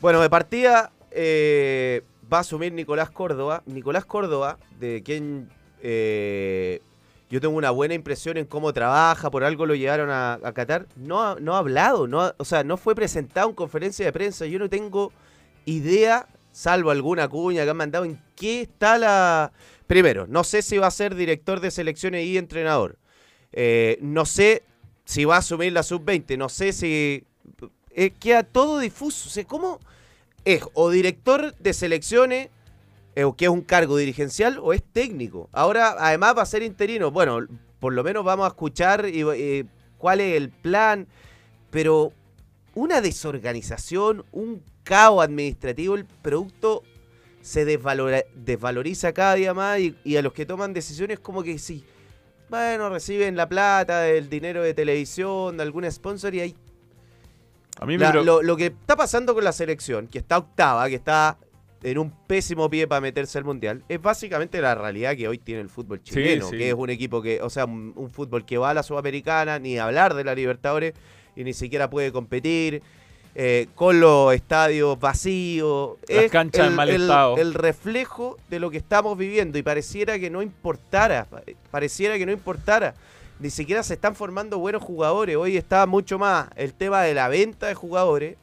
Bueno, 0.01 0.21
de 0.21 0.29
partida 0.29 0.93
eh, 1.13 2.03
va 2.31 2.39
a 2.39 2.41
asumir 2.41 2.73
Nicolás 2.73 3.11
Córdoba. 3.11 3.63
Nicolás 3.67 4.05
Córdoba, 4.05 4.59
de 4.79 5.03
quien 5.05 5.49
eh, 5.81 6.81
yo 7.31 7.41
tengo 7.41 7.57
una 7.57 7.71
buena 7.71 7.95
impresión 7.95 8.37
en 8.37 8.47
cómo 8.47 8.73
trabaja, 8.73 9.31
por 9.31 9.45
algo 9.45 9.65
lo 9.65 9.75
llevaron 9.75 10.11
a, 10.11 10.39
Qatar, 10.55 10.87
no 10.97 11.23
ha, 11.23 11.37
no 11.41 11.55
ha 11.55 11.59
hablado, 11.59 12.07
no 12.07 12.33
o 12.37 12.45
sea, 12.45 12.65
no 12.65 12.77
fue 12.77 12.95
presentado 12.95 13.49
en 13.49 13.55
conferencia 13.55 14.05
de 14.05 14.13
prensa. 14.13 14.45
Yo 14.47 14.59
no 14.59 14.69
tengo 14.69 15.13
idea, 15.65 16.27
salvo 16.51 16.91
alguna 16.91 17.29
cuña 17.29 17.65
que 17.65 17.71
han 17.71 17.77
mandado, 17.77 18.05
en 18.05 18.21
qué 18.37 18.63
está 18.63 18.99
la... 18.99 19.53
Primero, 19.87 20.27
no 20.27 20.43
sé 20.43 20.63
si 20.63 20.79
va 20.79 20.89
a 20.89 20.91
ser 20.91 21.15
director 21.15 21.61
de 21.61 21.71
selecciones 21.71 22.27
y 22.27 22.39
entrenador. 22.39 22.99
Eh, 23.53 23.99
no 24.01 24.25
sé 24.25 24.63
si 25.05 25.25
va 25.25 25.37
a 25.37 25.39
asumir 25.39 25.73
la 25.73 25.83
sub-20, 25.83 26.39
no 26.39 26.49
sé 26.49 26.73
si... 26.73 27.25
eh, 27.91 28.11
queda 28.11 28.43
todo 28.43 28.79
difuso. 28.79 29.29
O 29.29 29.33
sea, 29.33 29.45
¿cómo 29.45 29.79
es 30.45 30.65
o 30.75 30.91
director 30.91 31.55
de 31.59 31.73
selecciones, 31.73 32.49
eh, 33.15 33.25
o 33.25 33.37
que 33.37 33.45
es 33.45 33.51
un 33.51 33.63
cargo 33.63 33.97
dirigencial, 33.97 34.59
o 34.59 34.73
es 34.73 34.83
técnico? 34.83 35.49
Ahora, 35.53 35.97
además, 35.99 36.37
va 36.37 36.43
a 36.43 36.47
ser 36.47 36.63
interino. 36.63 37.11
Bueno, 37.11 37.47
por 37.79 37.93
lo 37.93 38.03
menos 38.03 38.25
vamos 38.25 38.45
a 38.45 38.49
escuchar 38.49 39.07
y, 39.09 39.67
cuál 39.99 40.21
es 40.21 40.37
el 40.37 40.51
plan, 40.51 41.07
pero 41.71 42.13
una 42.75 43.01
desorganización, 43.01 44.25
un 44.33 44.63
caos 44.83 45.23
administrativo, 45.23 45.95
el 45.95 46.07
producto 46.07 46.83
se 47.41 47.67
desvalora- 47.67 48.25
desvaloriza 48.35 49.13
cada 49.13 49.35
día 49.35 49.53
más 49.53 49.79
y 49.81 50.17
a 50.17 50.23
los 50.23 50.33
que 50.33 50.47
toman 50.47 50.73
decisiones 50.73 51.19
como 51.19 51.43
que 51.43 51.59
sí, 51.59 51.85
bueno, 52.53 52.91
reciben 52.91 53.35
la 53.35 53.49
plata, 53.49 54.09
el 54.09 54.29
dinero 54.29 54.63
de 54.63 54.75
televisión, 54.75 55.57
de 55.57 55.63
algún 55.63 55.91
sponsor 55.91 56.35
y 56.35 56.41
hay 56.41 56.55
A 57.81 57.87
mí 57.87 57.97
me 57.97 58.05
la- 58.05 58.13
lo, 58.13 58.43
lo 58.43 58.57
que 58.59 58.67
está 58.67 58.95
pasando 58.95 59.35
con 59.35 59.43
la 59.43 59.53
selección, 59.53 60.07
que 60.07 60.19
está 60.19 60.37
octava, 60.37 60.87
que 60.89 60.97
está 60.97 61.39
en 61.83 61.97
un 61.99 62.11
pésimo 62.27 62.69
pie 62.69 62.87
para 62.87 63.01
meterse 63.01 63.39
al 63.39 63.45
mundial, 63.45 63.83
es 63.89 64.01
básicamente 64.01 64.61
la 64.61 64.75
realidad 64.75 65.17
que 65.17 65.27
hoy 65.29 65.39
tiene 65.39 65.63
el 65.63 65.71
fútbol 65.71 66.01
Sí, 66.05 66.13
chileno, 66.13 66.49
sí. 66.51 66.59
que 66.59 66.69
es 66.69 66.75
un 66.75 66.91
equipo 66.91 67.23
que, 67.23 67.41
o 67.41 67.49
sea, 67.51 67.65
un, 67.65 67.93
un 67.97 68.11
fútbol 68.11 68.45
que 68.45 68.59
va 68.59 68.71
a 68.71 68.75
la 68.75 68.83
Sudamericana, 68.83 69.59
ni 69.59 69.79
hablar 69.79 70.13
de 70.15 70.23
la 70.23 70.35
Libertadores, 70.35 70.93
y 71.35 71.45
ni 71.45 71.55
siquiera 71.55 71.89
puede 71.89 72.13
competir. 72.13 72.83
Eh, 73.35 73.69
con 73.75 73.99
los 74.01 74.35
estadios 74.35 74.99
vacíos. 75.01 75.97
Las 76.09 76.25
Es 76.25 76.31
canchas 76.31 76.67
en 76.69 76.75
mal 76.75 76.91
estado. 76.91 77.37
El 77.39 77.55
reflejo 77.55 78.37
de 78.51 78.61
lo 78.61 78.71
que 78.71 78.77
estamos 78.79 79.17
viviendo 79.17 79.59
y 79.59 79.63
pareciera 79.63 80.19
que 80.19 80.31
no 80.31 80.43
importara, 80.43 81.25
pa- 81.25 81.43
pareciera 81.71 82.19
que 82.19 82.27
no 82.27 82.33
importara. 82.33 82.95
Ni 83.39 83.51
siquiera 83.51 83.83
se 83.83 83.95
están 83.95 84.15
formando 84.15 84.59
buenos 84.59 84.83
jugadores. 84.83 85.37
Hoy 85.37 85.57
está 85.57 85.87
mucho 85.87 86.19
más 86.19 86.49
el 86.57 86.75
tema 86.75 87.03
de 87.03 87.15
la 87.15 87.29
venta 87.29 87.67
de 87.67 87.75
jugadores. 87.75 88.37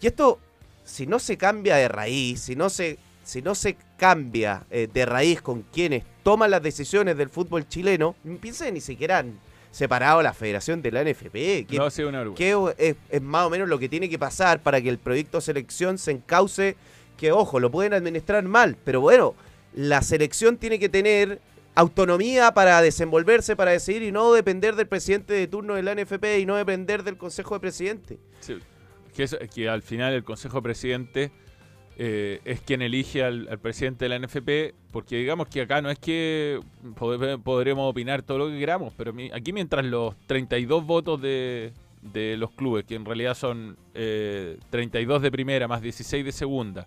Y 0.00 0.06
esto, 0.06 0.38
si 0.84 1.06
no 1.06 1.18
se 1.18 1.36
cambia 1.36 1.76
de 1.76 1.88
raíz, 1.88 2.40
si 2.42 2.54
no 2.54 2.68
se, 2.70 2.98
si 3.24 3.40
no 3.42 3.54
se 3.54 3.76
cambia 3.96 4.64
eh, 4.70 4.88
de 4.92 5.06
raíz 5.06 5.40
con 5.42 5.62
quienes 5.62 6.04
toman 6.22 6.50
las 6.50 6.62
decisiones 6.62 7.16
del 7.16 7.30
fútbol 7.30 7.66
chileno, 7.66 8.14
piensa 8.40 8.64
que 8.66 8.72
ni 8.72 8.80
siquiera 8.80 9.24
separado 9.72 10.22
la 10.22 10.32
federación 10.32 10.80
de 10.82 10.92
la 10.92 11.00
NFP. 11.02 11.66
que- 11.66 11.76
No, 11.78 11.88
una 12.08 12.18
vergüenza. 12.18 12.34
que 12.36 12.74
es, 12.78 12.96
es 13.10 13.22
más 13.22 13.46
o 13.46 13.50
menos 13.50 13.68
lo 13.68 13.78
que 13.80 13.88
tiene 13.88 14.08
que 14.08 14.18
pasar 14.18 14.62
para 14.62 14.80
que 14.80 14.88
el 14.88 14.98
proyecto 14.98 15.40
selección 15.40 15.98
se 15.98 16.12
encauce, 16.12 16.76
que 17.16 17.32
ojo, 17.32 17.58
lo 17.58 17.70
pueden 17.70 17.92
administrar 17.94 18.44
mal, 18.44 18.76
pero 18.84 19.00
bueno, 19.00 19.34
la 19.74 20.02
selección 20.02 20.56
tiene 20.58 20.78
que 20.78 20.88
tener 20.88 21.40
autonomía 21.74 22.52
para 22.52 22.82
desenvolverse, 22.82 23.56
para 23.56 23.70
decidir 23.72 24.02
y 24.02 24.12
no 24.12 24.32
depender 24.34 24.76
del 24.76 24.86
presidente 24.86 25.32
de 25.32 25.46
turno 25.48 25.74
de 25.74 25.82
la 25.82 25.92
NFP 25.94 26.38
y 26.40 26.46
no 26.46 26.56
depender 26.56 27.02
del 27.02 27.16
Consejo 27.16 27.54
de 27.54 27.60
Presidente. 27.60 28.18
Sí, 28.40 28.58
que, 29.16 29.22
es- 29.24 29.38
que 29.54 29.68
al 29.68 29.80
final 29.82 30.12
el 30.12 30.22
Consejo 30.22 30.58
de 30.58 30.62
Presidente 30.62 31.30
eh, 31.98 32.40
es 32.44 32.60
quien 32.60 32.82
elige 32.82 33.22
al, 33.22 33.58
presidente 33.60 34.06
de 34.06 34.08
la 34.08 34.18
NFP, 34.26 34.74
porque 34.92 35.16
digamos 35.16 35.48
que 35.48 35.62
acá 35.62 35.82
no 35.82 35.90
es 35.90 35.98
que 35.98 36.60
pod- 36.98 37.42
podremos 37.42 37.90
opinar 37.90 38.22
todo 38.22 38.38
lo 38.38 38.48
que 38.48 38.58
queramos, 38.58 38.92
pero 38.96 39.12
aquí 39.32 39.52
mientras 39.52 39.84
los 39.84 40.14
32 40.26 40.84
votos 40.84 41.20
de, 41.20 41.72
de 42.00 42.36
los 42.36 42.50
clubes, 42.52 42.84
que 42.84 42.94
en 42.94 43.04
realidad 43.04 43.34
son 43.34 43.76
eh, 43.94 44.58
32 44.70 45.22
de 45.22 45.30
primera 45.30 45.68
más 45.68 45.82
16 45.82 46.24
de 46.24 46.32
segunda, 46.32 46.86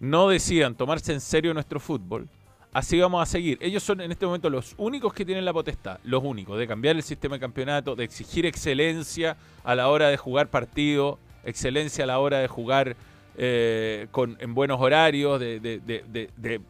no 0.00 0.28
decidan 0.28 0.74
tomarse 0.74 1.12
en 1.12 1.20
serio 1.20 1.54
nuestro 1.54 1.78
fútbol, 1.78 2.28
así 2.72 2.98
vamos 2.98 3.22
a 3.22 3.26
seguir. 3.26 3.58
Ellos 3.60 3.82
son 3.82 4.00
en 4.00 4.10
este 4.10 4.26
momento 4.26 4.50
los 4.50 4.74
únicos 4.78 5.12
que 5.12 5.24
tienen 5.24 5.44
la 5.44 5.52
potestad, 5.52 5.98
los 6.04 6.24
únicos, 6.24 6.58
de 6.58 6.66
cambiar 6.66 6.96
el 6.96 7.02
sistema 7.02 7.36
de 7.36 7.40
campeonato, 7.40 7.94
de 7.94 8.04
exigir 8.04 8.46
excelencia 8.46 9.36
a 9.62 9.74
la 9.74 9.88
hora 9.88 10.08
de 10.08 10.16
jugar 10.16 10.48
partido, 10.48 11.18
excelencia 11.44 12.04
a 12.04 12.06
la 12.06 12.18
hora 12.18 12.38
de 12.38 12.48
jugar 12.48 12.96
eh, 13.36 14.06
con, 14.10 14.36
en 14.40 14.54
buenos 14.54 14.80
horarios, 14.80 15.40
de, 15.40 15.60
de- 15.60 15.80
de- 15.80 16.60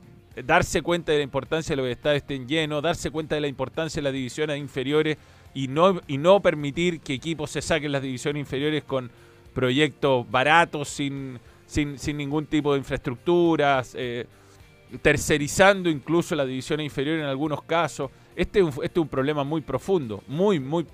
darse 0.44 0.80
cuenta 0.80 1.12
de 1.12 1.18
la 1.18 1.24
importancia 1.24 1.76
de 1.76 1.82
los 1.82 1.90
estadios 1.90 2.22
estén 2.22 2.48
llenos, 2.48 2.82
darse 2.82 3.10
cuenta 3.10 3.34
de 3.34 3.42
la 3.42 3.48
importancia 3.48 4.00
de 4.00 4.04
las 4.04 4.12
divisiones 4.14 4.58
inferiores 4.58 5.18
y 5.54 5.68
no, 5.68 6.00
y 6.06 6.16
no 6.16 6.40
permitir 6.40 7.00
que 7.00 7.12
equipos 7.12 7.50
se 7.50 7.60
saquen 7.60 7.92
las 7.92 8.00
divisiones 8.02 8.40
inferiores 8.40 8.82
con 8.84 9.10
proyectos 9.52 10.30
baratos, 10.30 10.88
sin, 10.88 11.38
sin, 11.66 11.98
sin 11.98 12.16
ningún 12.16 12.46
tipo 12.46 12.72
de 12.72 12.78
infraestructuras, 12.78 13.94
eh, 13.94 14.26
tercerizando 15.02 15.90
incluso 15.90 16.34
la 16.34 16.46
división 16.46 16.80
inferior 16.80 17.18
en 17.18 17.26
algunos 17.26 17.62
casos. 17.62 18.10
Este 18.34 18.60
es, 18.60 18.64
un, 18.64 18.70
este 18.84 18.98
es 18.98 19.02
un 19.02 19.08
problema 19.08 19.44
muy 19.44 19.60
profundo, 19.60 20.22
muy, 20.26 20.58
muy, 20.58 20.86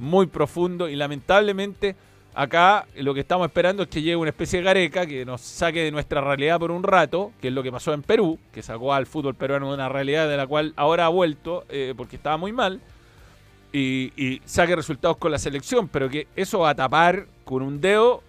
muy 0.00 0.26
profundo 0.26 0.88
y 0.88 0.96
lamentablemente 0.96 1.94
acá 2.34 2.86
lo 2.96 3.14
que 3.14 3.20
estamos 3.20 3.46
esperando 3.46 3.82
es 3.82 3.88
que 3.88 4.02
llegue 4.02 4.16
una 4.16 4.30
especie 4.30 4.60
de 4.60 4.64
gareca 4.64 5.06
que 5.06 5.24
nos 5.24 5.40
saque 5.40 5.84
de 5.84 5.90
nuestra 5.90 6.20
realidad 6.20 6.58
por 6.58 6.70
un 6.70 6.82
rato, 6.82 7.32
que 7.40 7.48
es 7.48 7.54
lo 7.54 7.62
que 7.62 7.72
pasó 7.72 7.92
en 7.92 8.02
Perú, 8.02 8.38
que 8.52 8.62
sacó 8.62 8.94
al 8.94 9.06
fútbol 9.06 9.34
peruano 9.34 9.68
de 9.68 9.74
una 9.74 9.88
realidad 9.88 10.28
de 10.28 10.36
la 10.36 10.46
cual 10.46 10.72
ahora 10.76 11.06
ha 11.06 11.08
vuelto 11.08 11.64
eh, 11.68 11.94
porque 11.96 12.16
estaba 12.16 12.36
muy 12.36 12.52
mal 12.52 12.80
y, 13.72 14.40
saque 14.44 14.74
resultados 14.74 15.16
con 15.16 15.30
la 15.30 15.38
selección, 15.38 15.88
pero 15.88 16.08
que 16.08 16.26
eso 16.34 16.60
va 16.60 16.70
a 16.70 16.74
tapar 16.74 17.26
con 17.44 17.62
un 17.62 17.80
dedo 17.80 18.22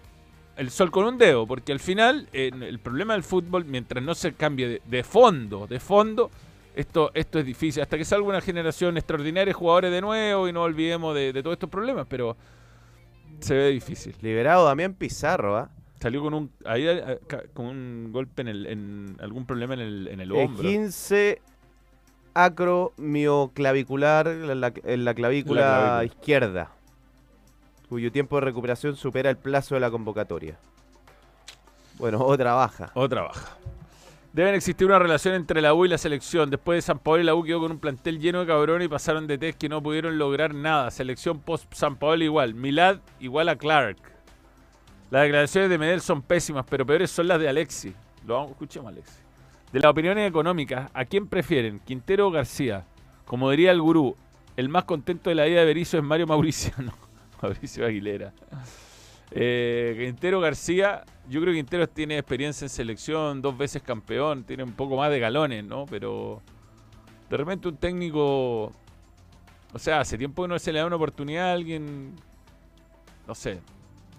el 0.56 0.70
sol 0.70 0.90
con 0.90 1.06
un 1.06 1.16
dedo, 1.16 1.46
porque 1.46 1.72
al 1.72 1.80
final 1.80 2.28
eh, 2.32 2.50
el 2.52 2.78
problema 2.78 3.14
del 3.14 3.22
fútbol, 3.22 3.64
mientras 3.64 4.04
no 4.04 4.14
se 4.14 4.34
cambie 4.34 4.68
de, 4.68 4.82
de 4.84 5.02
fondo, 5.02 5.66
de 5.66 5.80
fondo, 5.80 6.30
esto, 6.76 7.10
esto 7.14 7.38
es 7.38 7.46
difícil. 7.46 7.82
Hasta 7.82 7.96
que 7.96 8.04
salga 8.04 8.28
una 8.28 8.40
generación 8.40 8.96
extraordinaria 8.96 9.46
de 9.46 9.52
jugadores 9.52 9.90
de 9.90 10.00
nuevo 10.00 10.48
y 10.48 10.52
no 10.52 10.62
olvidemos 10.62 11.14
de, 11.14 11.32
de 11.32 11.42
todos 11.42 11.54
estos 11.54 11.70
problemas, 11.70 12.06
pero 12.08 12.36
se 13.42 13.54
ve 13.54 13.68
difícil. 13.70 14.14
Liberado 14.22 14.64
Damián 14.66 14.94
Pizarro, 14.94 15.56
¿ah? 15.56 15.70
Salió 16.00 16.20
con 16.22 16.34
un 16.34 16.50
ahí, 16.64 16.84
eh, 16.88 17.20
con 17.54 17.66
un 17.66 18.08
golpe 18.12 18.42
en, 18.42 18.48
el, 18.48 18.66
en 18.66 19.16
algún 19.20 19.46
problema 19.46 19.74
en 19.74 19.80
el, 19.80 20.08
en 20.08 20.20
el 20.20 20.32
Eh, 20.34 20.44
hombro. 20.44 20.62
15 20.62 21.40
acromioclavicular 22.34 24.26
en 24.28 24.60
la, 24.60 24.72
en 24.84 25.04
la 25.04 25.14
clavícula 25.14 25.60
La 25.60 25.66
clavícula. 25.76 26.04
izquierda, 26.04 26.70
cuyo 27.88 28.10
tiempo 28.10 28.36
de 28.36 28.40
recuperación 28.42 28.96
supera 28.96 29.30
el 29.30 29.36
plazo 29.36 29.74
de 29.74 29.80
la 29.80 29.90
convocatoria. 29.90 30.56
Bueno, 31.98 32.20
otra 32.24 32.54
baja. 32.54 32.90
Otra 32.94 33.22
baja. 33.22 33.56
Deben 34.32 34.54
existir 34.54 34.86
una 34.86 34.98
relación 34.98 35.34
entre 35.34 35.60
la 35.60 35.74
U 35.74 35.84
y 35.84 35.88
la 35.88 35.98
selección. 35.98 36.48
Después 36.48 36.78
de 36.78 36.82
San 36.82 36.98
Paolo, 36.98 37.22
la 37.22 37.34
U 37.34 37.42
quedó 37.44 37.60
con 37.60 37.72
un 37.72 37.78
plantel 37.78 38.18
lleno 38.18 38.40
de 38.40 38.46
cabrones 38.46 38.86
y 38.86 38.88
pasaron 38.88 39.26
de 39.26 39.36
test 39.36 39.58
que 39.58 39.68
no 39.68 39.82
pudieron 39.82 40.16
lograr 40.16 40.54
nada. 40.54 40.90
Selección 40.90 41.38
post 41.38 41.70
San 41.74 41.96
Paolo 41.96 42.24
igual. 42.24 42.54
Milad 42.54 43.00
igual 43.20 43.50
a 43.50 43.56
Clark. 43.56 43.98
Las 45.10 45.24
declaraciones 45.24 45.68
de 45.68 45.76
Medel 45.76 46.00
son 46.00 46.22
pésimas, 46.22 46.64
pero 46.68 46.86
peores 46.86 47.10
son 47.10 47.28
las 47.28 47.38
de 47.38 47.46
Alexi. 47.46 47.92
Lo 48.26 48.48
escuchemos 48.48 48.88
Alexi. 48.90 49.20
De 49.70 49.80
las 49.80 49.90
opiniones 49.90 50.26
económicas, 50.26 50.90
¿a 50.94 51.04
quién 51.04 51.26
prefieren? 51.26 51.80
¿Quintero 51.80 52.28
o 52.28 52.30
García? 52.30 52.86
Como 53.26 53.50
diría 53.50 53.70
el 53.70 53.82
gurú, 53.82 54.16
el 54.56 54.70
más 54.70 54.84
contento 54.84 55.28
de 55.28 55.36
la 55.36 55.44
vida 55.44 55.60
de 55.60 55.66
Berizzo 55.66 55.98
es 55.98 56.02
Mario 56.04 56.26
Mauriciano. 56.26 56.94
Mauricio 57.42 57.84
Aguilera. 57.84 58.32
Eh, 59.34 59.94
Quintero 59.98 60.40
García, 60.40 61.04
yo 61.28 61.40
creo 61.40 61.52
que 61.52 61.58
Quintero 61.58 61.88
tiene 61.88 62.18
experiencia 62.18 62.64
en 62.64 62.68
selección, 62.68 63.40
dos 63.40 63.56
veces 63.56 63.82
campeón, 63.82 64.44
tiene 64.44 64.62
un 64.62 64.72
poco 64.72 64.96
más 64.96 65.10
de 65.10 65.18
galones, 65.20 65.64
¿no? 65.64 65.86
Pero 65.86 66.42
de 67.30 67.36
repente 67.38 67.68
un 67.68 67.76
técnico, 67.76 68.64
o 69.72 69.78
sea, 69.78 70.00
hace 70.00 70.18
tiempo 70.18 70.42
que 70.42 70.48
no 70.48 70.58
se 70.58 70.72
le 70.72 70.80
da 70.80 70.86
una 70.86 70.96
oportunidad 70.96 71.48
a 71.50 71.52
alguien, 71.54 72.14
no 73.26 73.34
sé, 73.34 73.58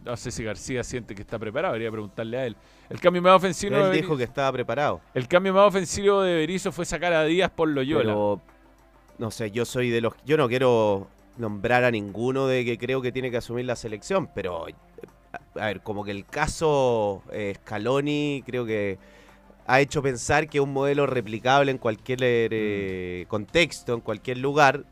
no 0.03 0.17
sé 0.17 0.31
si 0.31 0.43
García 0.43 0.83
siente 0.83 1.13
que 1.13 1.21
está 1.21 1.37
preparado, 1.37 1.73
habría 1.73 1.87
que 1.87 1.91
preguntarle 1.93 2.37
a 2.37 2.45
él. 2.47 2.55
El 2.89 2.99
cambio 2.99 3.21
más 3.21 3.35
ofensivo, 3.35 3.75
Él 3.77 3.83
de 3.83 3.91
dijo 3.91 4.13
Berizzo- 4.13 4.17
que 4.17 4.23
estaba 4.23 4.51
preparado. 4.51 4.99
el 5.13 5.27
cambio 5.27 5.53
más 5.53 5.67
ofensivo 5.67 6.21
de 6.23 6.33
Berizzo 6.35 6.71
fue 6.71 6.85
sacar 6.85 7.13
a 7.13 7.23
Díaz 7.23 7.51
por 7.51 7.69
Loyola. 7.69 8.03
Pero, 8.05 8.41
no 9.19 9.29
sé, 9.31 9.51
yo 9.51 9.63
soy 9.63 9.89
de 9.91 10.01
los... 10.01 10.13
Yo 10.25 10.37
no 10.37 10.47
quiero 10.49 11.07
nombrar 11.37 11.83
a 11.83 11.91
ninguno 11.91 12.47
de 12.47 12.65
que 12.65 12.77
creo 12.77 13.01
que 13.01 13.11
tiene 13.11 13.29
que 13.31 13.37
asumir 13.37 13.65
la 13.65 13.75
selección, 13.75 14.27
pero... 14.33 14.65
A 15.55 15.65
ver, 15.67 15.81
como 15.81 16.03
que 16.03 16.11
el 16.11 16.25
caso 16.25 17.23
eh, 17.31 17.53
Scaloni 17.57 18.43
creo 18.45 18.65
que 18.65 18.99
ha 19.65 19.81
hecho 19.81 20.01
pensar 20.03 20.47
que 20.47 20.59
un 20.59 20.71
modelo 20.73 21.07
replicable 21.07 21.71
en 21.71 21.77
cualquier 21.77 22.19
eh, 22.23 23.25
contexto, 23.27 23.93
en 23.95 24.01
cualquier 24.01 24.37
lugar. 24.37 24.83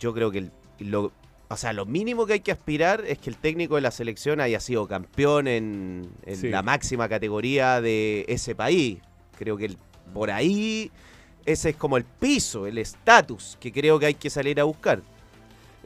Yo 0.00 0.12
creo 0.14 0.30
que 0.30 0.38
el- 0.38 0.52
lo, 0.80 1.12
o 1.48 1.56
sea, 1.56 1.72
lo 1.72 1.86
mínimo 1.86 2.26
que 2.26 2.34
hay 2.34 2.40
que 2.40 2.52
aspirar 2.52 3.04
es 3.06 3.18
que 3.18 3.30
el 3.30 3.36
técnico 3.36 3.76
de 3.76 3.82
la 3.82 3.90
selección 3.90 4.40
haya 4.40 4.60
sido 4.60 4.86
campeón 4.88 5.46
en, 5.46 6.08
en 6.24 6.36
Sí. 6.36 6.48
la 6.48 6.62
máxima 6.62 7.08
categoría 7.08 7.80
de 7.80 8.24
ese 8.28 8.54
país. 8.54 8.98
Creo 9.38 9.56
que 9.56 9.66
el- 9.66 9.78
por 10.12 10.30
ahí 10.30 10.90
ese 11.44 11.70
es 11.70 11.76
como 11.76 11.96
el 11.96 12.04
piso, 12.04 12.66
el 12.66 12.78
estatus 12.78 13.56
que 13.60 13.72
creo 13.72 13.98
que 13.98 14.06
hay 14.06 14.14
que 14.14 14.30
salir 14.30 14.58
a 14.60 14.64
buscar. 14.64 15.02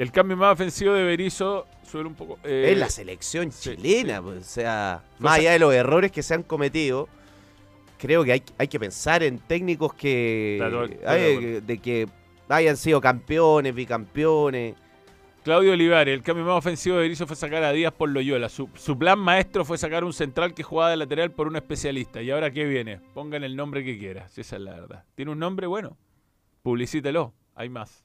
El 0.03 0.11
cambio 0.11 0.37
más 0.37 0.53
ofensivo 0.55 0.93
de 0.95 1.05
Berizzo 1.05 1.67
sube 1.89 2.05
un 2.05 2.15
poco. 2.15 2.39
eh, 2.45 2.71
es 2.73 2.79
la 2.79 2.89
selección 2.89 3.51
chilena, 3.51 4.17
sí. 4.17 4.23
pues, 4.25 4.39
o 4.41 4.45
sea, 4.51 5.03
Fue 5.19 5.25
más 5.25 5.39
allá 5.39 5.53
de 5.53 5.59
los 5.61 5.73
errores 5.73 6.11
que 6.11 6.23
se 6.25 6.35
han 6.35 6.43
cometido, 6.43 7.09
creo 7.99 8.25
que 8.25 8.33
hay, 8.33 8.43
hay 8.59 8.67
que 8.67 8.81
pensar 8.81 9.23
en 9.23 9.39
técnicos 9.39 9.95
que, 9.95 10.57
Claro, 10.59 10.85
estoy 10.87 10.99
de 10.99 11.07
hay- 11.09 11.37
acuerdo. 11.37 11.61
de 11.67 11.79
que 11.79 12.09
hayan 12.49 12.77
sido 12.77 13.01
campeones, 13.01 13.75
bicampeones. 13.75 14.75
Claudio 15.45 15.73
Olivares, 15.73 16.15
el 16.15 16.23
cambio 16.23 16.45
más 16.45 16.55
ofensivo 16.59 16.97
de 16.97 17.03
Berizzo 17.03 17.27
fue 17.27 17.37
sacar 17.37 17.63
a 17.65 17.73
Díaz 17.73 17.93
por 17.93 18.09
Loyola. 18.09 18.49
Su, 18.49 18.69
su 18.75 18.99
plan 18.99 19.19
maestro 19.21 19.65
fue 19.65 19.79
sacar 19.79 20.03
un 20.05 20.13
central 20.13 20.53
que 20.55 20.63
jugaba 20.65 20.91
de 20.91 20.97
lateral 20.97 21.31
por 21.31 21.47
un 21.49 21.55
especialista. 21.57 22.23
¿Y 22.23 22.31
ahora 22.33 22.51
qué 22.51 22.65
viene? 22.65 23.01
Pongan 23.15 23.43
el 23.45 23.55
nombre 23.57 23.85
que 23.85 23.99
quiera, 23.99 24.29
si 24.29 24.41
esa 24.41 24.57
es 24.57 24.63
la 24.63 24.73
verdad. 24.73 25.05
¿Tiene 25.15 25.31
un 25.33 25.39
nombre? 25.39 25.67
Bueno, 25.69 25.97
publicítelo. 26.63 27.33
Hay 27.55 27.69
más. 27.69 28.05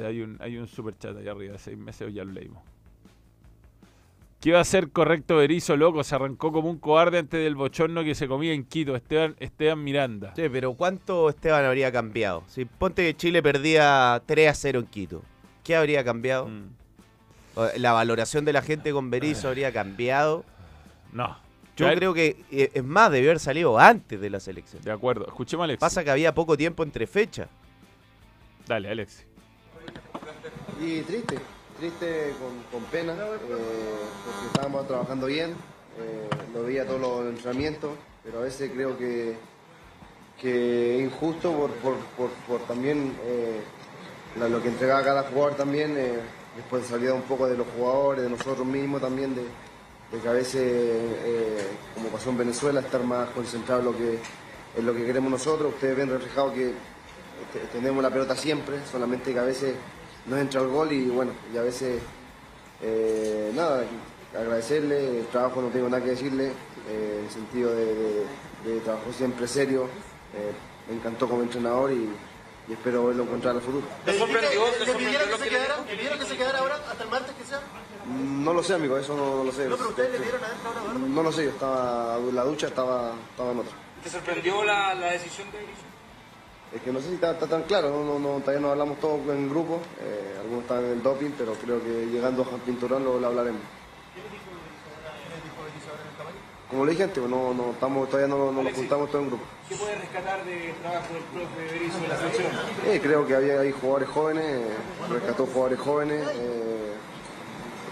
Hay 0.00 0.20
un, 0.20 0.36
hay 0.40 0.56
un 0.56 0.66
super 0.66 0.96
chat 0.98 1.16
allá 1.16 1.32
arriba 1.32 1.54
de 1.54 1.58
seis 1.58 1.76
meses, 1.76 2.12
ya 2.12 2.24
lo 2.24 2.32
leímos. 2.32 2.62
¿Qué 4.40 4.50
iba 4.50 4.60
a 4.60 4.64
ser 4.64 4.90
correcto 4.90 5.36
Berizzo, 5.36 5.76
loco? 5.76 6.04
Se 6.04 6.14
arrancó 6.14 6.52
como 6.52 6.68
un 6.68 6.78
cobarde 6.78 7.18
antes 7.18 7.42
del 7.42 7.54
bochorno 7.54 8.04
que 8.04 8.14
se 8.14 8.28
comía 8.28 8.52
en 8.52 8.64
Quito. 8.64 8.94
Esteban, 8.94 9.34
Esteban 9.40 9.82
Miranda. 9.82 10.34
Sí, 10.36 10.48
pero 10.50 10.74
¿cuánto 10.74 11.30
Esteban 11.30 11.64
habría 11.64 11.90
cambiado? 11.90 12.44
Si 12.46 12.64
ponte 12.64 13.02
que 13.02 13.16
Chile 13.16 13.42
perdía 13.42 14.22
3 14.26 14.50
a 14.50 14.54
0 14.54 14.80
en 14.80 14.86
Quito, 14.86 15.22
¿qué 15.64 15.74
habría 15.74 16.04
cambiado? 16.04 16.48
Mm. 16.48 16.68
La 17.78 17.92
valoración 17.92 18.44
de 18.44 18.52
la 18.52 18.60
gente 18.60 18.92
con 18.92 19.10
Berizzo 19.10 19.48
habría 19.48 19.72
cambiado. 19.72 20.44
No. 21.12 21.38
Yo 21.76 21.92
creo 21.94 22.14
que, 22.14 22.36
eh, 22.50 22.70
es 22.72 22.84
más, 22.84 23.10
debió 23.10 23.30
haber 23.30 23.40
salido 23.40 23.78
antes 23.78 24.20
de 24.20 24.30
la 24.30 24.40
selección. 24.40 24.82
De 24.82 24.90
acuerdo. 24.90 25.26
Escuchemos 25.26 25.62
a 25.62 25.64
Alex. 25.64 25.80
Pasa 25.80 26.04
que 26.04 26.10
había 26.10 26.34
poco 26.34 26.56
tiempo 26.56 26.82
entre 26.82 27.06
fechas. 27.06 27.48
Dale, 28.66 28.90
Alex. 28.90 29.26
Y 30.80 31.00
triste, 31.02 31.38
triste, 31.78 32.34
con, 32.38 32.80
con 32.80 32.90
pena, 32.90 33.12
eh, 33.12 33.16
porque 34.24 34.46
estábamos 34.48 34.86
trabajando 34.86 35.26
bien, 35.26 35.50
eh, 35.98 36.28
lo 36.54 36.64
veía 36.64 36.86
todos 36.86 37.00
los 37.00 37.26
entrenamientos, 37.26 37.92
pero 38.22 38.40
a 38.40 38.42
veces 38.42 38.70
creo 38.74 38.96
que, 38.98 39.36
que 40.40 40.98
es 40.98 41.04
injusto 41.04 41.52
por, 41.52 41.70
por, 42.16 42.28
por, 42.46 42.60
también 42.66 43.16
eh, 43.24 43.60
lo 44.38 44.62
que 44.62 44.68
entregaba 44.68 45.02
cada 45.02 45.22
jugador 45.22 45.54
también, 45.56 45.96
eh, 45.96 46.18
después 46.56 46.86
salía 46.86 47.14
un 47.14 47.22
poco 47.22 47.48
de 47.48 47.56
los 47.56 47.66
jugadores, 47.76 48.24
de 48.24 48.30
nosotros 48.30 48.66
mismos 48.66 49.00
también, 49.00 49.34
de, 49.34 49.42
de 49.42 50.22
que 50.22 50.28
a 50.28 50.32
veces, 50.32 51.00
como 51.94 52.08
pasó 52.10 52.30
en 52.30 52.38
Venezuela, 52.38 52.80
estar 52.80 53.02
más 53.02 53.30
concentrado 53.30 53.80
en 53.80 53.86
lo 53.86 53.96
que, 53.96 54.18
en 54.76 54.86
lo 54.86 54.94
que 54.94 55.06
queremos 55.06 55.30
nosotros. 55.30 55.72
Ustedes 55.74 55.96
ven 55.96 56.10
reflejado 56.10 56.52
que 56.52 56.72
te- 57.52 57.66
tenemos 57.72 58.02
la 58.02 58.10
pelota 58.10 58.36
siempre, 58.36 58.76
solamente 58.90 59.32
que 59.32 59.38
a 59.38 59.42
veces 59.44 59.74
nos 60.26 60.38
entra 60.38 60.60
el 60.60 60.68
gol 60.68 60.92
y 60.92 61.06
bueno, 61.08 61.32
y 61.52 61.56
a 61.56 61.62
veces 61.62 62.00
eh, 62.82 63.52
nada, 63.54 63.84
agradecerle, 64.36 65.20
el 65.20 65.26
trabajo 65.26 65.62
no 65.62 65.68
tengo 65.68 65.88
nada 65.88 66.02
que 66.02 66.10
decirle, 66.10 66.52
eh, 66.88 67.16
en 67.20 67.24
el 67.26 67.30
sentido 67.30 67.74
de, 67.74 67.84
de- 67.94 68.26
de 68.64 68.80
trabajo 68.80 69.12
siempre 69.16 69.46
serio, 69.46 69.84
eh, 70.34 70.52
me 70.88 70.96
encantó 70.96 71.28
como 71.28 71.42
entrenador 71.42 71.92
y, 71.92 72.08
y 72.68 72.72
espero 72.72 73.06
verlo 73.06 73.22
encontrar 73.22 73.52
en 73.54 73.60
el 73.60 73.64
futuro. 73.64 73.86
¿Le 74.04 74.12
pidieron 74.12 75.28
que 75.30 75.36
se 75.38 75.48
quedara? 75.48 75.76
¿Le 75.88 75.96
pidieron 75.96 76.18
que 76.18 76.24
se 76.26 76.36
quedara 76.36 76.58
ahora 76.58 76.74
hasta 76.90 77.04
el 77.04 77.10
martes 77.10 77.32
que 77.36 77.44
sea? 77.44 77.60
No 78.08 78.52
lo 78.52 78.62
sé, 78.62 78.74
amigo, 78.74 78.98
eso 78.98 79.16
no, 79.16 79.44
lo 79.44 79.52
sé. 79.52 79.68
No, 79.68 79.76
pero 79.76 79.90
ustedes 79.90 80.10
le 80.12 80.18
pidieron 80.18 80.42
adentro 80.44 80.68
ahora, 80.68 80.80
Eduardo. 80.82 80.98
No 81.08 81.22
lo 81.22 81.32
sé, 81.32 81.44
yo 81.44 81.50
estaba 81.50 82.16
en 82.18 82.34
la 82.34 82.44
ducha, 82.44 82.66
estaba, 82.66 83.12
estaba 83.30 83.52
en 83.52 83.58
otra. 83.60 83.72
¿Te 84.02 84.10
sorprendió 84.10 84.64
la, 84.64 84.94
la 84.94 85.12
decisión 85.12 85.50
de 85.52 85.58
Berizzo? 85.58 85.82
Es 86.74 86.82
que 86.82 86.92
no 86.92 87.00
sé 87.00 87.08
si 87.08 87.14
está, 87.14 87.30
está 87.32 87.46
tan 87.46 87.62
claro, 87.62 87.90
no, 88.04 88.18
no, 88.18 88.40
todavía 88.40 88.60
no 88.60 88.70
hablamos 88.70 88.98
todos 89.00 89.20
en 89.28 89.48
grupo, 89.48 89.80
eh, 90.00 90.36
algunos 90.40 90.62
están 90.62 90.84
en 90.84 90.90
el 90.92 91.02
doping, 91.02 91.30
pero 91.38 91.54
creo 91.54 91.82
que 91.82 92.06
llegando 92.06 92.42
a 92.42 92.56
Pinturón 92.64 93.04
lo, 93.04 93.18
lo 93.20 93.26
hablaremos. 93.28 93.62
Como 96.68 96.84
le 96.84 96.90
dije 96.92 97.04
antes, 97.04 97.22
no, 97.22 97.54
no, 97.54 97.70
estamos, 97.70 98.08
todavía 98.10 98.26
no, 98.34 98.50
no 98.50 98.62
nos 98.64 98.72
juntamos 98.72 99.08
todos 99.10 99.22
en 99.22 99.28
grupo. 99.30 99.44
¿Qué 99.68 99.76
puede 99.76 99.94
rescatar 99.94 100.44
del 100.44 100.74
trabajo 100.74 101.14
del 101.14 101.22
profe 101.22 101.72
Berizzo 101.72 101.98
en 101.98 102.08
la 102.08 102.16
selección? 102.18 102.46
Eh, 102.86 103.00
creo 103.00 103.26
que 103.26 103.36
había 103.36 103.60
ahí 103.60 103.70
jugadores 103.70 104.08
jóvenes, 104.08 104.60
rescató 105.08 105.46
jugadores 105.46 105.78
jóvenes. 105.78 106.28
eh, 106.34 106.92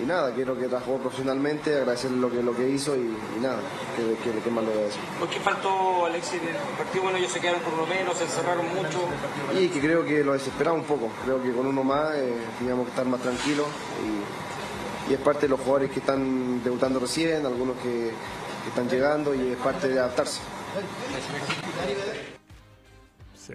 y 0.00 0.02
nada, 0.04 0.34
quiero 0.34 0.58
que 0.58 0.66
trabajó 0.66 0.98
profesionalmente, 0.98 1.76
agradecerle 1.76 2.18
lo 2.18 2.30
que, 2.30 2.42
lo 2.42 2.56
que 2.56 2.68
hizo 2.68 2.96
y, 2.96 3.16
y 3.36 3.40
nada, 3.40 3.58
¿qué, 3.96 4.16
qué, 4.22 4.38
qué 4.38 4.50
más 4.50 4.64
le 4.64 4.70
voy 4.70 4.80
a 4.80 4.84
decir? 4.86 5.00
¿Por 5.18 5.28
qué 5.28 5.40
faltó 5.40 6.06
Alexis 6.06 6.42
en 6.42 6.48
el 6.48 6.56
partido? 6.76 7.02
Bueno, 7.04 7.18
ellos 7.18 7.32
se 7.32 7.40
quedaron 7.40 7.60
por 7.62 7.76
lo 7.76 7.86
menos, 7.86 8.16
se 8.16 8.24
encerraron 8.24 8.66
mucho. 8.74 9.08
Y 9.58 9.68
que 9.68 9.80
creo 9.80 10.04
que 10.04 10.24
lo 10.24 10.32
desesperaba 10.32 10.76
un 10.76 10.84
poco, 10.84 11.10
creo 11.24 11.42
que 11.42 11.52
con 11.52 11.66
uno 11.66 11.84
más 11.84 12.14
eh, 12.16 12.34
teníamos 12.58 12.86
que 12.86 12.90
estar 12.90 13.06
más 13.06 13.20
tranquilos 13.20 13.66
y, 14.02 15.10
y 15.10 15.14
es 15.14 15.20
parte 15.20 15.42
de 15.42 15.48
los 15.48 15.60
jugadores 15.60 15.90
que 15.90 16.00
están 16.00 16.62
debutando 16.64 16.98
recién, 16.98 17.46
algunos 17.46 17.76
que, 17.76 18.10
que 18.62 18.68
están 18.68 18.88
llegando 18.88 19.34
y 19.34 19.52
es 19.52 19.56
parte 19.58 19.88
de 19.88 19.98
adaptarse. 20.00 20.40
Sí. 23.36 23.54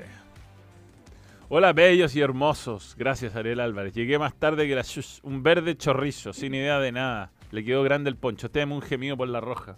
Hola, 1.51 1.73
bellos 1.73 2.15
y 2.15 2.21
hermosos. 2.21 2.95
Gracias, 2.95 3.35
Ariel 3.35 3.59
Álvarez. 3.59 3.95
Llegué 3.95 4.19
más 4.19 4.35
tarde 4.35 4.67
que 4.67 4.75
la 4.75 4.83
un 5.23 5.41
verde 5.41 5.75
chorrizo, 5.75 6.31
sin 6.31 6.53
idea 6.53 6.79
de 6.79 6.91
nada. 6.91 7.31
Le 7.51 7.63
quedó 7.63 7.81
grande 7.81 8.11
el 8.11 8.17
poncho. 8.17 8.51
Teme 8.51 8.75
un 8.75 8.83
gemido 8.83 9.17
por 9.17 9.27
la 9.27 9.41
roja. 9.41 9.75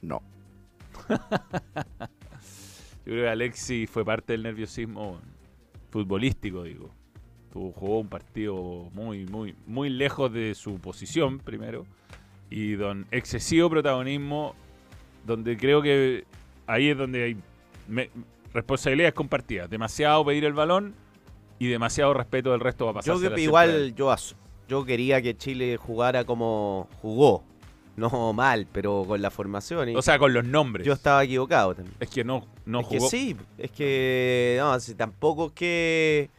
No. 0.00 0.22
Yo 1.10 1.18
creo 3.12 3.24
que 3.24 3.28
Alexi 3.28 3.86
fue 3.86 4.06
parte 4.06 4.32
del 4.32 4.42
nerviosismo 4.42 5.20
futbolístico, 5.90 6.62
digo. 6.62 6.90
Tuvo, 7.52 7.70
jugó 7.72 8.00
un 8.00 8.08
partido 8.08 8.88
muy, 8.94 9.26
muy, 9.26 9.54
muy 9.66 9.90
lejos 9.90 10.32
de 10.32 10.54
su 10.54 10.80
posición, 10.80 11.40
primero. 11.40 11.84
Y 12.48 12.72
don 12.72 13.06
excesivo 13.10 13.68
protagonismo, 13.68 14.54
donde 15.26 15.58
creo 15.58 15.82
que 15.82 16.24
ahí 16.66 16.88
es 16.88 16.96
donde 16.96 17.22
hay 17.22 17.36
me- 17.86 18.08
responsabilidades 18.54 19.14
compartidas. 19.14 19.68
Demasiado 19.68 20.24
pedir 20.24 20.44
el 20.44 20.54
balón 20.54 20.94
y 21.58 21.68
demasiado 21.68 22.14
respeto 22.14 22.52
del 22.52 22.60
resto 22.60 22.86
va 22.86 22.92
a 22.92 22.94
pasar. 22.94 23.16
Yo 23.16 23.36
igual 23.36 23.94
yo, 23.94 24.14
yo 24.68 24.84
quería 24.84 25.20
que 25.20 25.36
Chile 25.36 25.76
jugara 25.76 26.24
como 26.24 26.88
jugó. 27.02 27.44
No 27.96 28.32
mal, 28.32 28.66
pero 28.72 29.04
con 29.06 29.22
la 29.22 29.30
formación. 29.30 29.90
y 29.90 29.94
O 29.94 30.02
sea, 30.02 30.18
con 30.18 30.32
los 30.32 30.44
nombres. 30.44 30.84
Yo 30.84 30.94
estaba 30.94 31.22
equivocado 31.22 31.76
también. 31.76 31.96
Es 32.00 32.10
que 32.10 32.24
no, 32.24 32.44
no 32.64 32.80
es 32.80 32.86
jugó. 32.86 33.00
que 33.00 33.08
sí, 33.08 33.36
es 33.56 33.70
que 33.70 34.56
no, 34.58 34.80
si 34.80 34.96
tampoco 34.96 35.46
es 35.46 35.52
que 35.52 36.30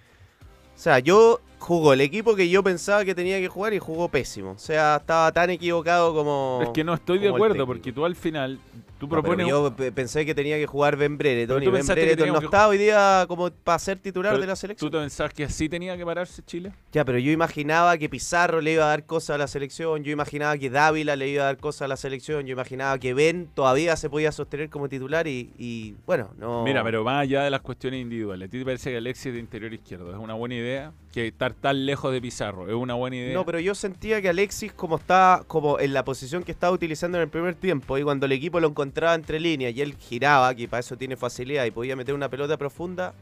o 0.76 0.78
sea, 0.78 0.99
yo 0.99 1.39
jugó 1.57 1.93
el 1.93 2.01
equipo 2.01 2.36
que 2.36 2.49
yo 2.49 2.61
pensaba 2.61 3.05
que 3.05 3.16
tenía 3.16 3.39
que 3.39 3.47
jugar 3.47 3.74
y 3.74 3.80
jugó 3.80 4.09
pésimo. 4.09 4.51
O 4.51 4.57
sea, 4.57 4.97
estaba 4.97 5.32
tan 5.32 5.49
equivocado 5.49 6.13
como 6.13 6.59
Es 6.61 6.70
que 6.70 6.84
no 6.84 6.93
estoy 6.93 7.20
de 7.20 7.30
acuerdo, 7.30 7.66
porque 7.66 7.93
tú 7.93 8.03
al 8.03 8.16
final, 8.16 8.59
tú 8.98 9.08
No, 9.08 9.48
yo 9.48 9.76
pe- 9.76 9.91
pensé 9.91 10.26
que 10.26 10.34
tenía 10.34 10.58
que 10.58 10.66
jugar 10.66 10.96
Ben 10.96 11.18
Brereton 11.18 11.60
Pero 11.60 11.70
y 11.70 11.74
Ben 11.74 11.86
Brereton 11.86 12.28
no 12.30 12.39
que 12.39 12.46
estaba 12.46 12.68
hoy 12.68 12.78
día 12.78 13.26
como 13.28 13.52
para 13.52 13.80
ser 13.80 14.00
titular 14.00 14.34
Pero 14.34 14.41
de 14.41 14.48
la 14.48 14.56
selección. 14.56 14.89
¿Tú 14.89 14.98
te 14.98 15.02
pensabas 15.02 15.34
que 15.34 15.43
así 15.43 15.70
tenía 15.70 15.98
que 15.98 16.06
pararse 16.06 16.43
Chile? 16.43 16.72
Ya, 16.91 17.04
pero 17.06 17.18
yo 17.20 17.32
imaginaba 17.32 17.98
que 17.98 18.10
Pizarro 18.10 18.62
le 18.62 18.74
iba 18.74 18.86
a 18.86 18.88
dar 18.88 19.06
cosas 19.06 19.36
a 19.36 19.38
la 19.38 19.48
selección, 19.48 20.04
yo 20.04 20.12
imaginaba 20.12 20.58
que 20.58 20.70
Dávila 20.70 21.16
le 21.16 21.30
iba 21.30 21.43
a 21.43 21.46
dar 21.48 21.58
cosas 21.58 21.84
a 21.84 21.88
la 21.88 21.98
selección, 21.98 22.46
yo 22.46 22.54
imaginaba 22.54 22.98
que 23.00 23.14
Ben 23.14 23.50
todavía 23.54 23.96
se 23.96 24.10
podía 24.10 24.32
sostener 24.32 24.70
como 24.70 24.89
titular 24.89 25.28
y, 25.28 25.52
y, 25.58 25.96
bueno, 26.06 26.32
no... 26.38 26.64
Mira, 26.64 26.84
pero 26.84 27.04
más 27.04 27.24
allá 27.24 27.43
de 27.43 27.50
las 27.50 27.62
cuestiones 27.62 28.02
individuales, 28.02 28.48
¿a 28.48 28.52
ti 28.52 28.60
te 28.60 28.66
parece 28.66 28.91
que 28.91 28.98
Alexis 28.98 29.34
de 29.34 29.39
interior 29.39 29.74
izquierdo 29.74 30.12
es 30.12 30.18
una 30.18 30.34
buena 30.34 30.56
idea? 30.56 30.93
Que 31.16 31.28
estar 31.28 31.53
tan 31.53 31.86
lejos 31.86 32.11
de 32.11 32.20
Pizarro 32.20 32.68
es 32.68 32.74
una 32.74 32.93
buena 32.93 33.16
idea. 33.16 33.34
No, 33.34 33.45
pero 33.45 33.61
yo 33.61 33.74
sentía 33.74 34.22
que 34.22 34.28
Alexis, 34.28 34.74
como 34.74 34.97
está 34.97 35.45
como 35.47 35.80
en 35.80 35.93
la 35.93 36.03
posición 36.03 36.43
que 36.43 36.51
estaba 36.51 36.74
utilizando 36.74 37.18
en 37.18 37.22
el 37.22 37.30
primer 37.30 37.55
tiempo, 37.55 37.97
y 37.97 38.03
cuando 38.03 38.26
el 38.26 38.34
equipo 38.34 38.59
lo 38.59 38.68
encontraba 38.68 39.16
entre 39.16 39.39
líneas 39.39 39.74
y 39.74 39.80
él 39.80 39.95
giraba, 39.95 40.53
que 40.53 40.68
para 40.68 40.82
eso 40.82 40.97
tiene 40.97 41.16
facilidad 41.16 41.63
y 41.63 41.72
podía 41.72 41.95
meter 41.95 42.13
una 42.13 42.28
pelota 42.28 42.57
profunda, 42.57 43.13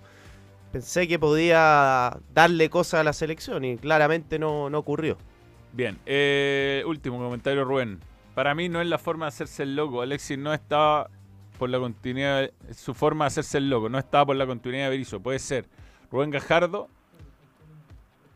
pensé 0.72 1.08
que 1.08 1.20
podía 1.20 2.18
darle 2.34 2.68
cosas 2.72 3.02
a 3.02 3.04
la 3.04 3.14
selección 3.14 3.64
y 3.64 3.78
claramente 3.78 4.40
no, 4.40 4.72
no 4.72 4.80
ocurrió. 4.80 5.20
Bien, 5.72 6.00
eh, 6.08 6.82
último 6.88 7.20
comentario, 7.20 7.64
Rubén. 7.64 8.00
Para 8.34 8.56
mí 8.56 8.70
no 8.70 8.82
es 8.82 8.88
la 8.88 8.98
forma 8.98 9.26
de 9.26 9.30
hacerse 9.30 9.62
el 9.62 9.76
loco. 9.76 10.02
Alexis 10.02 10.40
no 10.40 10.52
estaba 10.52 11.12
por 11.60 11.70
la 11.70 11.78
continuidad, 11.78 12.50
su 12.76 12.96
forma 12.96 13.26
de 13.26 13.28
hacerse 13.28 13.60
el 13.60 13.70
loco, 13.70 13.88
no 13.88 14.00
estaba 14.00 14.26
por 14.26 14.36
la 14.36 14.48
continuidad 14.48 14.86
de 14.86 14.90
Berizzo. 14.90 15.20
Puede 15.20 15.38
ser 15.38 15.68
Rubén 16.12 16.32
Gajardo. 16.32 16.90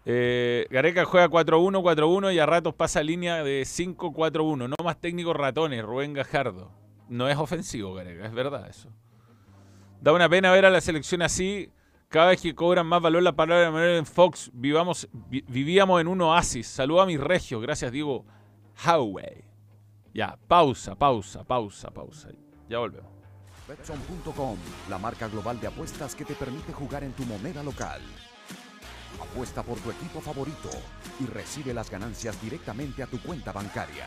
Eh, 0.10 0.68
Gareca 0.70 1.03
juega 1.03 1.28
4-1, 1.28 1.82
4-1 1.82 2.34
y 2.34 2.39
a 2.39 2.45
ratos 2.45 2.74
pasa 2.74 3.03
línea 3.03 3.43
de 3.43 3.64
5-4-1. 3.64 4.70
No 4.70 4.76
más 4.82 5.01
técnicos 5.01 5.36
ratones, 5.36 5.84
Rubén 5.84 6.14
Gajardo. 6.14 6.72
No 7.10 7.28
es 7.28 7.38
ofensivo, 7.38 7.93
Gareca, 7.93 8.26
es 8.26 8.34
verdad 8.34 8.70
eso. 8.70 8.89
Da 9.99 10.14
una 10.14 10.30
pena 10.30 10.49
ver 10.53 10.66
a 10.66 10.70
la 10.70 10.80
selección 10.80 11.22
así. 11.24 11.74
Cada 12.08 12.28
vez 12.28 12.41
que 12.41 12.55
cobran 12.55 12.88
más 12.88 13.01
valor 13.01 13.22
la 13.22 13.34
palabra 13.34 13.66
de 13.66 13.72
Manuel 13.72 13.97
en 13.97 14.05
Fox, 14.05 14.49
vivíamos 14.53 15.99
en 15.99 16.08
un 16.08 16.22
oasis. 16.22 16.68
Saluda 16.68 17.03
a 17.03 17.05
mis 17.05 17.20
regios. 17.20 17.62
Gracias, 17.62 17.91
Diego 17.91 18.24
Howey. 18.86 19.43
Ya, 20.14 20.39
pausa, 20.47 20.95
pausa, 20.95 21.43
pausa, 21.43 21.91
pausa. 21.91 22.30
Ya 22.70 22.80
volvemos. 22.80 23.12
Betson.com, 23.68 24.55
la 24.89 24.97
marca 24.99 25.28
global 25.28 25.60
de 25.60 25.68
apuestas 25.68 26.16
que 26.16 26.24
te 26.24 26.34
permite 26.34 26.72
jugar 26.72 27.03
en 27.03 27.12
tu 27.12 27.26
moneda 27.26 27.62
local. 27.62 27.99
Apuesta 29.22 29.63
por 29.63 29.80
tu 29.80 29.91
equipo 29.91 30.22
favorito 30.22 30.70
y 31.20 31.26
recibe 31.26 31.74
las 31.74 31.89
ganancias 31.89 32.39
directamente 32.41 33.01
a 33.03 33.07
tu 33.07 33.20
cuenta 33.22 33.51
bancaria. 33.51 34.05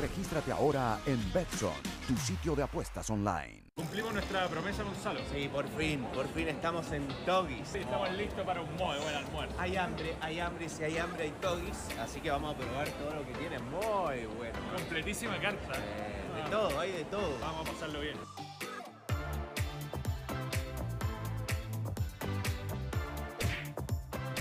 Regístrate 0.00 0.52
ahora 0.52 0.98
en 1.06 1.32
Betson, 1.32 1.74
tu 2.06 2.16
sitio 2.16 2.54
de 2.54 2.62
apuestas 2.62 3.08
online. 3.10 3.64
Cumplimos 3.76 4.14
nuestra 4.14 4.48
promesa, 4.48 4.82
Gonzalo. 4.82 5.20
Sí, 5.30 5.48
por 5.52 5.68
fin, 5.68 6.04
por 6.14 6.26
fin 6.28 6.48
estamos 6.48 6.90
en 6.92 7.06
Togis. 7.26 7.68
Sí, 7.68 7.78
estamos 7.80 8.10
listos 8.12 8.44
para 8.46 8.62
un 8.62 8.74
muy 8.76 8.98
buen 8.98 9.14
almuerzo. 9.14 9.54
Hay 9.58 9.76
hambre, 9.76 10.16
hay 10.22 10.40
hambre, 10.40 10.64
y 10.64 10.68
si 10.70 10.84
hay 10.84 10.96
hambre 10.96 11.24
hay 11.24 11.30
Togis, 11.42 11.98
así 12.00 12.20
que 12.20 12.30
vamos 12.30 12.54
a 12.54 12.58
probar 12.58 12.88
todo 12.88 13.14
lo 13.14 13.26
que 13.26 13.34
tiene 13.34 13.58
muy 13.58 14.26
bueno. 14.38 14.58
Completísima 14.74 15.38
carta. 15.38 15.78
Eh, 15.78 16.42
de 16.42 16.50
todo, 16.50 16.80
hay 16.80 16.92
de 16.92 17.04
todo. 17.04 17.38
Vamos 17.40 17.68
a 17.68 17.72
pasarlo 17.72 18.00
bien. 18.00 18.16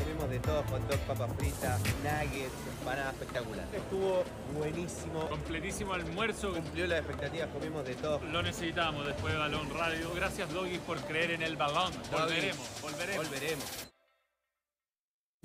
Comimos 0.05 0.29
de 0.29 0.39
todo, 0.39 0.63
hot 0.69 0.81
dog, 0.87 0.99
papas 1.07 1.35
fritas, 1.35 1.79
nuggets, 2.03 2.53
empanada 2.79 3.09
espectacular. 3.09 3.65
Estuvo 3.73 4.23
buenísimo. 4.55 5.27
Completísimo 5.29 5.93
almuerzo. 5.93 6.53
Cumplió 6.53 6.85
las 6.85 6.99
expectativas, 6.99 7.49
comimos 7.49 7.85
de 7.85 7.95
todo. 7.95 8.19
Lo 8.25 8.43
necesitamos 8.43 9.07
después 9.07 9.33
de 9.33 9.39
Balón 9.39 9.67
Radio. 9.71 10.11
Gracias, 10.13 10.53
Doggy, 10.53 10.77
por 10.77 10.99
creer 11.05 11.31
en 11.31 11.41
el 11.41 11.57
balón. 11.57 11.91
Volveremos, 12.11 12.69
volveremos. 12.83 13.25
Volveremos. 13.25 13.94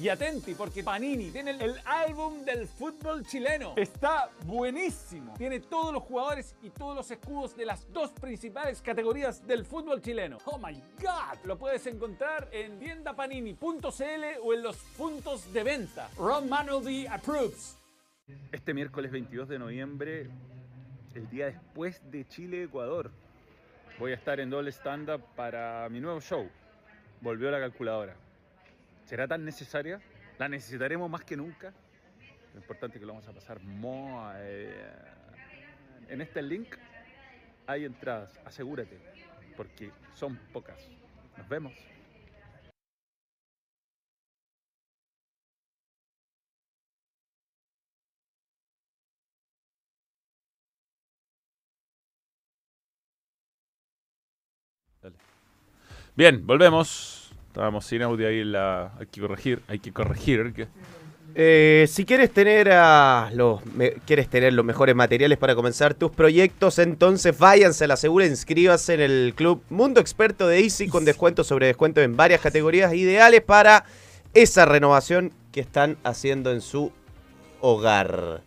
Y 0.01 0.09
atenti, 0.09 0.55
porque 0.55 0.83
Panini 0.83 1.31
tiene 1.31 1.51
el 1.51 1.75
álbum 1.85 2.43
del 2.43 2.67
fútbol 2.67 3.23
chileno. 3.27 3.75
Está 3.77 4.31
buenísimo. 4.47 5.35
Tiene 5.37 5.61
todos 5.61 5.93
los 5.93 6.03
jugadores 6.05 6.57
y 6.63 6.71
todos 6.71 6.97
los 6.97 7.11
escudos 7.11 7.55
de 7.55 7.67
las 7.67 7.93
dos 7.93 8.11
principales 8.13 8.81
categorías 8.81 9.47
del 9.47 9.67
fútbol 9.67 10.01
chileno. 10.01 10.39
Oh 10.47 10.57
my 10.57 10.73
god. 11.03 11.45
Lo 11.45 11.59
puedes 11.59 11.87
encontrar 11.87 12.49
en 12.51 12.79
tiendapanini.cl 12.79 14.25
o 14.43 14.55
en 14.55 14.63
los 14.63 14.79
puntos 14.97 15.53
de 15.53 15.65
venta. 15.65 16.09
Ron 16.17 16.49
Manuel 16.49 17.07
approves. 17.11 17.77
Este 18.53 18.73
miércoles 18.73 19.11
22 19.11 19.51
de 19.51 19.59
noviembre, 19.59 20.31
el 21.15 21.29
día 21.29 21.45
después 21.45 22.01
de 22.11 22.27
Chile-Ecuador, 22.27 23.11
voy 23.99 24.13
a 24.13 24.15
estar 24.15 24.41
en 24.41 24.49
doble 24.49 24.73
stand-up 24.73 25.21
para 25.37 25.87
mi 25.91 26.01
nuevo 26.01 26.23
show. 26.23 26.49
Volvió 27.21 27.51
la 27.51 27.61
calculadora. 27.61 28.17
¿Será 29.11 29.27
tan 29.27 29.45
necesaria? 29.45 30.01
¿La 30.39 30.49
necesitaremos 30.49 31.11
más 31.11 31.25
que 31.25 31.37
nunca? 31.37 31.73
Lo 32.55 32.61
importante 32.61 32.97
es 32.97 33.01
que 33.01 33.07
lo 33.07 33.13
vamos 33.15 33.27
a 33.27 33.33
pasar 33.33 33.59
muy... 33.59 34.33
eh, 34.37 34.95
en 36.09 36.21
este 36.21 36.41
link 36.41 36.77
hay 37.67 37.87
entradas, 37.87 38.39
asegúrate, 38.45 39.01
porque 39.57 39.91
son 40.15 40.37
pocas. 40.53 40.79
Nos 41.37 41.49
vemos. 41.49 41.73
Dale. 55.03 55.17
Bien, 56.15 56.47
volvemos. 56.47 57.20
Estábamos 57.51 57.85
sin 57.85 58.01
audio 58.03 58.29
ahí 58.29 58.45
la. 58.45 58.93
Hay 58.99 59.07
que 59.07 59.21
corregir, 59.21 59.61
hay 59.67 59.81
que 59.81 59.93
corregir. 59.93 60.53
que- 60.55 60.69
Eh, 61.35 61.87
si 61.89 62.05
quieres 62.05 62.33
tener 62.33 62.71
a 62.73 63.31
los 63.35 63.65
me- 63.67 63.93
quieres 64.05 64.29
tener 64.29 64.53
los 64.53 64.65
mejores 64.65 64.95
materiales 64.97 65.39
para 65.39 65.55
comenzar 65.55 65.95
tus 65.95 66.11
proyectos, 66.11 66.79
entonces 66.81 67.37
váyanse 67.39 67.85
a 67.85 67.89
la 67.89 67.97
segura, 67.97 68.27
inscríbase 68.27 68.95
en 68.95 69.01
el 69.01 69.33
club 69.37 69.63
Mundo 69.71 70.01
Experto 70.01 70.49
de 70.49 70.59
Easy 70.61 70.89
con 70.89 71.05
descuento 71.05 71.45
sobre 71.45 71.67
descuento 71.67 72.01
en 72.01 72.17
varias 72.17 72.41
categorías 72.41 72.93
ideales 72.95 73.43
para 73.43 73.85
esa 74.35 74.65
renovación 74.65 75.33
que 75.53 75.61
están 75.61 75.99
haciendo 76.03 76.51
en 76.53 76.61
su 76.61 76.93
hogar. 77.61 78.43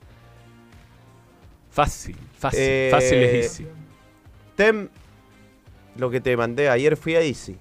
Fácil, 1.72 2.16
fácil, 2.38 2.60
Eh, 2.62 2.88
fácil 2.91 3.24
es 3.24 3.34
easy. 3.45 3.68
Tem, 4.56 4.89
lo 5.97 6.10
que 6.10 6.22
te 6.22 6.36
mandé 6.38 6.70
ayer 6.70 6.95
fui 6.97 7.16
a 7.16 7.22
Easy. 7.22 7.58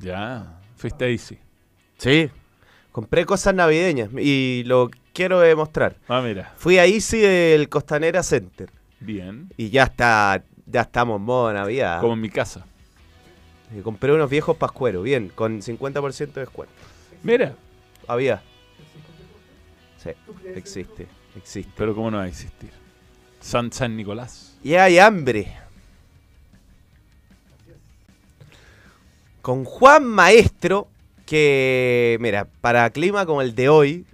Ya, 0.00 0.60
fuiste 0.76 1.10
easy. 1.10 1.38
Sí. 1.98 2.30
Compré 2.92 3.24
cosas 3.24 3.54
navideñas 3.54 4.10
y 4.18 4.62
lo 4.66 4.90
quiero 5.12 5.40
demostrar. 5.40 5.96
Ah, 6.08 6.20
mira. 6.22 6.52
Fui 6.56 6.78
a 6.78 6.86
Easy 6.86 7.18
del 7.18 7.68
Costanera 7.68 8.22
Center. 8.22 8.70
Bien. 8.98 9.48
Y 9.56 9.70
ya 9.70 9.84
está, 9.84 10.42
ya 10.66 10.82
estamos 10.82 11.18
en 11.18 11.22
modo 11.22 11.52
Navidad. 11.52 12.00
Como 12.00 12.14
en 12.14 12.20
mi 12.20 12.30
casa. 12.30 12.66
Y 13.76 13.82
compré 13.82 14.12
unos 14.12 14.28
viejos 14.28 14.56
pascueros, 14.56 15.04
bien, 15.04 15.28
con 15.28 15.60
50% 15.60 16.32
de 16.32 16.40
descuento. 16.40 16.74
Mira. 17.22 17.54
Había. 18.08 18.42
Sí, 20.02 20.10
existe, 20.54 21.06
existe. 21.36 21.72
Pero 21.76 21.94
¿cómo 21.94 22.10
no 22.10 22.16
va 22.16 22.24
a 22.24 22.28
existir? 22.28 22.70
San 23.38 23.70
San 23.70 23.96
Nicolás. 23.96 24.58
Y 24.64 24.74
hay 24.74 24.98
hambre. 24.98 25.54
Con 29.42 29.64
Juan 29.64 30.04
Maestro, 30.04 30.88
que, 31.26 32.18
mira, 32.20 32.46
para 32.60 32.88
clima 32.90 33.24
como 33.26 33.40
el 33.42 33.54
de 33.54 33.68
hoy, 33.68 34.04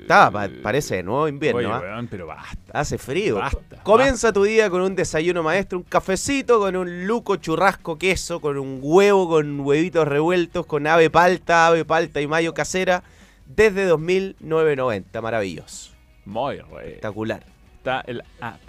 está, 0.00 0.30
pa- 0.30 0.48
parece 0.62 1.02
nuevo 1.02 1.28
invierno. 1.28 1.58
Oye, 1.58 1.68
¿ah? 1.68 1.80
weón, 1.80 2.08
pero 2.08 2.26
basta. 2.26 2.56
Hace 2.72 2.98
frío. 2.98 3.36
Basta, 3.36 3.82
Comienza 3.82 4.32
tu 4.32 4.44
día 4.44 4.70
con 4.70 4.80
un 4.82 4.94
desayuno 4.94 5.42
maestro, 5.42 5.78
un 5.78 5.84
cafecito 5.84 6.58
con 6.60 6.76
un 6.76 7.06
luco 7.06 7.36
churrasco 7.36 7.98
queso, 7.98 8.40
con 8.40 8.58
un 8.58 8.78
huevo 8.82 9.28
con 9.28 9.60
huevitos 9.60 10.06
revueltos, 10.06 10.66
con 10.66 10.86
ave 10.86 11.10
palta, 11.10 11.66
ave 11.66 11.84
palta 11.84 12.20
y 12.20 12.26
mayo 12.26 12.54
casera, 12.54 13.02
desde 13.46 13.90
2.990. 13.92 15.20
Maravilloso. 15.22 15.90
Muy. 16.24 16.56
Espectacular. 16.56 17.44
Está 17.78 18.02
el 18.06 18.22
app. 18.40 18.60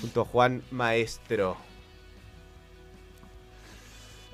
Junto 0.00 0.22
a 0.22 0.24
Juan 0.24 0.62
Maestro. 0.70 1.56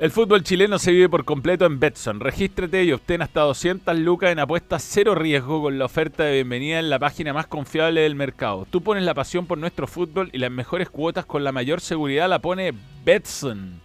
El 0.01 0.11
fútbol 0.11 0.42
chileno 0.42 0.78
se 0.78 0.92
vive 0.92 1.11
por 1.11 1.26
completo 1.26 1.66
en 1.66 1.78
Betson. 1.78 2.20
Regístrate 2.20 2.84
y 2.84 2.92
obtén 2.92 3.20
hasta 3.20 3.42
200 3.42 3.98
lucas 3.98 4.32
en 4.32 4.38
apuestas 4.38 4.82
cero 4.82 5.14
riesgo 5.14 5.61
con 5.61 5.78
la 5.78 5.84
oferta 5.84 6.24
de 6.24 6.36
bienvenida 6.36 6.78
en 6.78 6.88
la 6.88 6.98
página 6.98 7.34
más 7.34 7.46
confiable 7.46 8.01
del 8.01 8.14
mercado. 8.14 8.66
Tú 8.70 8.82
pones 8.82 9.03
la 9.03 9.12
pasión 9.12 9.44
por 9.44 9.59
nuestro 9.59 9.86
fútbol 9.86 10.30
y 10.32 10.38
las 10.38 10.51
mejores 10.51 10.88
cuotas 10.88 11.26
con 11.26 11.44
la 11.44 11.53
mayor 11.53 11.82
seguridad 11.82 12.30
la 12.30 12.38
pone 12.38 12.72
Betson. 13.05 13.78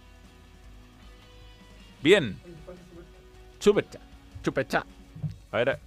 Bien. 2.02 2.38
Chupecha. 3.60 3.98
Chupecha. 4.42 4.86
A 5.52 5.56
ver. 5.58 5.78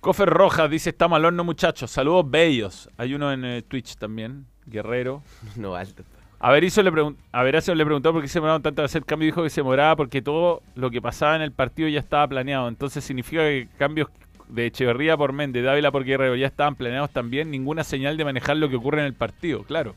Cofer 0.00 0.30
Rojas 0.30 0.70
dice, 0.70 0.88
está 0.88 1.08
mal 1.08 1.26
horno 1.26 1.44
muchachos. 1.44 1.90
Saludos 1.90 2.24
bellos. 2.30 2.88
Hay 2.96 3.12
uno 3.12 3.30
en 3.30 3.44
eh, 3.44 3.60
Twitch 3.60 3.96
también. 3.96 4.46
Guerrero. 4.64 5.22
No 5.56 5.74
alto. 5.74 6.04
A 6.38 6.52
Berizzo 6.52 6.82
le, 6.82 6.92
pregun- 6.92 7.16
a 7.32 7.42
le 7.42 7.84
preguntó 7.84 8.12
por 8.12 8.22
qué 8.22 8.28
se 8.28 8.38
demoraron 8.38 8.62
tanto 8.62 8.82
en 8.82 8.86
hacer 8.86 9.04
cambio 9.04 9.26
y 9.26 9.30
dijo 9.30 9.42
que 9.42 9.50
se 9.50 9.60
demoraba 9.60 9.96
porque 9.96 10.20
todo 10.20 10.62
lo 10.74 10.90
que 10.90 11.00
pasaba 11.00 11.34
en 11.34 11.42
el 11.42 11.52
partido 11.52 11.88
ya 11.88 12.00
estaba 12.00 12.28
planeado. 12.28 12.68
Entonces 12.68 13.04
significa 13.04 13.42
que 13.42 13.68
cambios 13.78 14.08
de 14.48 14.66
Echeverría 14.66 15.16
por 15.16 15.32
Méndez, 15.32 15.64
Dávila 15.64 15.90
por 15.90 16.04
Guerrero 16.04 16.36
ya 16.36 16.46
estaban 16.46 16.74
planeados 16.74 17.10
también. 17.10 17.50
Ninguna 17.50 17.84
señal 17.84 18.16
de 18.16 18.24
manejar 18.24 18.58
lo 18.58 18.68
que 18.68 18.76
ocurre 18.76 19.00
en 19.00 19.06
el 19.06 19.14
partido, 19.14 19.62
claro. 19.64 19.94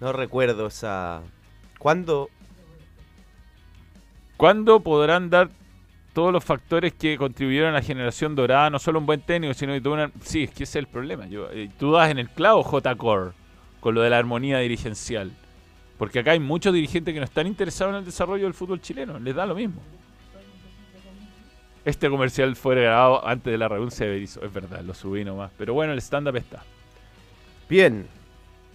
No 0.00 0.12
recuerdo 0.12 0.68
esa... 0.68 1.22
¿Cuándo? 1.78 2.30
¿Cuándo 4.36 4.80
podrán 4.80 5.28
dar 5.28 5.50
todos 6.14 6.32
los 6.32 6.44
factores 6.44 6.94
que 6.94 7.18
contribuyeron 7.18 7.70
a 7.70 7.78
la 7.78 7.82
generación 7.82 8.34
dorada? 8.34 8.70
No 8.70 8.78
solo 8.78 9.00
un 9.00 9.06
buen 9.06 9.20
técnico, 9.20 9.54
sino 9.54 9.72
que 9.72 9.80
tuvo 9.80 9.94
una... 9.94 10.10
Sí, 10.22 10.44
es 10.44 10.50
que 10.50 10.64
ese 10.64 10.78
es 10.78 10.84
el 10.84 10.86
problema. 10.86 11.26
Yo, 11.26 11.50
eh, 11.50 11.68
tú 11.78 11.92
das 11.92 12.10
en 12.10 12.18
el 12.18 12.30
clavo 12.30 12.62
J-Core 12.62 13.32
con 13.80 13.94
lo 13.94 14.02
de 14.02 14.10
la 14.10 14.18
armonía 14.18 14.58
dirigencial. 14.60 15.32
Porque 16.00 16.20
acá 16.20 16.30
hay 16.30 16.40
muchos 16.40 16.72
dirigentes 16.72 17.12
que 17.12 17.20
no 17.20 17.26
están 17.26 17.46
interesados 17.46 17.92
en 17.92 17.98
el 17.98 18.06
desarrollo 18.06 18.44
del 18.44 18.54
fútbol 18.54 18.80
chileno. 18.80 19.18
Les 19.18 19.34
da 19.34 19.44
lo 19.44 19.54
mismo. 19.54 19.82
Este 21.84 22.08
comercial 22.08 22.56
fue 22.56 22.74
grabado 22.76 23.28
antes 23.28 23.50
de 23.50 23.58
la 23.58 23.68
renuncia 23.68 24.06
de 24.06 24.12
Berizzo. 24.12 24.42
Es 24.42 24.50
verdad, 24.50 24.80
lo 24.80 24.94
subí 24.94 25.26
nomás. 25.26 25.50
Pero 25.58 25.74
bueno, 25.74 25.92
el 25.92 25.98
stand-up 25.98 26.36
está. 26.36 26.64
Bien. 27.68 28.06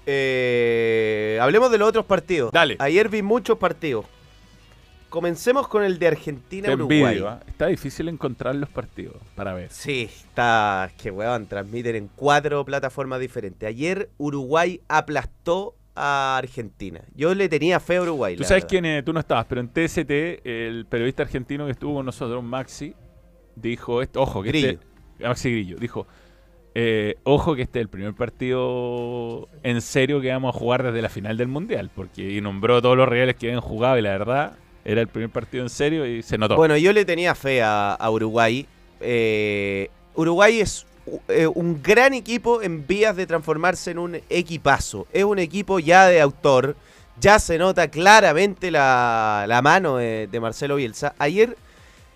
Eh, 0.05 1.39
hablemos 1.41 1.71
de 1.71 1.79
los 1.79 1.89
otros 1.89 2.05
partidos. 2.05 2.51
Dale. 2.51 2.75
Ayer 2.77 3.09
vi 3.09 3.23
muchos 3.23 3.57
partidos. 3.57 4.05
Comencemos 5.09 5.67
con 5.67 5.83
el 5.83 5.97
de 5.97 6.05
Argentina-Uruguay. 6.05 7.23
¿ah? 7.25 7.39
Está 7.47 7.65
difícil 7.65 8.07
encontrar 8.07 8.53
los 8.53 8.69
partidos 8.69 9.15
para 9.33 9.55
ver. 9.55 9.71
Sí, 9.71 10.11
está. 10.11 10.91
Que 10.95 11.09
weón, 11.09 11.47
transmiten 11.47 11.95
en 11.95 12.07
cuatro 12.15 12.63
plataformas 12.63 13.19
diferentes. 13.19 13.67
Ayer 13.67 14.11
Uruguay 14.19 14.79
aplastó 14.87 15.73
a 15.95 16.37
Argentina. 16.37 17.01
Yo 17.15 17.33
le 17.33 17.47
tenía 17.49 17.79
fe 17.79 17.97
a 17.97 18.01
Uruguay. 18.01 18.35
Tú 18.35 18.43
sabes 18.43 18.63
verdad. 18.63 18.69
quién, 18.69 18.85
eh, 18.85 19.03
tú 19.03 19.13
no 19.13 19.19
estabas, 19.19 19.45
pero 19.45 19.61
en 19.61 19.69
TST, 19.69 20.11
el 20.43 20.85
periodista 20.89 21.23
argentino 21.23 21.65
que 21.65 21.71
estuvo 21.71 21.95
con 21.95 22.05
nosotros, 22.05 22.43
Maxi, 22.43 22.93
dijo 23.55 24.01
esto, 24.01 24.21
ojo, 24.21 24.43
que 24.43 24.49
Grillo. 24.49 24.69
este, 24.69 24.85
Maxi 25.27 25.51
Grillo, 25.51 25.77
dijo, 25.77 26.07
eh, 26.73 27.15
ojo 27.23 27.55
que 27.55 27.61
este 27.61 27.79
es 27.79 27.83
el 27.83 27.89
primer 27.89 28.13
partido 28.13 29.47
en 29.63 29.79
serio 29.81 30.19
que 30.19 30.29
vamos 30.29 30.53
a 30.53 30.59
jugar 30.59 30.83
desde 30.83 31.01
la 31.01 31.09
final 31.09 31.37
del 31.37 31.47
Mundial, 31.47 31.89
porque 31.95 32.29
y 32.29 32.41
nombró 32.41 32.81
todos 32.81 32.97
los 32.97 33.07
reales 33.07 33.35
que 33.35 33.47
habían 33.47 33.61
jugado 33.61 33.97
y 33.97 34.01
la 34.01 34.09
verdad 34.11 34.57
era 34.83 35.01
el 35.01 35.07
primer 35.07 35.29
partido 35.29 35.63
en 35.63 35.69
serio 35.69 36.05
y 36.05 36.21
se 36.21 36.37
notó. 36.37 36.57
Bueno, 36.57 36.75
yo 36.77 36.91
le 36.93 37.05
tenía 37.05 37.33
fe 37.33 37.63
a, 37.63 37.93
a 37.93 38.11
Uruguay. 38.11 38.65
Eh, 38.99 39.89
Uruguay 40.15 40.59
es 40.59 40.85
eh, 41.27 41.45
un 41.45 41.83
gran 41.83 42.13
equipo 42.13 42.61
en 42.61 42.87
vías 42.87 43.15
de 43.15 43.27
transformarse 43.27 43.91
en 43.91 43.99
un 43.99 44.21
equipazo. 44.29 45.07
Es 45.13 45.23
un 45.23 45.39
equipo 45.39 45.79
ya 45.79 46.07
de 46.07 46.21
autor. 46.21 46.75
Ya 47.19 47.39
se 47.39 47.57
nota 47.57 47.89
claramente 47.89 48.71
la, 48.71 49.45
la 49.47 49.61
mano 49.61 49.97
de, 49.97 50.39
Marcelo 50.41 50.75
Bielsa. 50.75 51.15
Ayer 51.17 51.55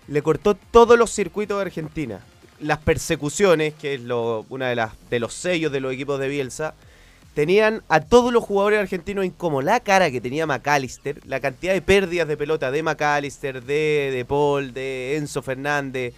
le 0.08 0.22
cortó 0.22 0.54
todos 0.54 0.98
los 0.98 1.10
circuitos 1.10 1.56
de 1.56 1.62
Argentina. 1.62 2.20
Las 2.58 2.78
persecuciones, 2.78 3.74
que 3.74 3.94
es 3.94 4.00
lo, 4.02 4.44
una 4.50 4.68
de, 4.68 4.76
las, 4.76 4.92
de 5.08 5.20
los 5.20 5.32
sellos 5.32 5.72
de 5.72 5.80
los 5.80 5.94
equipos 5.94 6.20
de 6.20 6.28
Bielsa, 6.28 6.74
tenían 7.32 7.82
a 7.88 8.00
todos 8.00 8.32
los 8.32 8.44
jugadores 8.44 8.80
argentinos 8.80 9.24
en 9.24 9.30
como 9.30 9.62
la 9.62 9.80
cara 9.80 10.10
que 10.10 10.20
tenía 10.20 10.46
McAllister, 10.46 11.26
la 11.26 11.40
cantidad 11.40 11.72
de 11.72 11.80
pérdidas 11.80 12.28
de 12.28 12.36
pelota 12.36 12.70
de 12.70 12.82
McAllister, 12.82 13.62
de, 13.62 14.10
de 14.12 14.24
Paul, 14.26 14.74
de 14.74 15.16
Enzo 15.16 15.40
Fernández, 15.40 16.12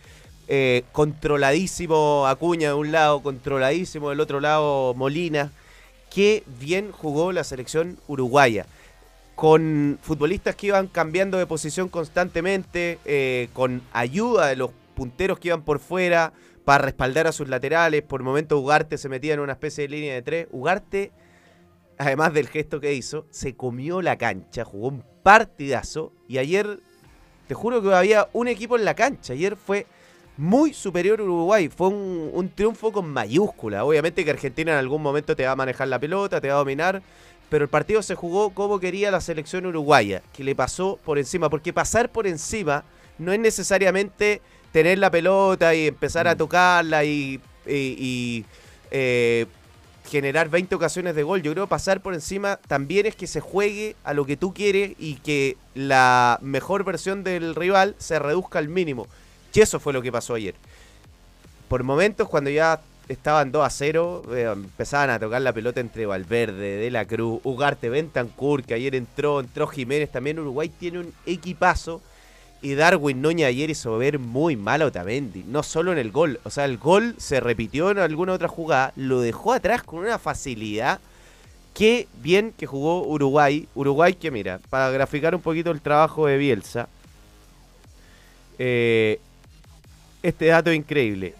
eh, 0.55 0.85
controladísimo 0.93 2.27
Acuña 2.27 2.69
de 2.69 2.75
un 2.75 2.93
lado, 2.93 3.23
controladísimo 3.23 4.11
del 4.11 4.21
otro 4.21 4.39
lado 4.39 4.93
Molina. 4.93 5.51
Qué 6.15 6.45
bien 6.61 6.93
jugó 6.93 7.33
la 7.33 7.43
selección 7.43 7.97
uruguaya. 8.07 8.67
con 9.35 9.99
futbolistas 10.03 10.55
que 10.55 10.67
iban 10.67 10.89
cambiando 10.89 11.39
de 11.39 11.47
posición 11.47 11.89
constantemente, 11.89 12.99
eh, 13.07 13.49
con 13.55 13.81
ayuda 13.95 14.49
de 14.49 14.57
los 14.57 14.73
punteros 14.95 15.39
que 15.39 15.49
iban 15.49 15.63
por 15.63 15.79
fuera 15.79 16.35
para 16.67 16.85
respaldar 16.85 17.27
a 17.27 17.33
sus 17.33 17.49
laterales. 17.49 18.03
Por 18.03 18.23
momentos 18.23 18.61
Ugarte 18.61 18.99
se 18.99 19.09
metía 19.09 19.33
en 19.33 19.41
una 19.41 19.55
especie 19.55 19.89
de 19.89 19.89
línea 19.89 20.15
de 20.15 20.23
tres. 20.23 20.49
Ugarte, 20.51 21.13
además 21.97 22.35
del 22.35 22.47
gesto 22.47 22.79
que 22.79 22.93
hizo, 22.93 23.27
se 23.31 23.57
comió 23.57 24.03
la 24.03 24.19
cancha, 24.19 24.67
jugó 24.67 24.89
un 24.89 25.03
partidazo 25.23 26.13
y 26.29 26.37
ayer, 26.37 26.81
te 27.49 27.55
juro 27.55 27.83
que 27.83 27.95
había 27.95 28.29
un 28.35 28.49
equipo 28.49 28.77
en 28.77 28.85
la 28.85 28.95
cancha. 28.95 29.33
Ayer 29.33 29.57
fue 29.57 29.87
muy 30.37 30.73
superior 30.75 31.21
a 31.21 31.25
Uruguay. 31.25 31.69
Fue 31.69 31.89
un, 31.89 32.31
un 32.33 32.49
triunfo 32.49 32.93
con 32.93 33.09
mayúscula. 33.09 33.85
Obviamente 33.85 34.25
que 34.25 34.31
Argentina 34.31 34.73
en 34.73 34.79
algún 34.79 35.03
momento 35.03 35.37
te 35.37 35.45
va 35.45 35.53
a 35.53 35.57
manejar 35.57 35.89
la 35.89 35.99
pelota, 35.99 36.41
te 36.41 36.49
va 36.49 36.55
a 36.55 36.59
dominar 36.59 37.03
pero 37.49 37.65
el 37.65 37.69
partido 37.69 38.01
se 38.01 38.15
jugó 38.15 38.49
como 38.55 38.81
quería 38.81 39.11
la 39.11 39.21
selección 39.21 39.67
uruguaya, 39.67 40.23
que 40.33 40.43
le 40.43 40.55
pasó 40.55 40.99
por 41.05 41.19
encima, 41.19 41.51
porque 41.51 41.71
pasar 41.75 42.09
por 42.11 42.27
encima 42.27 42.83
no 43.19 43.31
es 43.31 43.39
necesariamente 43.41 44.41
tener 44.73 44.97
la 44.99 45.11
pelota 45.11 45.75
y 45.75 45.89
empezar 45.89 46.27
a 46.29 46.35
tocarla 46.35 47.05
y, 47.05 47.41
y- 47.67 47.73
y, 47.99 48.45
eh, 48.91 49.45
generar 50.09 50.49
20 50.49 50.75
ocasiones 50.75 51.15
de 51.15 51.23
gol. 51.25 51.43
Yo 51.43 51.53
creo 51.53 51.67
que 51.67 51.71
pasar 51.71 52.01
por 52.01 52.15
encima 52.15 52.59
también 52.69 53.05
es 53.05 53.17
que 53.17 53.27
se 53.27 53.41
juegue 53.41 53.97
a 54.03 54.15
lo 54.15 54.25
que 54.25 54.39
tú 54.39 54.55
quieres 54.55 54.93
y 54.99 55.17
que 55.17 55.59
la 55.75 56.39
mejor 56.41 56.85
versión 56.85 57.23
del 57.23 57.55
rival 57.55 57.95
se 57.99 58.19
reduzca 58.19 58.61
al 58.61 58.69
mínimo. 58.69 59.07
Y 59.55 59.61
eso 59.61 59.79
fue 59.81 59.93
lo 59.93 60.03
que 60.03 60.13
pasó 60.13 60.35
ayer. 60.35 60.55
Por 61.69 61.83
momentos, 61.85 62.29
cuando 62.29 62.51
ya 62.51 62.81
estaban 63.09 63.53
2 63.53 63.67
a 63.67 63.71
0, 63.71 64.23
eh, 64.35 64.51
empezaban 64.53 65.11
a 65.11 65.19
tocar 65.19 65.43
la 65.43 65.53
pelota 65.53 65.81
entre 65.81 66.07
Valverde, 66.07 66.77
De 66.77 66.91
la 66.91 67.05
Cruz, 67.05 67.41
Ugarte, 67.45 67.91
Bentancur, 67.91 68.63
que 68.63 68.75
ayer 68.75 68.95
entró, 68.95 69.41
entró 69.41 69.67
Jiménez. 69.67 70.11
También 70.11 70.39
Uruguay 70.39 70.69
tiene 70.69 71.01
un 71.01 71.13
equipazo. 71.27 72.01
Y 72.63 72.75
Darwin 72.75 73.21
Noña 73.21 73.49
ayer 73.49 73.71
hizo 73.71 73.99
ver 73.99 74.21
muy 74.21 74.55
mal 74.55 74.83
a 74.83 74.87
Otamendi. 74.87 75.45
No 75.49 75.63
solo 75.63 75.93
en 75.93 75.99
el 75.99 76.13
gol. 76.13 76.39
O 76.45 76.51
sea, 76.51 76.65
el 76.65 76.79
gol 76.79 77.17
se 77.19 77.41
repitió 77.41 77.91
en 77.91 77.99
alguna 77.99 78.35
otra 78.35 78.49
jugada. 78.49 78.93
Lo 78.95 79.21
dejó 79.21 79.53
atrás 79.53 79.83
con 79.83 79.99
una 79.99 80.19
facilidad. 80.19 81.01
Qué 81.75 82.07
bien 82.23 82.53
que 82.57 82.67
jugó 82.67 83.05
Uruguay. 83.07 83.67
Uruguay 83.75 84.15
que 84.15 84.31
mira, 84.31 84.61
para 84.71 84.91
graficar 84.91 85.35
un 85.35 85.41
poquito 85.41 85.71
el 85.73 85.81
trabajo 85.81 86.27
de 86.27 86.37
Bielsa. 86.37 86.89
eh, 88.59 89.19
este 90.23 90.47
dato 90.47 90.73
increíble. 90.73 91.35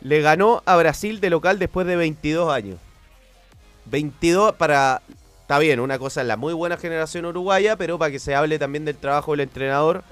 Le 0.00 0.20
ganó 0.20 0.62
a 0.64 0.76
Brasil 0.76 1.20
de 1.20 1.30
local 1.30 1.58
después 1.58 1.86
de 1.86 1.96
22 1.96 2.52
años. 2.52 2.78
22 3.86 4.54
para... 4.54 5.02
Está 5.42 5.58
bien, 5.58 5.80
una 5.80 5.98
cosa 5.98 6.20
es 6.20 6.28
la 6.28 6.36
muy 6.36 6.54
buena 6.54 6.76
generación 6.76 7.24
uruguaya, 7.24 7.76
pero 7.76 7.98
para 7.98 8.12
que 8.12 8.20
se 8.20 8.36
hable 8.36 8.58
también 8.58 8.84
del 8.84 8.96
trabajo 8.96 9.32
del 9.32 9.40
entrenador. 9.40 10.04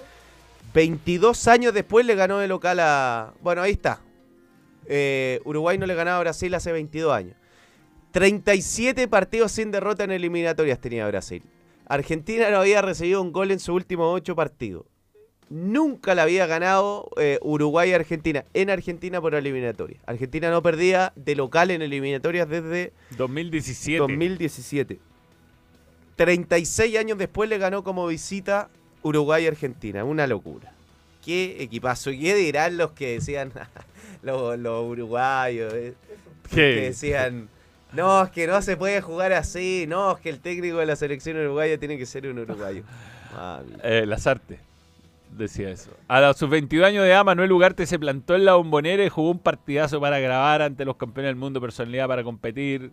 22 0.74 1.46
años 1.46 1.72
después 1.72 2.04
le 2.04 2.14
ganó 2.16 2.38
de 2.38 2.48
local 2.48 2.80
a... 2.80 3.32
Bueno, 3.40 3.62
ahí 3.62 3.72
está. 3.72 4.00
Eh, 4.86 5.40
Uruguay 5.44 5.78
no 5.78 5.86
le 5.86 5.94
ganaba 5.94 6.18
a 6.18 6.20
Brasil 6.20 6.52
hace 6.54 6.72
22 6.72 7.12
años. 7.12 7.34
37 8.10 9.06
partidos 9.06 9.52
sin 9.52 9.70
derrota 9.70 10.04
en 10.04 10.10
eliminatorias 10.10 10.80
tenía 10.80 11.06
Brasil. 11.06 11.42
Argentina 11.86 12.50
no 12.50 12.58
había 12.58 12.82
recibido 12.82 13.22
un 13.22 13.32
gol 13.32 13.50
en 13.50 13.60
sus 13.60 13.74
últimos 13.74 14.14
8 14.14 14.34
partidos. 14.34 14.84
Nunca 15.50 16.14
la 16.14 16.24
había 16.24 16.46
ganado 16.46 17.08
eh, 17.16 17.38
Uruguay 17.40 17.92
a 17.92 17.96
Argentina 17.96 18.44
en 18.52 18.68
Argentina 18.68 19.18
por 19.20 19.34
eliminatoria. 19.34 19.98
Argentina 20.04 20.50
no 20.50 20.62
perdía 20.62 21.12
de 21.16 21.34
local 21.36 21.70
en 21.70 21.80
eliminatorias 21.80 22.48
desde 22.48 22.92
2017. 23.16 23.98
2017. 23.98 24.98
36 26.16 26.98
años 26.98 27.16
después 27.16 27.48
le 27.48 27.56
ganó 27.56 27.82
como 27.82 28.06
visita 28.06 28.68
Uruguay 29.02 29.46
a 29.46 29.48
Argentina. 29.48 30.04
Una 30.04 30.26
locura. 30.26 30.72
Qué 31.24 31.62
equipazo. 31.62 32.10
¿Qué 32.10 32.34
dirán 32.34 32.76
los 32.76 32.90
que 32.92 33.12
decían 33.12 33.50
los, 34.22 34.58
los 34.58 34.84
uruguayos? 34.84 35.72
eh? 35.72 35.94
Que 36.50 36.80
decían, 36.82 37.48
no, 37.94 38.22
es 38.24 38.30
que 38.30 38.46
no 38.46 38.60
se 38.60 38.76
puede 38.76 39.00
jugar 39.00 39.32
así. 39.32 39.86
No, 39.88 40.12
es 40.12 40.20
que 40.20 40.28
el 40.28 40.40
técnico 40.40 40.76
de 40.76 40.86
la 40.86 40.96
selección 40.96 41.38
uruguaya 41.38 41.78
tiene 41.78 41.96
que 41.96 42.04
ser 42.04 42.26
un 42.26 42.38
uruguayo. 42.38 42.82
Mami. 43.34 43.72
Eh, 43.82 44.04
Lazarte 44.06 44.67
decía 45.30 45.70
eso. 45.70 45.90
A 46.08 46.32
sus 46.34 46.48
22 46.50 46.86
años 46.86 47.04
de 47.04 47.10
edad, 47.10 47.24
Manuel 47.24 47.52
Ugarte 47.52 47.86
se 47.86 47.98
plantó 47.98 48.34
en 48.34 48.44
la 48.44 48.54
bombonera 48.54 49.04
y 49.04 49.08
jugó 49.08 49.30
un 49.30 49.38
partidazo 49.38 50.00
para 50.00 50.18
grabar 50.18 50.62
ante 50.62 50.84
los 50.84 50.96
campeones 50.96 51.30
del 51.30 51.36
mundo, 51.36 51.60
personalidad 51.60 52.06
para 52.08 52.24
competir, 52.24 52.90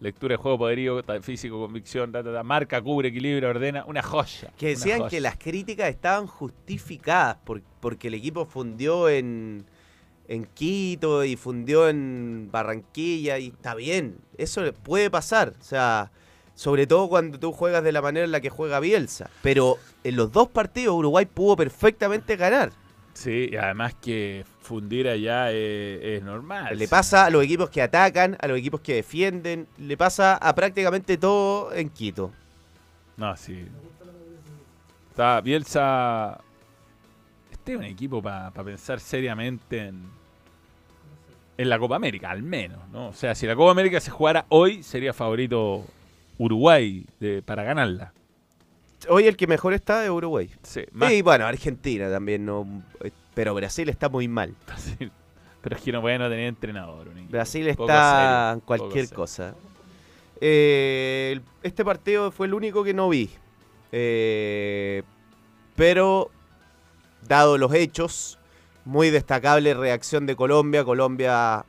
lectura 0.00 0.34
de 0.34 0.36
juego, 0.36 0.58
poderío, 0.58 1.02
físico, 1.22 1.58
convicción, 1.60 2.12
ta, 2.12 2.22
ta, 2.22 2.32
ta, 2.32 2.42
marca, 2.42 2.80
cubre, 2.82 3.08
equilibrio, 3.08 3.48
ordena, 3.48 3.84
una 3.86 4.02
joya. 4.02 4.52
Que 4.58 4.68
decían 4.68 4.98
joya. 4.98 5.10
que 5.10 5.20
las 5.20 5.36
críticas 5.38 5.88
estaban 5.88 6.26
justificadas 6.26 7.36
por- 7.44 7.62
porque 7.80 8.08
el 8.08 8.14
equipo 8.14 8.44
fundió 8.44 9.08
en, 9.08 9.64
en 10.28 10.44
Quito 10.44 11.24
y 11.24 11.36
fundió 11.36 11.88
en 11.88 12.48
Barranquilla 12.52 13.38
y 13.38 13.48
está 13.48 13.74
bien, 13.74 14.18
eso 14.36 14.62
puede 14.82 15.08
pasar, 15.10 15.54
o 15.58 15.62
sea, 15.64 16.10
sobre 16.56 16.86
todo 16.86 17.08
cuando 17.08 17.38
tú 17.38 17.52
juegas 17.52 17.84
de 17.84 17.92
la 17.92 18.02
manera 18.02 18.24
en 18.24 18.32
la 18.32 18.40
que 18.40 18.50
juega 18.50 18.80
Bielsa, 18.80 19.30
pero 19.42 19.76
en 20.02 20.16
los 20.16 20.32
dos 20.32 20.48
partidos 20.48 20.96
Uruguay 20.96 21.26
pudo 21.26 21.54
perfectamente 21.54 22.34
ganar. 22.36 22.72
Sí, 23.12 23.50
y 23.52 23.56
además 23.56 23.94
que 23.94 24.44
fundir 24.60 25.08
allá 25.08 25.52
es, 25.52 26.02
es 26.02 26.22
normal. 26.22 26.76
Le 26.76 26.88
pasa 26.88 27.26
a 27.26 27.30
los 27.30 27.44
equipos 27.44 27.70
que 27.70 27.82
atacan, 27.82 28.36
a 28.40 28.48
los 28.48 28.58
equipos 28.58 28.80
que 28.80 28.94
defienden, 28.94 29.68
le 29.78 29.96
pasa 29.96 30.36
a 30.36 30.54
prácticamente 30.54 31.16
todo 31.18 31.72
en 31.72 31.90
Quito. 31.90 32.32
No, 33.16 33.36
sí. 33.36 33.66
Está 35.10 35.40
Bielsa. 35.40 36.40
Este 37.50 37.72
es 37.72 37.78
un 37.78 37.84
equipo 37.84 38.22
para 38.22 38.50
pensar 38.50 39.00
seriamente 39.00 39.86
en, 39.86 40.04
en 41.58 41.68
la 41.68 41.78
Copa 41.78 41.96
América, 41.96 42.30
al 42.30 42.42
menos, 42.42 42.86
¿no? 42.92 43.08
O 43.08 43.12
sea, 43.12 43.34
si 43.34 43.46
la 43.46 43.56
Copa 43.56 43.70
América 43.70 44.00
se 44.00 44.10
jugara 44.10 44.46
hoy, 44.50 44.82
sería 44.82 45.12
favorito 45.12 45.84
Uruguay 46.38 47.06
de- 47.20 47.42
para 47.42 47.62
ganarla. 47.64 48.12
Hoy 49.08 49.26
el 49.26 49.36
que 49.36 49.46
mejor 49.46 49.72
está 49.74 50.02
es 50.04 50.10
Uruguay. 50.10 50.50
Sí, 50.62 50.82
más- 50.92 51.12
Y 51.12 51.22
bueno, 51.22 51.46
Argentina 51.46 52.10
también 52.10 52.44
no. 52.44 52.82
eh, 53.04 53.10
Pero 53.34 53.54
Brasil 53.54 53.88
está 53.88 54.08
muy 54.08 54.28
mal. 54.28 54.54
Pero 55.60 55.76
es 55.76 55.82
que 55.82 55.92
no 55.92 56.00
puede 56.00 56.18
no 56.18 56.28
tener 56.28 56.46
entrenador. 56.46 57.08
Brasil 57.28 57.66
está 57.68 58.52
en 58.54 58.60
cualquier 58.60 59.08
cosa. 59.10 59.54
Eh, 60.40 61.40
este 61.62 61.84
partido 61.84 62.30
fue 62.30 62.46
el 62.46 62.54
único 62.54 62.84
que 62.84 62.94
no 62.94 63.08
vi. 63.08 63.30
Eh, 63.92 65.02
pero, 65.74 66.30
dado 67.26 67.58
los 67.58 67.72
hechos, 67.74 68.38
muy 68.84 69.10
destacable 69.10 69.74
reacción 69.74 70.26
de 70.26 70.36
Colombia. 70.36 70.84
Colombia 70.84 71.64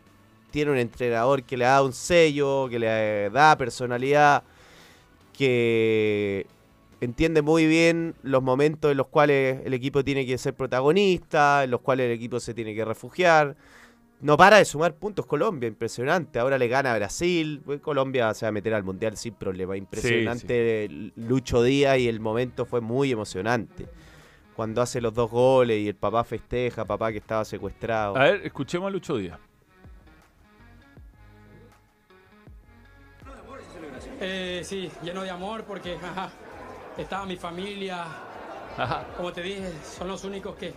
tiene 0.51 0.71
un 0.71 0.77
entrenador 0.77 1.43
que 1.43 1.57
le 1.57 1.65
da 1.65 1.81
un 1.83 1.93
sello, 1.93 2.67
que 2.69 2.79
le 2.79 3.29
da 3.29 3.57
personalidad, 3.57 4.43
que 5.37 6.47
entiende 6.99 7.41
muy 7.41 7.67
bien 7.67 8.15
los 8.23 8.41
momentos 8.41 8.91
en 8.91 8.97
los 8.97 9.07
cuales 9.07 9.61
el 9.65 9.73
equipo 9.73 10.03
tiene 10.03 10.25
que 10.25 10.37
ser 10.37 10.55
protagonista, 10.55 11.63
en 11.63 11.71
los 11.71 11.81
cuales 11.81 12.07
el 12.07 12.11
equipo 12.13 12.39
se 12.39 12.53
tiene 12.53 12.73
que 12.73 12.83
refugiar. 12.83 13.55
No 14.19 14.35
para 14.35 14.57
de 14.57 14.65
sumar 14.65 14.95
puntos 14.95 15.27
Colombia, 15.27 15.67
impresionante. 15.67 16.39
Ahora 16.39 16.57
le 16.57 16.67
gana 16.67 16.91
a 16.91 16.97
Brasil. 16.97 17.61
pues 17.63 17.79
Colombia 17.81 18.33
se 18.33 18.45
va 18.45 18.49
a 18.49 18.51
meter 18.51 18.73
al 18.73 18.83
Mundial 18.83 19.15
sin 19.15 19.35
problema. 19.35 19.77
Impresionante 19.77 20.87
Lucho 21.15 21.61
Díaz 21.61 21.99
y 21.99 22.07
el 22.07 22.19
momento 22.19 22.65
fue 22.65 22.81
muy 22.81 23.11
emocionante. 23.11 23.85
Cuando 24.55 24.81
hace 24.81 25.01
los 25.01 25.13
dos 25.13 25.29
goles 25.29 25.79
y 25.79 25.87
el 25.87 25.95
papá 25.95 26.23
festeja, 26.23 26.83
papá 26.83 27.11
que 27.11 27.19
estaba 27.19 27.45
secuestrado. 27.45 28.17
A 28.17 28.23
ver, 28.23 28.41
escuchemos 28.43 28.87
a 28.87 28.89
Lucho 28.89 29.17
Díaz. 29.17 29.39
Eh, 34.19 34.61
sí, 34.63 34.91
lleno 35.03 35.21
de 35.21 35.29
amor 35.29 35.63
porque 35.63 35.95
ajá, 35.95 36.29
estaba 36.97 37.25
mi 37.25 37.35
familia. 37.35 38.05
Como 39.15 39.31
te 39.31 39.41
dije, 39.41 39.71
son 39.97 40.07
los 40.07 40.23
únicos 40.23 40.55
que, 40.55 40.73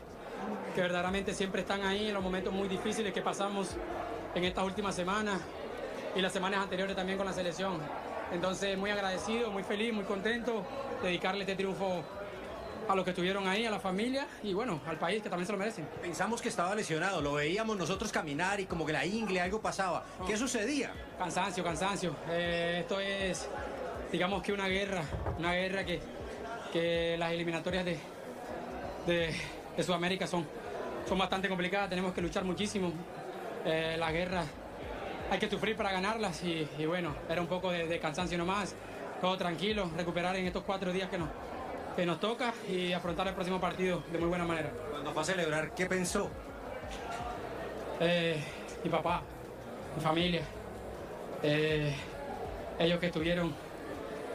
que 0.74 0.80
verdaderamente 0.80 1.34
siempre 1.34 1.62
están 1.62 1.82
ahí 1.82 2.08
en 2.08 2.14
los 2.14 2.22
momentos 2.22 2.52
muy 2.52 2.68
difíciles 2.68 3.12
que 3.12 3.22
pasamos 3.22 3.76
en 4.34 4.44
estas 4.44 4.64
últimas 4.64 4.94
semanas 4.94 5.40
y 6.14 6.20
las 6.20 6.32
semanas 6.32 6.60
anteriores 6.60 6.96
también 6.96 7.18
con 7.18 7.26
la 7.26 7.32
selección. 7.32 7.78
Entonces, 8.32 8.78
muy 8.78 8.90
agradecido, 8.90 9.50
muy 9.50 9.62
feliz, 9.62 9.92
muy 9.92 10.04
contento, 10.04 10.62
dedicarle 11.02 11.40
este 11.42 11.56
triunfo 11.56 12.02
a 12.92 12.96
los 12.96 13.04
que 13.04 13.10
estuvieron 13.10 13.46
ahí, 13.48 13.64
a 13.64 13.70
la 13.70 13.80
familia 13.80 14.26
y 14.42 14.52
bueno, 14.52 14.80
al 14.86 14.98
país 14.98 15.22
que 15.22 15.28
también 15.28 15.46
se 15.46 15.52
lo 15.52 15.58
merecen. 15.58 15.86
Pensamos 16.02 16.42
que 16.42 16.48
estaba 16.48 16.74
lesionado, 16.74 17.20
lo 17.20 17.34
veíamos 17.34 17.76
nosotros 17.76 18.10
caminar 18.12 18.60
y 18.60 18.66
como 18.66 18.84
que 18.84 18.92
la 18.92 19.04
ingle, 19.06 19.40
algo 19.40 19.60
pasaba. 19.60 20.04
¿Qué 20.26 20.36
sucedía? 20.36 20.92
Cansancio, 21.18 21.62
cansancio. 21.62 22.16
Eh, 22.28 22.78
esto 22.80 23.00
es, 23.00 23.48
digamos 24.10 24.42
que 24.42 24.52
una 24.52 24.68
guerra, 24.68 25.02
una 25.38 25.52
guerra 25.54 25.84
que, 25.84 26.00
que 26.72 27.16
las 27.18 27.32
eliminatorias 27.32 27.84
de, 27.84 27.98
de, 29.06 29.34
de 29.76 29.82
Sudamérica 29.82 30.26
son, 30.26 30.46
son 31.08 31.18
bastante 31.18 31.48
complicadas, 31.48 31.88
tenemos 31.88 32.12
que 32.12 32.20
luchar 32.20 32.44
muchísimo. 32.44 32.92
Eh, 33.64 33.96
la 33.98 34.10
guerra 34.10 34.44
hay 35.30 35.38
que 35.38 35.48
sufrir 35.48 35.76
para 35.76 35.92
ganarlas 35.92 36.42
y, 36.42 36.68
y 36.78 36.86
bueno, 36.86 37.14
era 37.28 37.40
un 37.40 37.46
poco 37.46 37.70
de, 37.70 37.86
de 37.86 38.00
cansancio 38.00 38.36
nomás. 38.36 38.74
todo 39.20 39.36
tranquilo, 39.36 39.90
recuperar 39.96 40.34
en 40.36 40.46
estos 40.46 40.64
cuatro 40.64 40.92
días 40.92 41.10
que 41.10 41.18
nos, 41.18 41.28
que 41.96 42.06
nos 42.06 42.20
toca 42.20 42.52
y 42.68 42.92
afrontar 42.92 43.28
el 43.28 43.34
próximo 43.34 43.60
partido 43.60 44.02
de 44.12 44.18
muy 44.18 44.28
buena 44.28 44.44
manera. 44.44 44.70
Cuando 44.90 45.12
fue 45.12 45.22
a 45.22 45.24
celebrar, 45.24 45.74
¿qué 45.74 45.86
pensó? 45.86 46.30
Eh, 48.00 48.42
mi 48.82 48.90
papá, 48.90 49.22
mi 49.96 50.02
familia, 50.02 50.42
eh, 51.42 51.94
ellos 52.78 52.98
que 52.98 53.06
estuvieron 53.06 53.52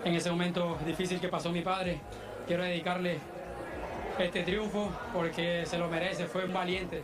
en 0.04 0.14
ese 0.14 0.30
momento 0.30 0.78
difícil 0.86 1.20
que 1.20 1.30
pasó 1.30 1.52
mi 1.52 1.62
padre, 1.62 2.00
quiero 2.48 2.64
dedicarle 2.64 3.18
este 4.20 4.44
triunfo 4.44 4.92
porque 5.14 5.66
se 5.66 5.78
lo 5.78 5.90
merece, 5.90 6.26
fue 6.26 6.46
un 6.46 6.54
valiente. 6.54 7.02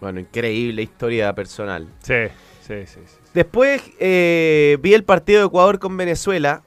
Bueno, 0.00 0.20
increíble 0.20 0.82
historia 0.82 1.32
personal. 1.34 1.86
Sí, 2.00 2.26
sí, 2.60 2.86
sí. 2.86 3.00
sí. 3.06 3.16
Después 3.32 3.82
eh, 3.98 4.76
vi 4.80 4.94
el 4.94 5.04
partido 5.04 5.40
de 5.40 5.46
Ecuador 5.46 5.78
con 5.78 5.96
Venezuela. 5.96 6.62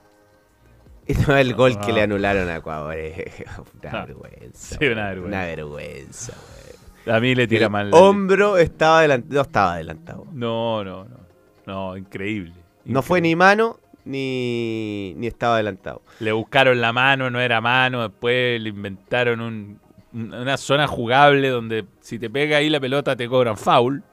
El 1.29 1.55
gol 1.55 1.79
que 1.79 1.91
Ah. 1.91 1.95
le 1.95 2.01
anularon 2.03 2.47
a 2.49 2.57
Ecuador 2.57 2.93
es 2.95 3.45
una 3.81 3.91
Ah. 3.91 4.05
vergüenza. 4.05 4.77
Sí, 4.79 4.85
una 4.87 5.05
vergüenza. 5.09 5.27
Una 5.27 5.45
vergüenza, 5.45 6.33
güey. 6.33 7.15
A 7.15 7.19
mí 7.19 7.33
le 7.35 7.47
tira 7.47 7.65
El 7.65 7.71
mal. 7.71 7.89
hombro 7.93 8.57
estaba 8.57 8.99
adelantado. 8.99 9.33
No 9.35 9.41
estaba 9.41 9.73
adelantado. 9.73 10.25
No, 10.33 10.83
no, 10.83 11.05
no. 11.05 11.17
No, 11.65 11.97
increíble. 11.97 12.53
No 12.85 13.01
fue 13.01 13.21
ni 13.21 13.35
mano 13.35 13.79
ni, 14.05 15.13
ni 15.17 15.27
estaba 15.27 15.55
adelantado. 15.55 16.01
Le 16.19 16.31
buscaron 16.31 16.79
la 16.81 16.93
mano, 16.93 17.29
no 17.29 17.39
era 17.39 17.61
mano. 17.61 18.01
Después 18.07 18.61
le 18.61 18.69
inventaron 18.69 19.41
un- 19.41 19.79
un- 20.13 20.33
una 20.33 20.57
zona 20.57 20.87
jugable 20.87 21.49
donde 21.49 21.85
si 22.01 22.19
te 22.19 22.29
pega 22.29 22.57
ahí 22.57 22.69
la 22.69 22.79
pelota 22.79 23.15
te 23.15 23.27
cobran 23.27 23.57
foul. 23.57 24.03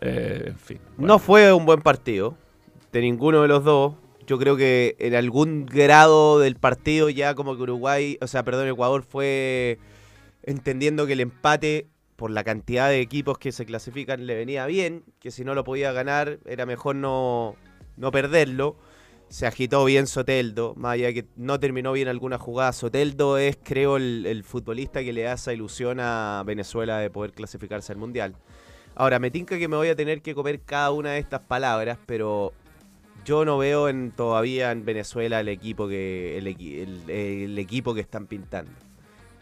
Eh, 0.00 0.44
en 0.48 0.58
fin. 0.58 0.78
No 0.98 1.18
fue 1.18 1.52
un 1.52 1.64
buen 1.66 1.80
partido 1.80 2.36
de 2.92 3.00
ninguno 3.00 3.42
de 3.42 3.48
los 3.48 3.64
dos. 3.64 3.94
Yo 4.26 4.38
creo 4.38 4.56
que 4.56 4.96
en 4.98 5.14
algún 5.14 5.66
grado 5.66 6.40
del 6.40 6.56
partido 6.56 7.08
ya 7.08 7.34
como 7.34 7.56
que 7.56 7.62
Uruguay, 7.62 8.18
o 8.20 8.26
sea, 8.26 8.42
perdón, 8.42 8.68
Ecuador 8.68 9.04
fue 9.04 9.78
entendiendo 10.42 11.06
que 11.06 11.12
el 11.12 11.20
empate 11.20 11.86
por 12.16 12.30
la 12.30 12.42
cantidad 12.42 12.88
de 12.88 13.00
equipos 13.00 13.38
que 13.38 13.52
se 13.52 13.66
clasifican 13.66 14.26
le 14.26 14.34
venía 14.34 14.66
bien, 14.66 15.04
que 15.20 15.30
si 15.30 15.44
no 15.44 15.54
lo 15.54 15.64
podía 15.64 15.92
ganar 15.92 16.40
era 16.46 16.66
mejor 16.66 16.96
no, 16.96 17.56
no 17.96 18.10
perderlo. 18.10 18.76
Se 19.28 19.46
agitó 19.46 19.84
bien 19.84 20.06
Soteldo, 20.06 20.74
más 20.76 20.94
allá 20.94 21.06
de 21.06 21.14
que 21.14 21.24
no 21.36 21.58
terminó 21.58 21.92
bien 21.92 22.08
alguna 22.08 22.38
jugada. 22.38 22.72
Soteldo 22.72 23.38
es, 23.38 23.58
creo, 23.62 23.96
el, 23.96 24.44
futbolista 24.44 25.02
que 25.02 25.12
le 25.12 25.30
esa 25.30 25.52
ilusión 25.52 25.98
a 26.00 26.44
Venezuela 26.46 26.98
de 26.98 27.10
poder 27.10 27.32
clasificarse 27.32 27.92
al 27.92 27.98
Mundial. 27.98 28.36
Ahora, 28.94 29.18
me 29.18 29.32
tinca 29.32 29.58
que 29.58 29.66
me 29.66 29.76
voy 29.76 29.88
a 29.88 29.96
tener 29.96 30.22
que 30.22 30.34
comer 30.34 30.60
cada 30.60 30.92
una 30.92 31.10
de 31.12 31.18
estas 31.18 31.40
palabras, 31.40 31.98
pero 32.06 32.52
yo 33.26 33.44
no 33.44 33.58
veo 33.58 33.88
en, 33.90 34.10
todavía 34.12 34.70
en 34.72 34.84
Venezuela 34.86 35.40
el 35.40 35.48
equipo 35.48 35.86
que 35.88 36.38
el, 36.38 36.46
el- 36.46 37.10
el 37.10 37.58
equipo 37.58 37.92
que 37.94 38.00
están 38.00 38.26
pintando. 38.26 38.70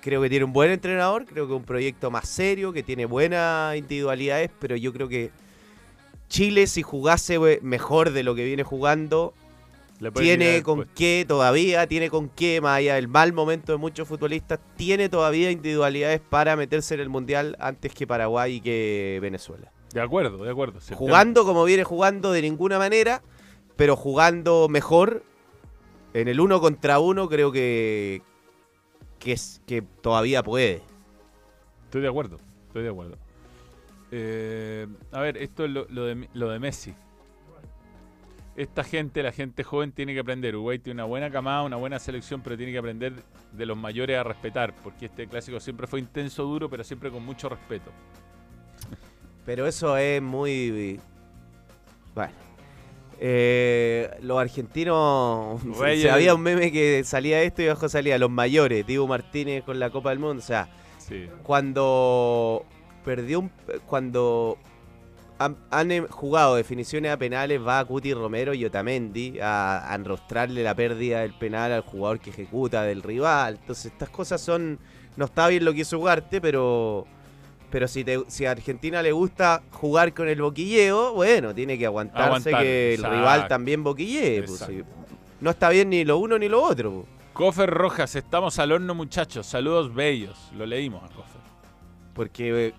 Creo 0.01 0.21
que 0.21 0.29
tiene 0.29 0.45
un 0.45 0.53
buen 0.53 0.71
entrenador, 0.71 1.25
creo 1.25 1.47
que 1.47 1.53
un 1.55 1.63
proyecto 1.65 2.11
más 2.11 2.29
serio, 2.29 2.73
que 2.73 2.83
tiene 2.83 3.07
buenas 3.07 3.77
individualidades, 3.77 4.51
pero 4.59 4.75
yo 4.77 4.93
creo 4.93 5.09
que 5.09 5.31
Chile 6.29 6.67
si 6.67 6.83
jugase 6.83 7.39
we- 7.39 7.61
mejor 7.63 8.11
de 8.11 8.23
lo 8.23 8.35
que 8.35 8.45
viene 8.45 8.65
jugando, 8.65 9.33
tiene 10.23 10.63
con 10.63 10.79
qué 10.95 11.25
todavía, 11.29 11.87
tiene 11.87 12.11
con 12.11 12.29
qué, 12.29 12.61
más 12.61 12.79
allá 12.79 12.97
del 12.97 13.09
mal 13.09 13.33
momento 13.33 13.73
de 13.73 13.79
muchos 13.79 14.09
futbolistas, 14.09 14.59
tiene 14.77 15.09
todavía 15.09 15.51
individualidades 15.51 16.21
para 16.21 16.57
meterse 16.57 16.95
en 16.95 17.01
el 17.01 17.09
Mundial 17.09 17.57
antes 17.61 17.95
que 17.95 18.07
Paraguay 18.07 18.55
y 18.57 18.61
que 18.61 19.19
Venezuela. 19.23 19.71
De 19.93 20.01
acuerdo, 20.01 20.43
de 20.43 20.51
acuerdo. 20.51 20.81
Jugando 20.97 21.45
como 21.45 21.65
viene 21.65 21.85
jugando 21.85 22.33
de 22.33 22.43
ninguna 22.43 22.79
manera, 22.79 23.23
pero 23.77 23.97
jugando 23.97 24.69
mejor 24.69 25.25
en 26.13 26.29
el 26.29 26.41
uno 26.41 26.61
contra 26.61 26.99
uno 26.99 27.29
creo 27.29 27.53
que 27.53 28.23
que 29.19 29.33
es 29.33 29.63
que 29.67 29.83
todavía 29.83 30.43
puede. 30.43 30.83
Estoy 31.85 32.03
de 32.03 32.09
acuerdo, 32.09 32.39
estoy 32.67 32.83
de 32.83 32.91
acuerdo. 32.91 33.17
Eh, 34.11 34.87
a 35.13 35.21
ver, 35.21 35.39
esto 35.39 35.65
es 35.65 35.71
lo, 35.71 35.87
lo 35.89 36.05
de, 36.05 36.29
lo 36.35 36.51
de 36.51 36.59
Messi. 36.59 36.95
Esta 38.55 38.85
gente, 38.85 39.23
la 39.23 39.33
gente 39.33 39.65
joven, 39.65 39.91
tiene 39.91 40.15
que 40.15 40.21
aprender. 40.21 40.55
Uruguay 40.55 40.79
tiene 40.79 41.03
una 41.03 41.09
buena 41.09 41.31
camada, 41.31 41.63
una 41.63 41.77
buena 41.77 41.99
selección, 41.99 42.41
pero 42.43 42.57
tiene 42.57 42.71
que 42.71 42.79
aprender 42.79 43.15
de 43.53 43.67
los 43.67 43.77
mayores 43.77 44.17
a 44.17 44.23
respetar, 44.23 44.75
porque 44.83 45.07
este 45.07 45.27
clásico 45.27 45.59
siempre 45.59 45.87
fue 45.87 45.99
intenso, 45.99 46.45
duro, 46.45 46.69
pero 46.69 46.85
siempre 46.85 47.11
con 47.11 47.25
mucho 47.25 47.49
respeto. 47.49 47.91
Pero 49.45 49.67
eso 49.67 49.97
es 49.97 50.23
muy 50.23 51.01
bueno. 52.15 52.33
Eh, 53.21 54.11
los 54.23 54.39
argentinos 54.39 55.63
Reyes 55.79 56.03
se- 56.03 56.11
había 56.11 56.35
un 56.35 56.43
meme 56.43 56.71
que 56.73 57.03
salía 57.05 57.43
esto 57.43 57.63
y 57.63 57.67
abajo 57.69 57.89
salía 57.89 58.19
los 58.19 58.31
mayores, 58.31 58.87
Diego 58.87 59.07
Martínez 59.07 59.63
con 59.65 59.79
la 59.79 59.91
Copa 59.91 60.11
del 60.11 60.19
Mundo, 60.19 60.43
o 60.43 60.47
sea, 60.47 60.69
Sí. 60.99 61.29
cuando 61.43 62.65
perdió 63.05 63.41
un 63.41 63.51
cuando 63.87 64.57
han, 65.39 65.57
han, 65.71 65.91
eh, 65.91 66.07
jugado 66.09 66.55
definiciones 66.57 67.13
a 67.13 67.19
penales 67.19 67.61
va 67.61 67.85
Cuti 67.85 68.15
Romero 68.15 68.55
y 68.55 68.65
Otamendi 68.65 69.39
a, 69.41 69.93
a 69.93 69.95
enrostrarle 69.97 70.63
la 70.63 70.75
pérdida 70.75 71.21
del 71.21 71.35
penal 71.35 71.73
al 71.73 71.83
jugador 71.83 72.21
que 72.21 72.31
ejecuta 72.31 72.83
del 72.85 73.03
rival. 73.03 73.59
Entonces 73.61 73.87
estas 73.93 74.09
cosas 74.09 74.41
son 74.41 74.79
no 75.17 75.27
está 75.27 75.49
bien 75.49 75.65
lo 75.65 75.73
que 75.75 75.81
hizo 75.81 75.99
Ugarte, 75.99 76.41
pero 76.41 77.07
pero 77.75 77.89
si, 77.89 78.05
te- 78.05 78.23
si 78.29 78.47
a 78.47 78.53
Argentina 78.53 79.03
le 79.03 79.11
gusta 79.11 79.61
jugar 79.73 80.15
con 80.15 80.29
el 80.29 80.41
boquilleo, 80.41 81.13
bueno, 81.15 81.53
tiene 81.53 81.77
que 81.77 81.87
aguantarse 81.87 82.25
Aguantar, 82.51 82.63
que 82.63 82.91
el 82.95 83.01
exacto. 83.01 83.17
rival 83.17 83.49
también 83.49 83.83
boquillee. 83.83 84.43
pues, 84.45 84.61
si- 84.61 84.85
no 85.41 85.51
está 85.51 85.71
bien 85.71 85.91
ni 85.91 86.05
lo 86.05 86.19
uno 86.19 86.39
ni 86.39 86.49
lo 86.49 86.63
otro. 86.63 86.93
pues. 86.93 87.07
Cofer 87.33 87.69
Rojas, 87.69 88.15
estamos 88.15 88.61
al 88.61 88.71
horno, 88.71 88.95
muchachos. 88.95 89.47
Saludos 89.47 89.93
bellos. 89.93 90.39
Lo 90.57 90.65
leímos 90.67 91.03
a 91.03 91.09
Cofer. 91.09 91.41
Porque, 92.15 92.67
eh, 92.69 92.75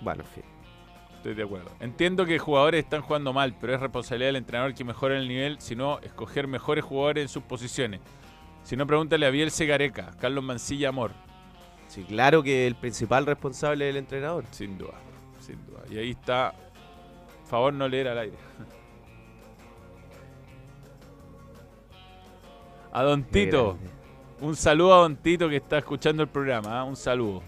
bueno, 0.00 0.22
en 0.22 0.28
fin. 0.30 0.44
Estoy 1.16 1.34
de 1.34 1.42
acuerdo. 1.42 1.70
Entiendo 1.80 2.24
que 2.24 2.38
jugadores 2.38 2.82
están 2.82 3.02
jugando 3.02 3.34
mal, 3.34 3.54
pero 3.60 3.74
es 3.74 3.80
responsabilidad 3.80 4.28
del 4.28 4.36
entrenador 4.36 4.72
que 4.74 4.84
mejore 4.84 5.18
el 5.18 5.28
nivel, 5.28 5.60
sino 5.60 5.98
escoger 5.98 6.46
mejores 6.46 6.82
jugadores 6.82 7.20
en 7.24 7.28
sus 7.28 7.42
posiciones. 7.42 8.00
Si 8.62 8.74
no, 8.74 8.86
pregúntale 8.86 9.26
a 9.26 9.30
Biel 9.30 9.50
Gareca, 9.50 10.12
Carlos 10.18 10.42
Mancilla 10.42 10.88
Amor. 10.88 11.10
Sí, 11.90 12.04
claro 12.04 12.40
que 12.42 12.68
el 12.68 12.76
principal 12.76 13.26
responsable 13.26 13.88
es 13.88 13.90
el 13.90 13.96
entrenador. 13.96 14.44
Sin 14.52 14.78
duda, 14.78 14.94
sin 15.40 15.56
duda. 15.66 15.80
Y 15.90 15.98
ahí 15.98 16.10
está. 16.10 16.54
Favor 17.46 17.72
no 17.74 17.88
leer 17.88 18.06
al 18.06 18.18
aire. 18.18 18.36
A 22.92 23.02
Don 23.02 23.24
Tito. 23.24 23.76
Un 24.40 24.56
saludo 24.56 24.94
a 24.94 24.98
Don 25.02 25.16
Tito 25.16 25.48
que 25.48 25.56
está 25.56 25.78
escuchando 25.78 26.22
el 26.22 26.28
programa. 26.28 26.80
¿ah? 26.80 26.84
Un 26.84 26.96
saludo. 26.96 27.42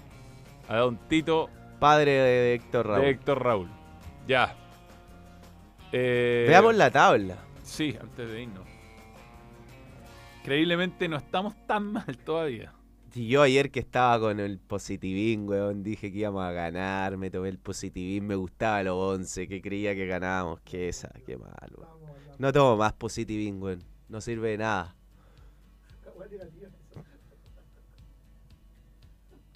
A 0.68 0.76
Don 0.76 0.97
Tito 1.09 1.49
Padre 1.80 2.12
de, 2.12 2.30
de 2.40 2.55
Héctor 2.55 2.86
Raúl. 2.86 3.01
de 3.03 3.11
Héctor 3.11 3.43
Raúl. 3.45 3.68
Ya. 4.28 4.55
Eh, 5.90 6.47
Veamos 6.49 6.74
la 6.76 6.90
tabla. 6.90 7.36
Sí, 7.62 7.97
antes 8.01 8.28
de 8.30 8.43
irnos. 8.43 8.64
Increíblemente 10.40 11.09
no 11.09 11.16
estamos 11.16 11.55
tan 11.66 11.93
mal 11.93 12.18
todavía. 12.24 12.72
Y 13.14 13.28
yo 13.28 13.42
ayer 13.42 13.70
que 13.70 13.80
estaba 13.80 14.18
con 14.18 14.40
el 14.40 14.58
positivín, 14.58 15.46
weón, 15.48 15.82
dije 15.82 16.10
que 16.10 16.18
íbamos 16.18 16.42
a 16.44 16.52
ganar, 16.52 17.18
me 17.18 17.30
tomé 17.30 17.50
el 17.50 17.58
positivín, 17.58 18.26
me 18.26 18.36
gustaba 18.36 18.82
los 18.82 18.94
11, 18.96 19.46
que 19.48 19.60
creía 19.60 19.94
que 19.94 20.06
ganábamos, 20.06 20.60
que 20.60 20.88
esa, 20.88 21.10
qué 21.26 21.36
mal, 21.36 21.52
weón. 21.76 21.90
No 22.38 22.52
tomo 22.52 22.76
más 22.78 22.94
positivín, 22.94 23.62
weón, 23.62 23.82
no 24.08 24.20
sirve 24.22 24.50
de 24.50 24.58
nada. 24.58 24.96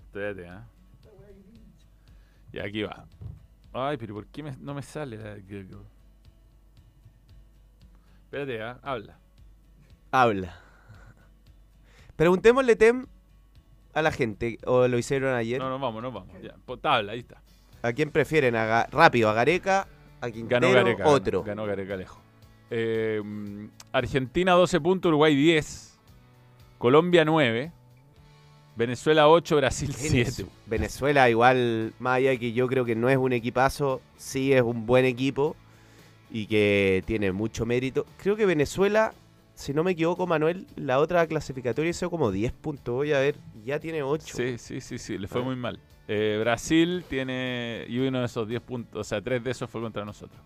Espérate, 0.06 0.48
¿ah? 0.48 0.66
Y 2.52 2.58
aquí 2.58 2.82
va. 2.82 3.06
Ay, 3.72 3.96
pero 3.96 4.14
¿por 4.14 4.26
qué 4.26 4.42
me- 4.42 4.56
no 4.58 4.74
me 4.74 4.82
sale? 4.82 5.16
la- 5.18 5.36
Espérate, 8.24 8.62
¿ah? 8.62 8.78
Habla. 8.82 9.18
Habla. 10.10 10.60
Preguntémosle, 12.16 12.76
Tem, 12.76 13.06
a 13.96 14.02
la 14.02 14.12
gente, 14.12 14.58
o 14.66 14.86
lo 14.88 14.98
hicieron 14.98 15.34
ayer, 15.34 15.58
No, 15.58 15.70
no 15.70 15.78
vamos, 15.78 16.02
no 16.02 16.12
vamos. 16.12 16.28
Ya. 16.42 16.54
Po- 16.66 16.76
Tabla, 16.76 17.12
ahí 17.12 17.20
está. 17.20 17.40
¿a 17.82 17.92
quién 17.92 18.10
prefieren? 18.10 18.54
A 18.54 18.66
Ga- 18.66 18.88
rápido, 18.90 19.30
a 19.30 19.32
Gareca, 19.32 19.88
a 20.20 20.30
Quintero, 20.30 20.60
Ganó 20.60 20.74
Gareca. 20.74 21.04
ganó- 21.04 21.10
otro. 21.16 21.42
Ganó 21.42 21.64
Gareca 21.66 21.96
lejos. 21.96 22.18
Eh, 22.70 23.22
mm, 23.24 23.66
Argentina 23.92 24.52
12 24.52 24.80
puntos, 24.80 25.08
Uruguay 25.08 25.34
10. 25.34 25.96
Colombia 26.78 27.24
9. 27.24 27.72
Venezuela 28.76 29.28
8, 29.28 29.56
Brasil 29.56 29.94
7. 29.94 30.42
Venez- 30.42 30.46
Venezuela 30.66 31.30
igual, 31.30 31.94
más 31.98 32.16
allá 32.16 32.30
de 32.30 32.38
que 32.38 32.52
yo 32.52 32.66
creo 32.66 32.84
que 32.84 32.94
no 32.94 33.08
es 33.08 33.16
un 33.16 33.32
equipazo, 33.32 34.02
sí 34.18 34.52
es 34.52 34.60
un 34.60 34.84
buen 34.84 35.06
equipo 35.06 35.56
y 36.30 36.46
que 36.46 37.02
tiene 37.06 37.32
mucho 37.32 37.64
mérito. 37.64 38.04
Creo 38.18 38.36
que 38.36 38.44
Venezuela, 38.44 39.14
si 39.56 39.72
no 39.72 39.82
me 39.82 39.92
equivoco, 39.92 40.26
Manuel, 40.26 40.66
la 40.76 40.98
otra 40.98 41.26
clasificatoria 41.26 41.90
hizo 41.90 42.10
como 42.10 42.30
10 42.30 42.52
puntos. 42.52 42.94
Voy 42.94 43.14
a 43.14 43.20
ver, 43.20 43.36
ya 43.64 43.80
tiene 43.80 44.02
8. 44.02 44.36
Sí, 44.36 44.58
sí, 44.58 44.82
sí, 44.82 44.98
sí, 44.98 45.16
le 45.16 45.28
fue 45.28 45.42
muy 45.42 45.56
mal. 45.56 45.80
Eh, 46.06 46.36
Brasil 46.38 47.04
tiene. 47.08 47.86
Y 47.88 47.98
uno 47.98 48.20
de 48.20 48.26
esos 48.26 48.46
10 48.46 48.60
puntos, 48.60 49.00
o 49.00 49.02
sea, 49.02 49.22
3 49.22 49.42
de 49.42 49.50
esos 49.50 49.70
fue 49.70 49.80
contra 49.80 50.04
nosotros. 50.04 50.38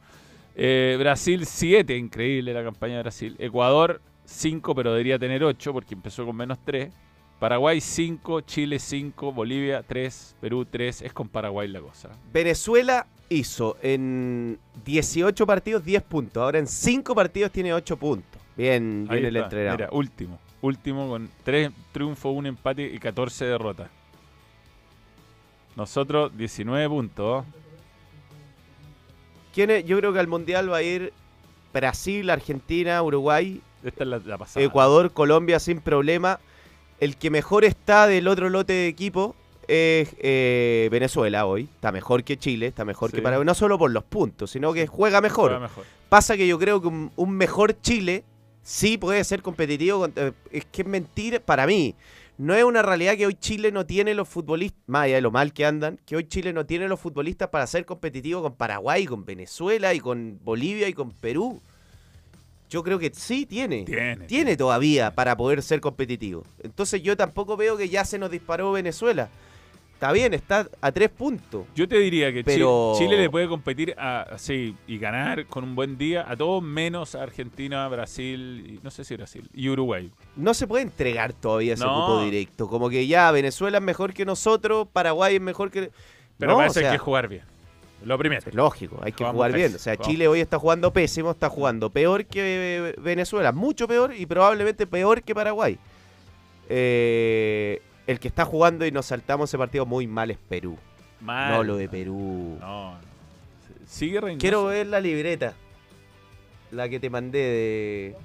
Eh, 0.54 0.94
Brasil 0.96 1.44
7, 1.44 1.96
increíble 1.96 2.54
la 2.54 2.62
campaña 2.62 2.94
de 2.94 3.02
Brasil. 3.02 3.34
Ecuador 3.40 4.00
5, 4.26 4.76
pero 4.76 4.92
debería 4.92 5.18
tener 5.18 5.42
8 5.42 5.72
porque 5.72 5.94
empezó 5.94 6.24
con 6.24 6.36
menos 6.36 6.58
3. 6.64 6.92
Paraguay 7.40 7.80
5, 7.80 8.42
Chile 8.42 8.78
5, 8.78 9.32
Bolivia 9.32 9.82
3, 9.82 10.36
Perú 10.40 10.64
3. 10.66 11.02
Es 11.02 11.12
con 11.12 11.28
Paraguay 11.28 11.66
la 11.66 11.80
cosa. 11.80 12.11
Venezuela 12.32 13.08
hizo 13.30 13.76
en 13.80 14.58
18 14.84 15.46
partidos 15.46 15.84
10 15.84 16.02
puntos. 16.02 16.42
Ahora 16.42 16.58
en 16.58 16.66
5 16.66 17.14
partidos 17.14 17.50
tiene 17.50 17.72
8 17.72 17.96
puntos. 17.96 18.42
Bien, 18.56 19.06
Ahí 19.08 19.20
bien 19.20 19.26
el 19.28 19.36
entrenador. 19.36 19.80
Mira, 19.80 19.88
último. 19.92 20.38
Último 20.60 21.08
con 21.08 21.30
3 21.44 21.70
triunfos, 21.92 22.32
1 22.36 22.48
empate 22.48 22.82
y 22.82 22.98
14 22.98 23.46
derrotas. 23.46 23.88
Nosotros 25.76 26.36
19 26.36 26.88
puntos. 26.88 27.44
¿Quién 29.54 29.70
es? 29.70 29.84
Yo 29.84 29.96
creo 29.96 30.12
que 30.12 30.18
al 30.18 30.28
Mundial 30.28 30.70
va 30.70 30.78
a 30.78 30.82
ir 30.82 31.12
Brasil, 31.72 32.28
Argentina, 32.28 33.02
Uruguay, 33.02 33.62
Esta 33.82 34.04
es 34.04 34.10
la, 34.10 34.18
la 34.18 34.36
pasada. 34.36 34.66
Ecuador, 34.66 35.12
Colombia 35.12 35.58
sin 35.60 35.80
problema. 35.80 36.40
El 36.98 37.16
que 37.16 37.30
mejor 37.30 37.64
está 37.64 38.06
del 38.06 38.28
otro 38.28 38.50
lote 38.50 38.72
de 38.72 38.88
equipo 38.88 39.34
es 39.70 40.14
eh, 40.18 40.88
Venezuela 40.90 41.46
hoy. 41.46 41.62
Está 41.74 41.92
mejor 41.92 42.24
que 42.24 42.36
Chile, 42.36 42.66
está 42.66 42.84
mejor 42.84 43.10
que. 43.12 43.22
Paraguay. 43.22 43.46
No 43.46 43.54
solo 43.54 43.78
por 43.78 43.90
los 43.90 44.04
puntos, 44.04 44.50
sino 44.50 44.72
que 44.72 44.86
juega 44.86 45.20
mejor. 45.20 45.50
Juega 45.52 45.60
mejor. 45.68 45.84
Pasa 46.08 46.36
que 46.36 46.46
yo 46.46 46.58
creo 46.58 46.80
que 46.80 46.88
un, 46.88 47.10
un 47.16 47.30
mejor 47.32 47.80
Chile 47.80 48.24
sí 48.62 48.98
puede 48.98 49.22
ser 49.24 49.42
competitivo. 49.42 50.00
con- 50.00 50.12
eh, 50.16 50.32
es 50.50 50.64
que 50.66 50.82
es 50.82 50.88
mentira 50.88 51.40
para 51.40 51.66
mí. 51.66 51.94
No 52.38 52.54
es 52.54 52.64
una 52.64 52.80
realidad 52.80 53.16
que 53.16 53.26
hoy 53.26 53.34
Chile 53.34 53.70
no 53.70 53.84
tiene 53.84 54.14
los 54.14 54.26
futbolistas, 54.26 54.80
más 54.86 55.02
allá 55.04 55.16
de 55.16 55.20
lo 55.20 55.30
mal 55.30 55.52
que 55.52 55.66
andan, 55.66 55.98
que 56.06 56.16
hoy 56.16 56.24
Chile 56.26 56.54
no 56.54 56.64
tiene 56.64 56.88
los 56.88 56.98
futbolistas 56.98 57.50
para 57.50 57.66
ser 57.66 57.84
competitivo 57.84 58.40
con 58.40 58.54
Paraguay, 58.54 59.04
con 59.04 59.26
Venezuela 59.26 59.92
y 59.92 60.00
con 60.00 60.38
Bolivia 60.42 60.88
y 60.88 60.94
con 60.94 61.10
Perú. 61.12 61.60
Yo 62.70 62.82
creo 62.82 62.98
que 62.98 63.10
sí 63.12 63.46
tiene. 63.46 63.84
Tiene. 64.26 64.56
todavía 64.56 65.14
para 65.14 65.36
poder 65.36 65.60
ser 65.62 65.80
competitivo. 65.80 66.44
Entonces 66.62 67.02
yo 67.02 67.16
tampoco 67.16 67.56
veo 67.56 67.76
que 67.76 67.88
ya 67.88 68.04
se 68.04 68.18
nos 68.18 68.30
disparó 68.30 68.72
Venezuela. 68.72 69.28
Está 70.01 70.12
bien, 70.12 70.32
está 70.32 70.66
a 70.80 70.92
tres 70.92 71.11
puntos. 71.11 71.66
Yo 71.74 71.86
te 71.86 71.98
diría 71.98 72.32
que 72.32 72.42
Pero- 72.42 72.94
Chile 72.96 73.18
le 73.18 73.28
puede 73.28 73.46
competir 73.48 73.94
a, 73.98 74.22
así 74.22 74.74
y 74.86 74.96
ganar 74.96 75.44
con 75.44 75.62
un 75.62 75.74
buen 75.74 75.98
día 75.98 76.24
a 76.26 76.34
todos 76.36 76.62
menos 76.62 77.14
a 77.14 77.22
Argentina, 77.22 77.86
Brasil, 77.86 78.64
y, 78.66 78.80
no 78.82 78.90
sé 78.90 79.05
si 79.05 79.14
Brasil, 79.14 79.46
y 79.53 79.68
Uruguay. 79.68 80.11
No 80.36 80.55
se 80.55 80.66
puede 80.66 80.84
entregar 80.84 81.34
todavía 81.34 81.74
ese 81.74 81.84
No. 81.84 81.92
cupo 82.07 82.22
directo. 82.24 82.66
Como 82.66 82.88
que 82.88 83.07
ya 83.07 83.30
Venezuela 83.30 83.76
es 83.76 83.84
mejor 83.84 84.14
que 84.14 84.24
nosotros, 84.24 84.88
Paraguay 84.90 85.34
es 85.34 85.42
mejor 85.42 85.70
que. 85.70 85.90
Pero 86.38 86.53
No, 86.53 86.57
para 86.57 86.70
o 86.70 86.72
sea, 86.72 86.86
hay 86.92 86.96
que 86.96 86.98
jugar 86.98 87.28
bien. 87.28 87.42
Lo 88.03 88.16
primero. 88.16 88.40
Es 88.48 88.55
lógico, 88.55 89.01
hay 89.03 89.12
que 89.12 89.18
Jugamos 89.18 89.34
jugar 89.36 89.53
bien. 89.53 89.74
O 89.74 89.78
sea, 89.78 89.96
jugamos 89.96 90.11
Chile 90.14 90.28
hoy 90.28 90.40
está 90.40 90.59
jugando 90.59 90.94
pésimo, 90.94 91.32
está 91.32 91.51
jugando 91.51 91.90
peor 91.90 92.24
que 92.24 92.94
Venezuela, 92.96 93.53
mucho 93.53 93.86
peor 93.86 94.14
y 94.16 94.24
probablemente 94.24 94.86
peor 94.86 95.22
que 95.22 95.34
Paraguay. 95.34 95.76
Eh, 96.70 97.82
el 98.11 98.18
que 98.20 98.28
está 98.28 98.44
jugando 98.44 98.84
y 98.86 98.90
nos 98.92 99.06
saltamos 99.06 99.50
ese 99.50 99.58
partido 99.58 99.86
muy 99.86 100.06
mal 100.06 100.30
es 100.30 100.38
Perú. 100.48 100.76
Mal. 101.20 101.52
No 101.52 101.62
lo 101.64 101.76
de 101.76 101.88
Perú. 101.88 102.56
No, 102.61 102.92
no. 102.94 102.98
Sigue 103.86 104.20
Reynoso. 104.20 104.40
Quiero 104.40 104.64
ver 104.66 104.86
la 104.86 105.00
libreta. 105.00 105.54
La 106.72 106.88
que 106.88 106.98
te 107.00 107.11
mandé 107.11 107.38
de. 107.38 108.16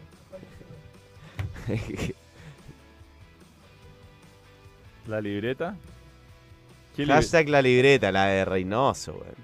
La 5.07 5.21
libreta. 5.21 5.75
¿Qué 6.95 7.03
libre- 7.03 7.15
Hashtag 7.15 7.49
la 7.49 7.61
libreta, 7.61 8.11
la 8.11 8.25
de 8.27 8.45
Reynoso, 8.45 9.13
weón. 9.13 9.35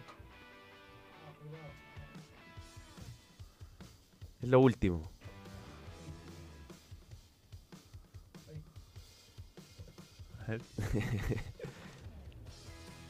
Es 4.41 4.49
lo 4.49 4.59
último. 4.59 5.10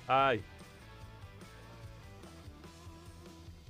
Ay. 0.07 0.41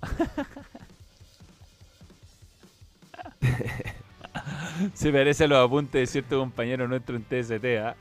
Se 4.93 5.11
parece 5.11 5.43
a 5.43 5.47
los 5.47 5.65
apuntes 5.65 6.01
de 6.01 6.07
cierto 6.07 6.39
compañero 6.39 6.87
nuestro 6.87 7.15
en 7.15 7.23
TST, 7.23 7.65
¿ah? 7.83 7.95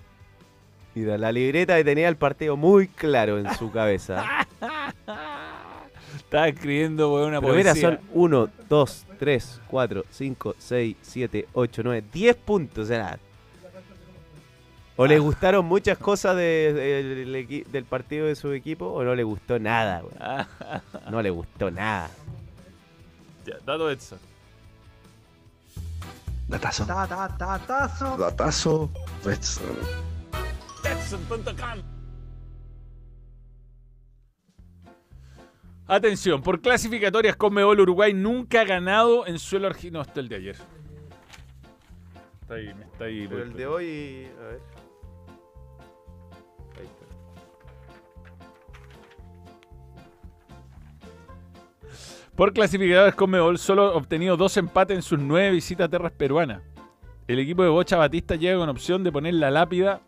Mira, 0.94 1.18
la 1.18 1.32
libreta 1.32 1.76
que 1.76 1.84
tenía 1.84 2.08
el 2.08 2.16
partido 2.16 2.56
muy 2.56 2.88
claro 2.88 3.38
en 3.38 3.52
su 3.54 3.70
cabeza. 3.70 4.46
Estaba 6.16 6.48
escribiendo 6.48 7.14
weón, 7.14 7.28
una 7.28 7.40
Pero 7.40 7.54
mira, 7.54 7.72
poesía. 7.72 7.90
son 7.90 8.00
1, 8.12 8.48
2, 8.68 9.06
3, 9.18 9.60
4, 9.68 10.04
5, 10.10 10.54
6, 10.58 10.96
7, 11.00 11.48
8, 11.52 11.82
9, 11.84 12.04
10 12.12 12.36
puntos. 12.36 12.84
O 12.84 12.86
sea, 12.86 13.18
o 14.96 15.06
le 15.06 15.18
gustaron 15.18 15.64
muchas 15.64 15.96
cosas 15.98 16.36
de- 16.36 16.72
de- 16.74 17.64
del, 17.70 17.84
partido 17.84 18.26
de 18.26 18.34
su 18.34 18.52
equipo 18.52 18.86
o 18.86 19.02
no 19.04 19.14
le 19.14 19.22
gustó 19.22 19.58
nada. 19.58 20.02
weón. 20.02 20.46
No 21.10 21.22
le 21.22 21.30
gustó 21.30 21.70
nada. 21.70 22.10
Ya, 23.46 23.56
dato 23.64 23.90
Edson. 23.90 24.18
Datazo. 26.48 26.84
Ta, 26.84 27.06
ta, 27.06 27.36
ta, 27.38 27.58
tazo. 27.60 28.16
Datazo. 28.16 28.90
Betson. 29.24 29.64
Edson.com. 30.84 31.82
Atención, 35.86 36.40
por 36.42 36.60
clasificatorias 36.60 37.34
Conmebol 37.36 37.80
Uruguay 37.80 38.12
nunca 38.14 38.60
ha 38.60 38.64
ganado 38.64 39.26
en 39.26 39.38
suelo 39.38 39.66
argentino. 39.66 39.98
No, 39.98 40.02
está 40.02 40.20
el 40.20 40.28
de 40.28 40.36
ayer. 40.36 40.56
Está 42.42 42.54
ahí, 42.54 42.68
está 42.68 43.04
ahí. 43.04 43.26
Pero 43.28 43.42
el 43.42 43.52
de 43.54 43.66
hoy, 43.66 44.28
a 44.38 44.42
ver. 44.48 44.60
Por 52.40 52.54
clasificadores 52.54 53.14
Conmebol 53.16 53.58
solo 53.58 53.82
ha 53.82 53.94
obtenido 53.94 54.34
dos 54.34 54.56
empates 54.56 54.96
en 54.96 55.02
sus 55.02 55.18
nueve 55.18 55.50
visitas 55.50 55.84
a 55.84 55.88
tierras 55.90 56.12
peruanas. 56.12 56.62
El 57.28 57.38
equipo 57.38 57.62
de 57.62 57.68
Bocha 57.68 57.98
Batista 57.98 58.34
llega 58.34 58.56
con 58.56 58.70
opción 58.70 59.04
de 59.04 59.12
poner 59.12 59.34
la 59.34 59.50
lápida 59.50 60.00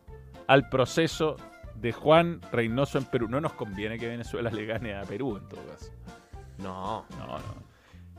al 0.46 0.70
proceso 0.70 1.36
de 1.74 1.92
Juan 1.92 2.40
Reynoso 2.50 2.96
en 2.96 3.04
Perú. 3.04 3.28
No 3.28 3.42
nos 3.42 3.52
conviene 3.52 3.98
que 3.98 4.08
Venezuela 4.08 4.50
le 4.50 4.64
gane 4.64 4.94
a 4.94 5.02
Perú 5.02 5.36
en 5.36 5.46
todo 5.46 5.60
caso. 5.66 5.92
No. 6.56 7.04
No, 7.18 7.26
no. 7.26 7.38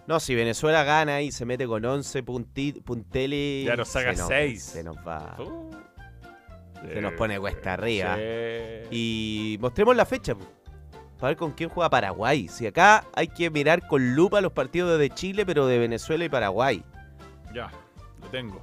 No, 0.05 0.19
si 0.19 0.35
Venezuela 0.35 0.83
gana 0.83 1.23
y 1.23 1.31
se 1.31 1.43
mete 1.45 1.65
con 1.65 1.83
11 1.83 2.23
punti- 2.23 2.83
punteles. 2.83 3.65
Ya 3.65 3.75
nos 3.75 3.87
saca 3.87 4.13
se 4.13 4.19
nos- 4.19 4.27
seis. 4.27 4.63
Se 4.63 4.83
nos 4.83 4.97
va. 4.97 5.37
Uh. 5.39 5.71
se 6.87 7.01
nos 7.01 7.13
pone 7.13 7.39
cuesta 7.39 7.73
arriba. 7.73 8.15
Y 8.91 9.57
mostremos 9.59 9.95
la 9.95 10.05
fecha. 10.05 10.35
Para 11.23 11.31
ver 11.31 11.37
con 11.37 11.53
quién 11.53 11.69
juega 11.69 11.89
Paraguay. 11.89 12.49
Si 12.49 12.67
acá 12.67 13.05
hay 13.15 13.29
que 13.29 13.49
mirar 13.49 13.87
con 13.87 14.13
lupa 14.13 14.41
los 14.41 14.51
partidos 14.51 14.99
de 14.99 15.09
Chile, 15.09 15.45
pero 15.45 15.67
de 15.67 15.79
Venezuela 15.79 16.25
y 16.25 16.27
Paraguay. 16.27 16.83
Ya, 17.55 17.71
lo 18.21 18.27
tengo. 18.27 18.61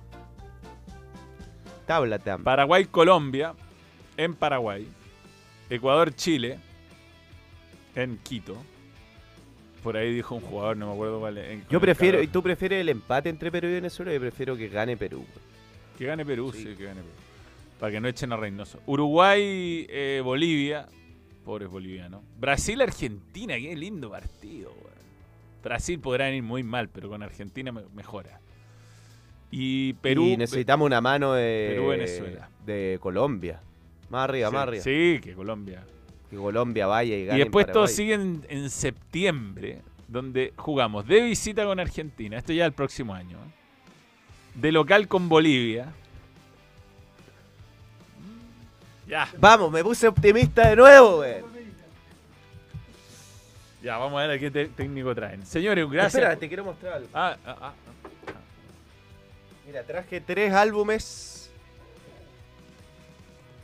Tabla 1.87 2.19
tam. 2.19 2.45
Paraguay-Colombia 2.45 3.55
en 4.19 4.35
Paraguay. 4.35 4.87
Ecuador-Chile 5.71 6.59
en 7.95 8.19
Quito. 8.19 8.59
Por 9.83 9.97
ahí 9.97 10.13
dijo 10.13 10.35
un 10.35 10.43
jugador, 10.43 10.77
no 10.77 10.89
me 10.89 10.93
acuerdo 10.93 11.19
cuál. 11.19 11.37
con 11.37 11.65
Yo 11.71 11.81
prefiero. 11.81 12.23
¿y 12.23 12.27
tú 12.27 12.43
prefieres 12.43 12.83
el 12.83 12.91
empate 12.91 13.31
entre 13.31 13.51
Perú 13.51 13.69
y 13.69 13.73
Venezuela? 13.73 14.13
Yo 14.13 14.21
prefiero 14.21 14.55
que 14.55 14.69
gane 14.69 14.99
Perú. 14.99 15.25
Que 15.97 16.05
gane 16.05 16.27
Perú, 16.27 16.53
sí, 16.53 16.75
que 16.77 16.85
gane 16.85 17.01
Perú. 17.01 17.15
Para 17.79 17.91
que 17.91 18.03
no 18.03 18.09
echen 18.09 18.35
a 18.35 18.37
Reynoso. 18.37 18.83
Uruguay-Bolivia. 18.85 20.87
Pobres 21.51 21.69
bolivianos. 21.69 22.23
Brasil-Argentina, 22.39 23.57
qué 23.57 23.75
lindo 23.75 24.09
partido. 24.09 24.73
Brasil 25.65 25.99
podrá 25.99 26.27
venir 26.27 26.45
muy 26.45 26.63
mal, 26.63 26.89
pero 26.89 27.09
con 27.09 27.25
Argentina 27.25 27.73
me- 27.73 27.83
mejora. 27.93 28.39
Y 29.51 29.95
Perú. 29.95 30.27
Y 30.27 30.37
necesitamos 30.37 30.87
una 30.87 31.01
mano 31.01 31.33
de, 31.33 31.71
Perú-Venezuela. 31.73 32.49
de 32.65 32.99
Colombia. 33.01 33.61
Más 34.11 34.29
arriba, 34.29 34.49
Sí, 34.49 34.55
más 34.55 34.63
arriba. 34.63 34.85
Sí, 34.85 35.19
que 35.21 35.35
Colombia. 35.35 35.83
Que 36.31 36.37
Colombia 36.37 36.87
vaya 36.87 37.17
y 37.17 37.25
gane. 37.25 37.41
Y 37.41 37.43
después 37.43 37.67
todo 37.67 37.89
sigue 37.89 38.15
en, 38.15 38.47
en 38.49 38.71
septiembre, 38.71 39.83
donde 40.07 40.53
jugamos 40.57 41.05
de 41.09 41.21
visita 41.21 41.65
con 41.65 41.81
Argentina, 41.81 42.39
esto 42.39 42.53
ya 42.53 42.65
el 42.65 42.73
próximo 42.75 43.13
año. 43.13 43.39
¿eh? 43.39 43.51
De 44.55 44.71
local 44.71 45.09
con 45.09 45.29
Bolivia. 45.29 45.93
Ya, 49.11 49.29
Vamos, 49.39 49.73
me 49.73 49.83
puse 49.83 50.07
optimista 50.07 50.69
de 50.69 50.77
nuevo, 50.77 51.17
güey. 51.17 51.43
ya, 53.83 53.99
vamos 53.99 54.19
a 54.23 54.27
ver 54.27 54.37
a 54.37 54.39
qué 54.39 54.51
te- 54.53 54.69
técnico 54.69 55.13
traen. 55.15 55.45
Señores, 55.45 55.91
gracias. 55.91 56.15
Espera, 56.15 56.37
te 56.37 56.47
quiero 56.47 56.65
mostrar 56.65 56.93
algo. 56.95 57.09
Ah, 57.13 57.37
ah, 57.45 57.57
ah. 57.61 57.73
Mira, 59.67 59.83
traje 59.83 60.21
tres 60.21 60.53
álbumes. 60.53 61.51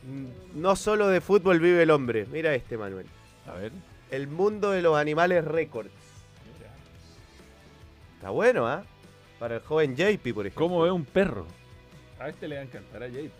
Mm, 0.03 0.59
No 0.61 0.75
solo 0.75 1.07
de 1.07 1.21
fútbol 1.21 1.59
vive 1.61 1.83
el 1.83 1.91
hombre. 1.91 2.25
Mira 2.29 2.53
este, 2.53 2.77
Manuel. 2.77 3.05
A 3.47 3.53
ver. 3.53 3.71
El 4.11 4.27
mundo 4.27 4.71
de 4.71 4.81
los 4.81 4.97
animales 4.97 5.45
récords. 5.45 5.91
Está 8.15 8.31
bueno, 8.31 8.67
¿ah? 8.67 8.83
Para 9.39 9.55
el 9.55 9.61
joven 9.61 9.95
JP, 9.95 10.33
por 10.33 10.45
ejemplo. 10.47 10.65
¿Cómo 10.67 10.81
ve 10.81 10.91
un 10.91 11.05
perro? 11.05 11.45
A 12.19 12.27
este 12.29 12.47
le 12.49 12.55
va 12.55 12.61
a 12.61 12.63
encantar 12.65 13.03
a 13.03 13.07
JP. 13.07 13.31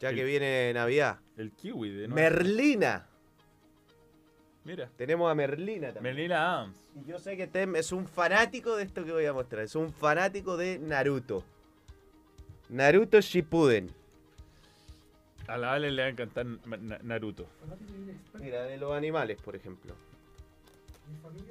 Ya 0.00 0.12
que 0.14 0.24
viene 0.24 0.72
Navidad. 0.72 1.18
El 1.36 1.52
kiwi 1.52 1.90
de 1.90 2.08
nuevo. 2.08 2.14
Merlina. 2.14 3.06
Mira. 4.64 4.88
Tenemos 4.96 5.30
a 5.30 5.34
Merlina 5.34 5.92
también. 5.92 6.14
Melina 6.16 6.54
Adams. 6.54 6.76
Y 6.96 7.08
yo 7.08 7.18
sé 7.18 7.36
que 7.36 7.46
Tem 7.46 7.76
es 7.76 7.92
un 7.92 8.06
fanático 8.06 8.76
de 8.76 8.84
esto 8.84 9.04
que 9.04 9.12
voy 9.12 9.26
a 9.26 9.32
mostrar. 9.32 9.62
Es 9.64 9.74
un 9.76 9.92
fanático 9.92 10.56
de 10.56 10.78
Naruto. 10.78 11.44
Naruto 12.68 13.20
Shippuden. 13.20 13.90
A 15.48 15.56
la 15.58 15.72
Ale 15.74 15.90
le 15.90 16.02
va 16.02 16.06
a 16.06 16.10
encantar 16.10 16.46
Na- 16.46 16.76
Na- 16.76 16.98
Naruto. 17.02 17.46
Mira, 18.40 18.62
de 18.64 18.76
los 18.78 18.92
animales, 18.92 19.36
por 19.42 19.56
ejemplo. 19.56 19.94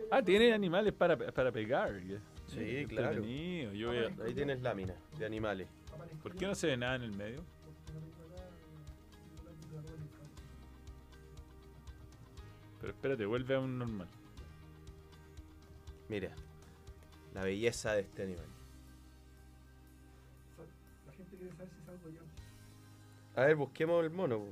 Ah, 0.10 0.22
tiene 0.22 0.54
animales 0.54 0.94
para, 0.94 1.18
para 1.18 1.52
pegar. 1.52 1.92
Sí, 2.48 2.86
claro. 2.88 3.24
Yo 3.24 3.92
a- 3.92 4.24
Ahí 4.26 4.34
tienes 4.34 4.62
láminas 4.62 4.96
de 5.18 5.26
animales. 5.26 5.68
¿Por 6.24 6.36
qué 6.36 6.48
no 6.48 6.56
se 6.56 6.68
ve 6.68 6.78
nada 6.78 6.96
en 6.96 7.04
el 7.04 7.12
medio? 7.12 7.44
Pero 12.80 12.94
espérate, 12.94 13.26
vuelve 13.26 13.56
a 13.56 13.60
un 13.60 13.78
normal. 13.78 14.08
Mira, 16.08 16.32
la 17.34 17.44
belleza 17.44 17.94
de 17.94 18.02
este 18.02 18.24
animal. 18.24 18.46
La 21.08 21.14
gente 21.14 21.36
quiere 21.38 21.52
saber 21.56 21.70
si 21.78 21.86
salgo 21.86 22.10
yo. 22.10 22.22
A 23.36 23.46
ver, 23.46 23.56
busquemos 23.56 24.04
el 24.04 24.10
mono. 24.10 24.40
po. 24.40 24.48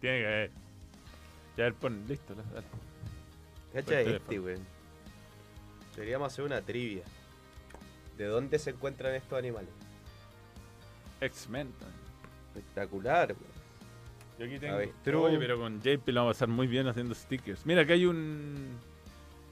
Tiene 0.00 0.18
que 0.20 0.24
ver. 0.26 0.50
Ya, 1.56 1.64
ver, 1.64 1.74
pon, 1.74 2.04
listo. 2.06 2.34
la- 2.34 2.42
dale. 2.44 2.66
Cacha 3.72 4.00
este, 4.00 4.38
weón. 4.40 4.64
Deberíamos 5.94 6.32
hacer 6.32 6.44
una 6.44 6.62
trivia. 6.62 7.02
¿De 8.16 8.26
dónde 8.26 8.58
se 8.58 8.70
encuentran 8.70 9.14
estos 9.14 9.38
animales? 9.38 9.70
X-Men. 11.20 11.72
Espectacular, 12.54 13.28
weón. 13.32 13.57
Yo 14.38 14.44
aquí 14.46 14.58
tengo. 14.58 14.74
Avestruz. 14.76 15.24
Oye, 15.24 15.38
pero 15.38 15.58
con 15.58 15.80
JP 15.80 16.08
lo 16.08 16.20
vamos 16.20 16.30
a 16.30 16.34
pasar 16.36 16.48
muy 16.48 16.66
bien 16.66 16.86
haciendo 16.86 17.14
stickers. 17.14 17.66
Mira, 17.66 17.82
acá 17.82 17.92
hay 17.94 18.06
un. 18.06 18.78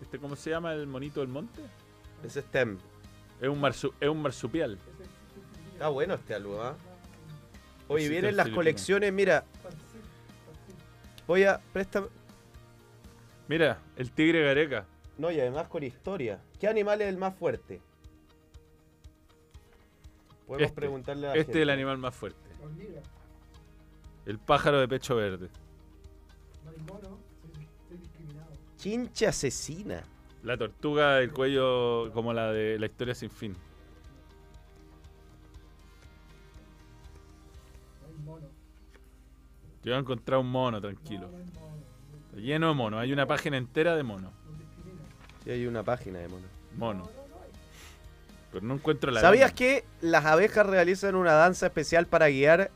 Este, 0.00 0.18
¿Cómo 0.18 0.36
se 0.36 0.50
llama 0.50 0.72
el 0.74 0.86
monito 0.86 1.20
del 1.20 1.28
monte? 1.28 1.60
Ese 2.24 2.40
es 2.40 2.46
Tem. 2.46 2.78
Es 3.40 3.48
un, 3.48 3.60
marsu- 3.60 3.92
es 4.00 4.08
un 4.08 4.22
marsupial. 4.22 4.78
Está 5.72 5.88
bueno 5.88 6.14
este 6.14 6.34
álbum, 6.34 6.56
¿ah? 6.60 6.74
Oye, 7.88 8.08
vienen 8.08 8.36
las 8.36 8.48
colecciones, 8.48 9.12
mira. 9.12 9.44
Voy 11.26 11.44
a. 11.44 11.60
Presta. 11.72 12.04
Mira, 13.48 13.78
el 13.96 14.10
tigre 14.12 14.42
gareca. 14.44 14.86
No, 15.18 15.30
y 15.30 15.40
además 15.40 15.68
con 15.68 15.82
historia. 15.82 16.40
¿Qué 16.60 16.68
animal 16.68 17.00
es 17.02 17.08
el 17.08 17.16
más 17.16 17.34
fuerte? 17.36 17.80
Podemos 20.46 20.68
Este, 20.68 20.76
preguntarle 20.80 21.26
a 21.26 21.30
la 21.30 21.34
este 21.36 21.44
gente. 21.46 21.58
es 21.58 21.62
el 21.62 21.70
animal 21.70 21.98
más 21.98 22.14
fuerte. 22.14 22.38
La 22.60 22.66
hormiga, 22.66 23.00
El 24.26 24.38
pájaro 24.40 24.80
de 24.80 24.88
pecho 24.88 25.14
verde. 25.14 25.48
mono. 26.88 27.18
Chincha 28.76 29.28
asesina. 29.28 30.02
La 30.42 30.56
tortuga 30.56 31.16
del 31.16 31.32
cuello 31.32 32.12
como 32.12 32.32
la 32.32 32.52
de 32.52 32.78
la 32.78 32.86
historia 32.86 33.14
sin 33.14 33.30
fin. 33.30 33.56
No 38.02 38.06
hay 38.08 38.14
mono. 38.24 38.48
Yo 39.84 39.94
he 39.94 39.98
encontrado 39.98 40.40
un 40.40 40.50
mono, 40.50 40.80
tranquilo. 40.80 41.28
Mono. 41.28 41.44
Está 42.26 42.40
lleno 42.40 42.68
de 42.68 42.74
monos. 42.74 43.00
Hay 43.00 43.12
una 43.12 43.26
página 43.26 43.56
entera 43.56 43.94
de 43.94 44.02
discriminan. 44.02 44.32
Sí, 45.44 45.50
hay 45.50 45.66
una 45.66 45.84
página 45.84 46.18
de 46.18 46.28
mono. 46.28 46.46
Mono. 46.76 47.08
Pero 48.52 48.66
no 48.66 48.74
encuentro 48.74 49.12
la. 49.12 49.20
¿Sabías 49.20 49.52
que 49.52 49.84
las 50.00 50.24
abejas 50.24 50.66
realizan 50.66 51.14
una 51.14 51.32
danza 51.32 51.66
especial 51.66 52.06
para 52.06 52.28
guiar 52.28 52.70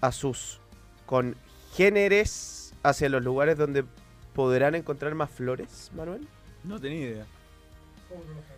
a 0.00 0.12
sus 0.12 0.60
congéneres 1.06 2.74
hacia 2.82 3.08
los 3.08 3.22
lugares 3.22 3.56
donde 3.56 3.84
podrán 4.34 4.74
encontrar 4.74 5.14
más 5.14 5.30
flores, 5.30 5.90
Manuel? 5.94 6.26
No 6.62 6.78
tenía 6.80 6.98
idea. 7.08 7.26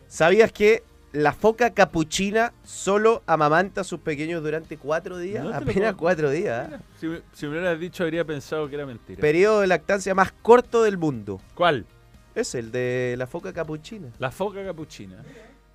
¿Sabías 0.08 0.52
que 0.52 0.82
la 1.12 1.32
foca 1.32 1.70
capuchina 1.70 2.52
solo 2.64 3.22
amamanta 3.26 3.80
a 3.80 3.84
sus 3.84 4.00
pequeños 4.00 4.42
durante 4.42 4.76
cuatro 4.76 5.18
días? 5.18 5.44
No 5.44 5.54
Apenas 5.54 5.94
cuatro 5.94 6.30
días. 6.30 6.72
¿eh? 6.72 6.76
Si, 7.00 7.06
me- 7.06 7.22
si 7.32 7.46
me 7.46 7.54
lo 7.54 7.60
hubieras 7.60 7.80
dicho, 7.80 8.02
habría 8.04 8.24
pensado 8.24 8.68
que 8.68 8.74
era 8.74 8.86
mentira. 8.86 9.20
Periodo 9.20 9.60
de 9.60 9.66
lactancia 9.66 10.14
más 10.14 10.32
corto 10.42 10.82
del 10.82 10.98
mundo. 10.98 11.40
¿Cuál? 11.54 11.86
Es 12.34 12.54
el 12.54 12.70
de 12.70 13.14
la 13.16 13.26
foca 13.26 13.52
capuchina. 13.52 14.08
La 14.18 14.30
foca 14.30 14.62
capuchina. 14.64 15.16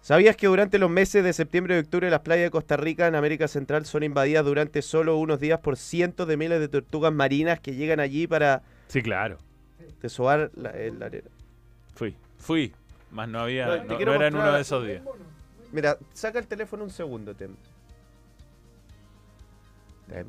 ¿Sabías 0.01 0.35
que 0.35 0.47
durante 0.47 0.79
los 0.79 0.89
meses 0.89 1.23
de 1.23 1.31
septiembre 1.31 1.75
y 1.75 1.79
octubre 1.79 2.09
las 2.09 2.21
playas 2.21 2.45
de 2.45 2.51
Costa 2.51 2.75
Rica 2.75 3.07
en 3.07 3.13
América 3.15 3.47
Central 3.47 3.85
son 3.85 4.03
invadidas 4.03 4.43
durante 4.43 4.81
solo 4.81 5.17
unos 5.17 5.39
días 5.39 5.59
por 5.59 5.77
cientos 5.77 6.27
de 6.27 6.37
miles 6.37 6.59
de 6.59 6.67
tortugas 6.67 7.13
marinas 7.13 7.59
que 7.59 7.75
llegan 7.75 7.99
allí 7.99 8.25
para 8.25 8.63
Sí, 8.87 9.03
claro. 9.03 9.37
desovar 10.01 10.49
la, 10.55 10.71
la 10.97 11.05
arena? 11.05 11.29
Fui. 11.93 12.15
Fui. 12.39 12.73
Más 13.11 13.29
no 13.29 13.41
había. 13.41 13.83
No, 13.83 13.99
era 13.99 14.27
en 14.27 14.35
uno 14.35 14.51
de 14.51 14.61
esos 14.61 14.85
días. 14.87 15.03
Mira, 15.71 15.97
saca 16.13 16.39
el 16.39 16.47
teléfono 16.47 16.83
un 16.83 16.89
segundo, 16.89 17.35
Tem. 17.35 17.55
Tem. 20.09 20.25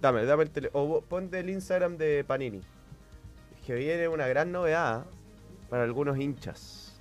Dame, 0.00 0.24
dame 0.24 0.44
el 0.44 0.50
teléfono. 0.50 0.84
O 0.84 1.00
ponte 1.00 1.40
el 1.40 1.50
Instagram 1.50 1.96
de 1.96 2.22
Panini. 2.24 2.60
Que 3.66 3.74
viene 3.74 4.06
una 4.08 4.26
gran 4.28 4.52
novedad 4.52 5.04
para 5.70 5.82
algunos 5.84 6.18
hinchas. 6.18 6.93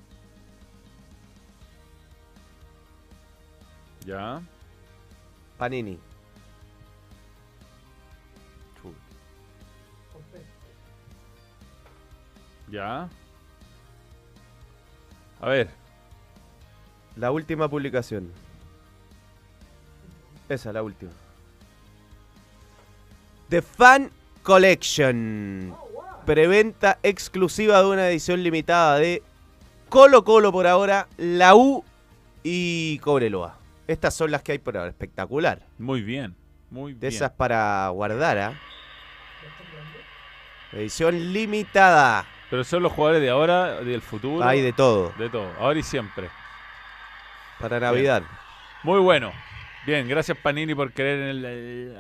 Ya. 4.05 4.41
Panini. 5.57 5.99
Ya. 12.69 13.07
A 15.39 15.47
ver. 15.47 15.69
La 17.15 17.31
última 17.31 17.69
publicación. 17.69 18.31
Esa, 20.49 20.73
la 20.73 20.81
última. 20.81 21.11
The 23.49 23.61
Fan 23.61 24.09
Collection. 24.41 25.75
Preventa 26.25 26.97
exclusiva 27.03 27.79
de 27.81 27.87
una 27.87 28.09
edición 28.09 28.41
limitada 28.41 28.97
de 28.97 29.21
Colo 29.89 30.23
Colo 30.23 30.51
por 30.51 30.65
ahora, 30.65 31.07
la 31.17 31.55
U 31.55 31.83
y 32.41 32.97
Cobreloa. 32.99 33.62
Estas 33.87 34.13
son 34.13 34.31
las 34.31 34.41
que 34.43 34.53
hay 34.53 34.59
por 34.59 34.77
ahora. 34.77 34.89
Espectacular. 34.89 35.65
Muy 35.77 36.01
bien. 36.01 36.35
Muy 36.69 36.93
De 36.93 36.99
bien. 36.99 37.13
esas 37.13 37.31
para 37.31 37.87
guardar, 37.89 38.37
¿ah? 38.37 38.53
Edición 40.71 41.33
limitada. 41.33 42.25
Pero 42.49 42.63
son 42.63 42.83
los 42.83 42.91
jugadores 42.91 43.21
de 43.21 43.29
ahora, 43.29 43.81
del 43.81 44.01
futuro. 44.01 44.43
Hay 44.45 44.61
de 44.61 44.73
todo. 44.73 45.13
De 45.17 45.29
todo. 45.29 45.51
Ahora 45.59 45.79
y 45.79 45.83
siempre. 45.83 46.29
Para 47.59 47.79
Navidad. 47.79 48.23
Muy 48.83 48.99
bueno. 48.99 49.31
Bien, 49.85 50.07
gracias 50.07 50.37
Panini 50.37 50.73
por 50.73 50.93
creer 50.93 51.19
en 51.19 51.45
el... 51.45 51.97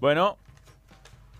Bueno, 0.00 0.36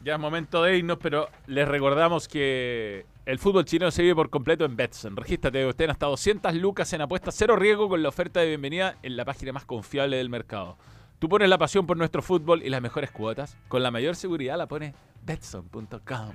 ya 0.03 0.15
es 0.15 0.21
momento 0.21 0.63
de 0.63 0.79
irnos, 0.79 0.99
pero 1.01 1.29
les 1.47 1.67
recordamos 1.67 2.29
que 2.29 3.07
el 3.29 3.39
fútbol 3.39 3.67
chileno 3.67 3.91
se 3.91 4.01
vive 4.01 4.15
por 4.15 4.31
completo 4.31 4.65
en 4.65 4.75
Betson. 4.75 5.15
Regístrate, 5.15 5.63
obtén 5.67 5.91
hasta 5.91 6.07
200 6.07 6.55
lucas 6.55 6.91
en 6.95 7.03
apuestas 7.03 7.35
cero 7.37 7.57
riesgo 7.57 7.87
con 7.87 8.03
la 8.03 8.09
oferta 8.09 8.41
de 8.41 8.47
bienvenida 8.49 8.97
en 9.03 9.17
la 9.19 9.25
página 9.27 9.53
más 9.53 9.67
confiable 9.67 10.17
del 10.17 10.31
mercado. 10.31 10.79
Tú 11.19 11.29
pones 11.29 11.47
la 11.51 11.59
pasión 11.59 11.87
por 11.87 11.99
nuestro 11.99 12.23
fútbol 12.23 12.63
y 12.63 12.71
las 12.71 12.81
mejores 12.81 13.11
cuotas. 13.11 13.59
Con 13.69 13.83
la 13.83 13.91
mayor 13.91 14.17
seguridad 14.17 14.57
la 14.57 14.67
pones 14.67 14.95
betson.com. 15.27 16.33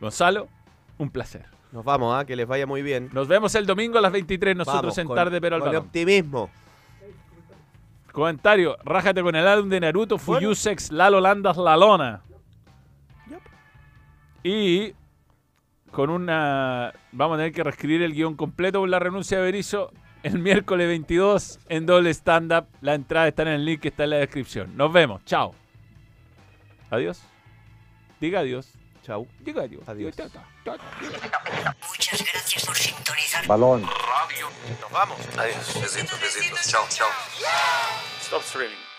Gonzalo, 0.00 0.48
un 0.98 1.08
placer. 1.08 1.46
Nos 1.72 1.82
vamos, 1.82 2.14
¿ah? 2.14 2.26
Que 2.26 2.36
les 2.36 2.46
vaya 2.46 2.66
muy 2.66 2.82
bien. 2.82 3.08
Nos 3.14 3.26
vemos 3.26 3.54
el 3.54 3.64
domingo 3.64 3.96
a 3.96 4.02
las 4.02 4.12
23, 4.12 4.54
nosotros 4.54 4.82
Vamos, 4.82 4.98
en 4.98 5.06
con- 5.06 5.16
tarde, 5.16 5.40
pero 5.40 5.56
al 5.56 5.62
con 5.62 5.70
balón. 5.70 5.86
optimismo. 5.86 6.50
Comentario, 8.12 8.76
rájate 8.84 9.22
con 9.22 9.34
el 9.34 9.46
álbum 9.48 9.70
de 9.70 9.80
Naruto, 9.80 10.18
Fuyusex, 10.18 10.92
Lalo 10.92 11.20
Landas, 11.20 11.56
La 11.56 11.74
Lona. 11.76 12.22
Y 14.44 14.92
con 15.94 16.10
una... 16.10 16.92
Vamos 17.12 17.36
a 17.36 17.38
tener 17.38 17.52
que 17.52 17.62
reescribir 17.62 18.02
el 18.02 18.12
guion 18.12 18.34
completo 18.34 18.80
con 18.80 18.90
la 18.90 18.98
renuncia 18.98 19.38
de 19.38 19.44
Berizzo 19.44 19.92
el 20.24 20.38
miércoles 20.38 20.88
22 20.88 21.60
en 21.68 21.86
doble 21.86 22.10
stand-up. 22.10 22.66
La 22.80 22.94
entrada 22.94 23.28
está 23.28 23.42
en 23.42 23.48
el 23.48 23.64
link 23.64 23.80
que 23.80 23.88
está 23.88 24.04
en 24.04 24.10
la 24.10 24.16
descripción. 24.16 24.76
Nos 24.76 24.92
vemos. 24.92 25.24
Chao. 25.24 25.54
Adiós. 26.90 27.22
Diga 28.20 28.40
adiós. 28.40 28.72
Chao. 29.04 29.26
Diga 29.40 29.62
adiós. 29.62 29.88
Adiós. 29.88 30.16
Chao, 30.16 30.28
chao, 30.30 30.42
chao. 30.64 30.76
Muchas 31.88 32.24
gracias 32.24 32.66
por 32.66 32.74
sintonizar. 32.74 33.46
Balón. 33.46 33.82
Nos 33.82 34.90
vamos. 34.90 35.18
Adiós. 35.38 35.80
Besitos, 35.80 36.20
besitos. 36.20 36.68
Chao, 36.68 36.84
chao. 36.88 37.08
Stop 38.20 38.42
streaming. 38.42 38.93